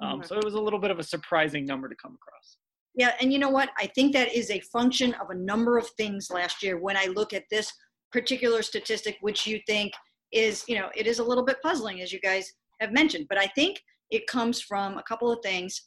Um, 0.00 0.20
mm-hmm. 0.20 0.22
So 0.22 0.36
it 0.36 0.44
was 0.44 0.54
a 0.54 0.60
little 0.60 0.78
bit 0.78 0.92
of 0.92 1.00
a 1.00 1.02
surprising 1.02 1.66
number 1.66 1.88
to 1.88 1.96
come 1.96 2.14
across. 2.14 2.58
Yeah, 2.94 3.14
and 3.20 3.32
you 3.32 3.40
know 3.40 3.50
what? 3.50 3.70
I 3.76 3.86
think 3.86 4.12
that 4.12 4.32
is 4.32 4.52
a 4.52 4.60
function 4.60 5.14
of 5.14 5.30
a 5.30 5.34
number 5.34 5.76
of 5.76 5.88
things 5.96 6.30
last 6.30 6.62
year 6.62 6.78
when 6.78 6.96
I 6.96 7.06
look 7.06 7.32
at 7.32 7.42
this 7.50 7.72
particular 8.12 8.62
statistic, 8.62 9.16
which 9.20 9.48
you 9.48 9.58
think 9.66 9.92
is, 10.34 10.64
you 10.68 10.76
know, 10.76 10.88
it 10.94 11.06
is 11.06 11.18
a 11.18 11.24
little 11.24 11.44
bit 11.44 11.62
puzzling, 11.62 12.00
as 12.00 12.12
you 12.12 12.20
guys 12.20 12.52
have 12.80 12.92
mentioned. 12.92 13.26
But 13.28 13.38
I 13.38 13.46
think 13.54 13.80
it 14.10 14.26
comes 14.26 14.60
from 14.60 14.98
a 14.98 15.02
couple 15.02 15.30
of 15.32 15.38
things 15.42 15.80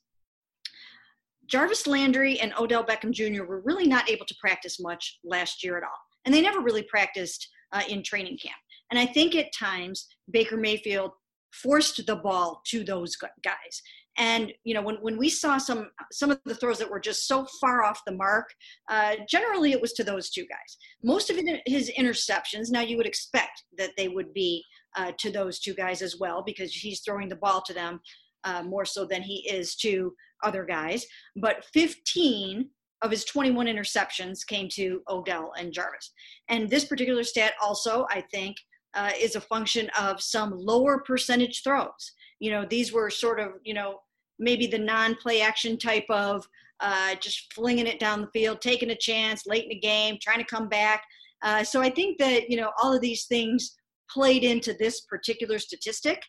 Jarvis 1.48 1.88
Landry 1.88 2.40
and 2.40 2.54
Odell 2.60 2.84
Beckham 2.84 3.12
Jr. 3.12 3.44
were 3.46 3.62
really 3.62 3.88
not 3.88 4.10
able 4.10 4.26
to 4.26 4.36
practice 4.40 4.80
much 4.80 5.20
last 5.24 5.64
year 5.64 5.78
at 5.78 5.84
all. 5.84 5.98
And 6.26 6.34
they 6.34 6.42
never 6.42 6.60
really 6.60 6.84
practiced 6.84 7.48
uh, 7.72 7.84
in 7.88 8.04
training 8.04 8.38
camp. 8.38 8.58
And 8.92 9.00
I 9.00 9.06
think 9.06 9.36
at 9.36 9.54
times 9.58 10.08
Baker 10.30 10.58
Mayfield 10.58 11.12
forced 11.54 12.06
the 12.06 12.16
ball 12.18 12.62
to 12.68 12.84
those 12.84 13.16
guys. 13.16 13.82
And 14.18 14.52
you 14.64 14.74
know, 14.74 14.82
when, 14.82 14.96
when 14.96 15.18
we 15.18 15.30
saw 15.30 15.58
some 15.58 15.90
some 16.12 16.32
of 16.32 16.40
the 16.46 16.56
throws 16.56 16.80
that 16.80 16.90
were 16.90 17.00
just 17.00 17.28
so 17.28 17.46
far 17.62 17.84
off 17.84 18.02
the 18.06 18.14
mark, 18.16 18.50
uh, 18.90 19.16
generally 19.30 19.72
it 19.72 19.82
was 19.82 19.94
to 19.94 20.04
those 20.04 20.30
two 20.30 20.46
guys. 20.46 20.78
Most 21.04 21.30
of 21.30 21.40
his 21.66 21.92
interceptions, 21.98 22.72
now 22.72 22.82
you 22.82 22.98
would 22.98 23.06
expect 23.06 23.64
that 23.78 23.92
they 23.98 24.08
would 24.08 24.34
be 24.34 24.64
uh, 24.96 25.12
to 25.20 25.32
those 25.32 25.60
two 25.60 25.74
guys 25.74 26.02
as 26.02 26.18
well 26.20 26.44
because 26.44 26.74
he's 26.74 27.02
throwing 27.02 27.30
the 27.30 27.36
ball 27.36 27.62
to 27.62 27.74
them 27.74 28.00
uh, 28.44 28.64
more 28.64 28.86
so 28.86 29.06
than 29.06 29.22
he 29.22 29.48
is 29.50 29.76
to 29.76 30.14
other 30.44 30.66
guys, 30.66 31.06
but 31.36 31.66
15 31.74 32.70
of 33.02 33.12
his 33.12 33.26
21 33.26 33.68
interceptions 33.68 34.46
came 34.46 34.68
to 34.70 35.02
Odell 35.10 35.52
and 35.58 35.72
Jarvis. 35.72 36.12
And 36.50 36.70
this 36.70 36.86
particular 36.86 37.24
stat 37.24 37.54
also, 37.62 38.08
I 38.10 38.22
think, 38.32 38.58
uh, 38.94 39.12
is 39.20 39.36
a 39.36 39.42
function 39.42 39.90
of 40.00 40.22
some 40.22 40.52
lower 40.58 41.00
percentage 41.02 41.62
throws. 41.64 42.14
You 42.40 42.52
know, 42.52 42.66
these 42.68 42.92
were 42.92 43.10
sort 43.10 43.40
of, 43.40 43.50
you 43.64 43.74
know, 43.74 44.00
maybe 44.40 44.68
the 44.68 44.78
non 44.78 45.16
play 45.16 45.42
action 45.42 45.78
type 45.78 46.06
of 46.10 46.48
uh, 46.80 47.16
just 47.16 47.52
flinging 47.54 47.88
it 47.88 48.00
down 48.00 48.22
the 48.22 48.40
field, 48.40 48.62
taking 48.62 48.92
a 48.92 48.96
chance 48.96 49.44
late 49.48 49.64
in 49.64 49.70
the 49.70 49.80
game, 49.80 50.18
trying 50.22 50.40
to 50.40 50.46
come 50.46 50.70
back. 50.70 51.04
Uh, 51.44 51.64
so 51.64 51.82
I 51.82 51.90
think 51.90 52.18
that, 52.20 52.50
you 52.50 52.58
know, 52.58 52.72
all 52.82 52.94
of 52.94 53.02
these 53.02 53.26
things 53.26 53.76
played 54.10 54.44
into 54.44 54.74
this 54.74 55.02
particular 55.02 55.60
statistic. 55.60 56.22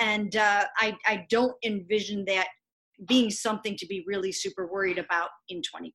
And 0.00 0.36
uh, 0.36 0.64
I, 0.76 0.96
I 1.06 1.26
don't 1.30 1.54
envision 1.64 2.24
that 2.26 2.48
being 3.08 3.30
something 3.30 3.76
to 3.76 3.86
be 3.86 4.04
really 4.06 4.32
super 4.32 4.66
worried 4.66 4.98
about 4.98 5.30
in 5.48 5.58
2020. 5.58 5.92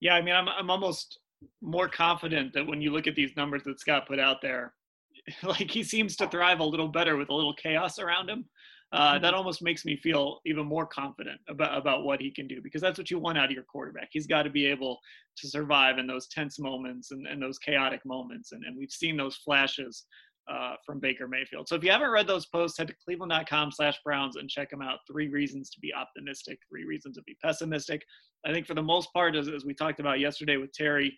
Yeah, 0.00 0.14
I 0.14 0.22
mean, 0.22 0.34
I'm 0.34 0.48
I'm 0.48 0.70
almost 0.70 1.18
more 1.62 1.88
confident 1.88 2.52
that 2.52 2.66
when 2.66 2.80
you 2.80 2.92
look 2.92 3.06
at 3.06 3.14
these 3.14 3.36
numbers 3.36 3.62
that 3.64 3.80
Scott 3.80 4.06
put 4.06 4.18
out 4.18 4.40
there, 4.42 4.74
like 5.42 5.70
he 5.70 5.82
seems 5.82 6.16
to 6.16 6.28
thrive 6.28 6.60
a 6.60 6.64
little 6.64 6.88
better 6.88 7.16
with 7.16 7.30
a 7.30 7.34
little 7.34 7.54
chaos 7.54 7.98
around 7.98 8.28
him. 8.28 8.44
Uh, 8.92 9.14
mm-hmm. 9.14 9.22
That 9.22 9.34
almost 9.34 9.62
makes 9.62 9.84
me 9.84 9.96
feel 9.96 10.40
even 10.46 10.66
more 10.66 10.86
confident 10.86 11.40
about 11.48 11.76
about 11.76 12.04
what 12.04 12.20
he 12.20 12.30
can 12.30 12.46
do 12.46 12.60
because 12.62 12.80
that's 12.80 12.98
what 12.98 13.10
you 13.10 13.18
want 13.18 13.38
out 13.38 13.46
of 13.46 13.50
your 13.50 13.64
quarterback. 13.64 14.08
He's 14.12 14.26
got 14.26 14.44
to 14.44 14.50
be 14.50 14.66
able 14.66 14.98
to 15.36 15.48
survive 15.48 15.98
in 15.98 16.06
those 16.06 16.26
tense 16.28 16.58
moments 16.58 17.10
and, 17.10 17.26
and 17.26 17.40
those 17.40 17.58
chaotic 17.58 18.00
moments, 18.06 18.52
and, 18.52 18.64
and 18.64 18.76
we've 18.76 18.90
seen 18.90 19.16
those 19.16 19.36
flashes 19.36 20.06
uh, 20.50 20.74
from 20.84 20.98
Baker 20.98 21.28
Mayfield. 21.28 21.68
So 21.68 21.74
if 21.74 21.84
you 21.84 21.90
haven't 21.90 22.10
read 22.10 22.26
those 22.26 22.46
posts, 22.46 22.78
head 22.78 22.88
to 22.88 22.94
cleveland.com 23.04 23.70
slash 23.70 23.98
Browns 24.04 24.36
and 24.36 24.48
check 24.48 24.70
them 24.70 24.80
out. 24.80 25.00
Three 25.10 25.28
reasons 25.28 25.70
to 25.70 25.80
be 25.80 25.92
optimistic, 25.92 26.58
three 26.70 26.84
reasons 26.84 27.16
to 27.16 27.22
be 27.26 27.36
pessimistic. 27.44 28.02
I 28.46 28.52
think 28.52 28.66
for 28.66 28.74
the 28.74 28.82
most 28.82 29.12
part, 29.12 29.36
as, 29.36 29.48
as 29.48 29.64
we 29.64 29.74
talked 29.74 30.00
about 30.00 30.20
yesterday 30.20 30.56
with 30.56 30.72
Terry, 30.72 31.16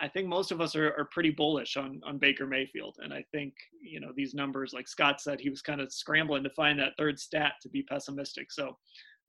I 0.00 0.08
think 0.08 0.28
most 0.28 0.52
of 0.52 0.60
us 0.60 0.76
are, 0.76 0.94
are 0.98 1.08
pretty 1.12 1.30
bullish 1.30 1.76
on, 1.76 2.00
on 2.04 2.18
Baker 2.18 2.46
Mayfield. 2.46 2.96
And 3.00 3.12
I 3.12 3.24
think, 3.32 3.54
you 3.82 4.00
know, 4.00 4.12
these 4.14 4.34
numbers, 4.34 4.72
like 4.72 4.88
Scott 4.88 5.20
said, 5.20 5.40
he 5.40 5.50
was 5.50 5.62
kind 5.62 5.80
of 5.80 5.92
scrambling 5.92 6.44
to 6.44 6.50
find 6.50 6.78
that 6.78 6.92
third 6.96 7.18
stat 7.18 7.54
to 7.62 7.68
be 7.68 7.82
pessimistic. 7.82 8.52
So 8.52 8.76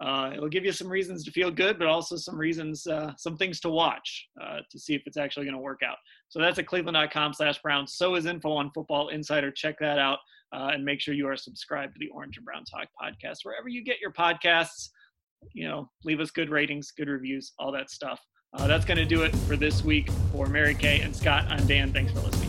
uh, 0.02 0.32
it'll 0.34 0.48
give 0.48 0.64
you 0.64 0.72
some 0.72 0.88
reasons 0.88 1.26
to 1.26 1.32
feel 1.32 1.52
good, 1.52 1.78
but 1.78 1.88
also 1.88 2.16
some 2.16 2.38
reasons, 2.38 2.88
uh, 2.88 3.12
some 3.18 3.36
things 3.36 3.60
to 3.62 3.70
watch 3.70 4.28
uh, 4.42 4.60
to 4.70 4.80
see 4.80 4.96
if 4.96 5.02
it's 5.06 5.18
actually 5.18 5.46
going 5.46 5.56
to 5.56 5.62
work 5.62 5.82
out. 5.86 5.98
So 6.30 6.40
that's 6.40 6.60
at 6.60 6.68
cleveland.com 6.68 7.34
slash 7.34 7.62
Browns. 7.62 7.96
So 7.96 8.16
is 8.16 8.26
info 8.26 8.52
on 8.52 8.72
Football 8.74 9.10
Insider. 9.10 9.52
Check 9.52 9.76
that 9.80 10.00
out 10.00 10.20
uh, 10.54 10.72
and 10.74 10.86
make 10.86 11.02
sure 11.02 11.14
you 11.14 11.28
are 11.28 11.36
subscribed 11.36 11.96
to 11.96 12.00
the 12.00 12.10
Orange 12.10 12.38
and 12.38 12.46
Brown 12.46 12.64
Talk 12.64 12.88
podcast. 13.02 13.40
Wherever 13.44 13.68
you 13.68 13.84
get 13.84 14.00
your 14.00 14.14
podcasts, 14.14 14.90
you 15.54 15.68
know, 15.68 15.90
leave 16.06 16.20
us 16.20 16.32
good 16.32 16.50
ratings, 16.50 16.92
good 16.92 17.10
reviews, 17.10 17.54
all 17.60 17.72
that 17.72 17.90
stuff. 17.90 18.20
Uh, 18.52 18.66
that's 18.66 18.84
going 18.84 18.98
to 18.98 19.06
do 19.06 19.22
it 19.24 19.36
for 19.36 19.56
this 19.56 19.84
week. 19.84 20.10
For 20.32 20.48
Mary 20.48 20.74
Kay 20.74 21.02
and 21.02 21.16
Scott, 21.16 21.46
I'm 21.50 21.66
Dan. 21.68 21.94
Thanks 21.94 22.12
for 22.12 22.22
listening. 22.22 22.49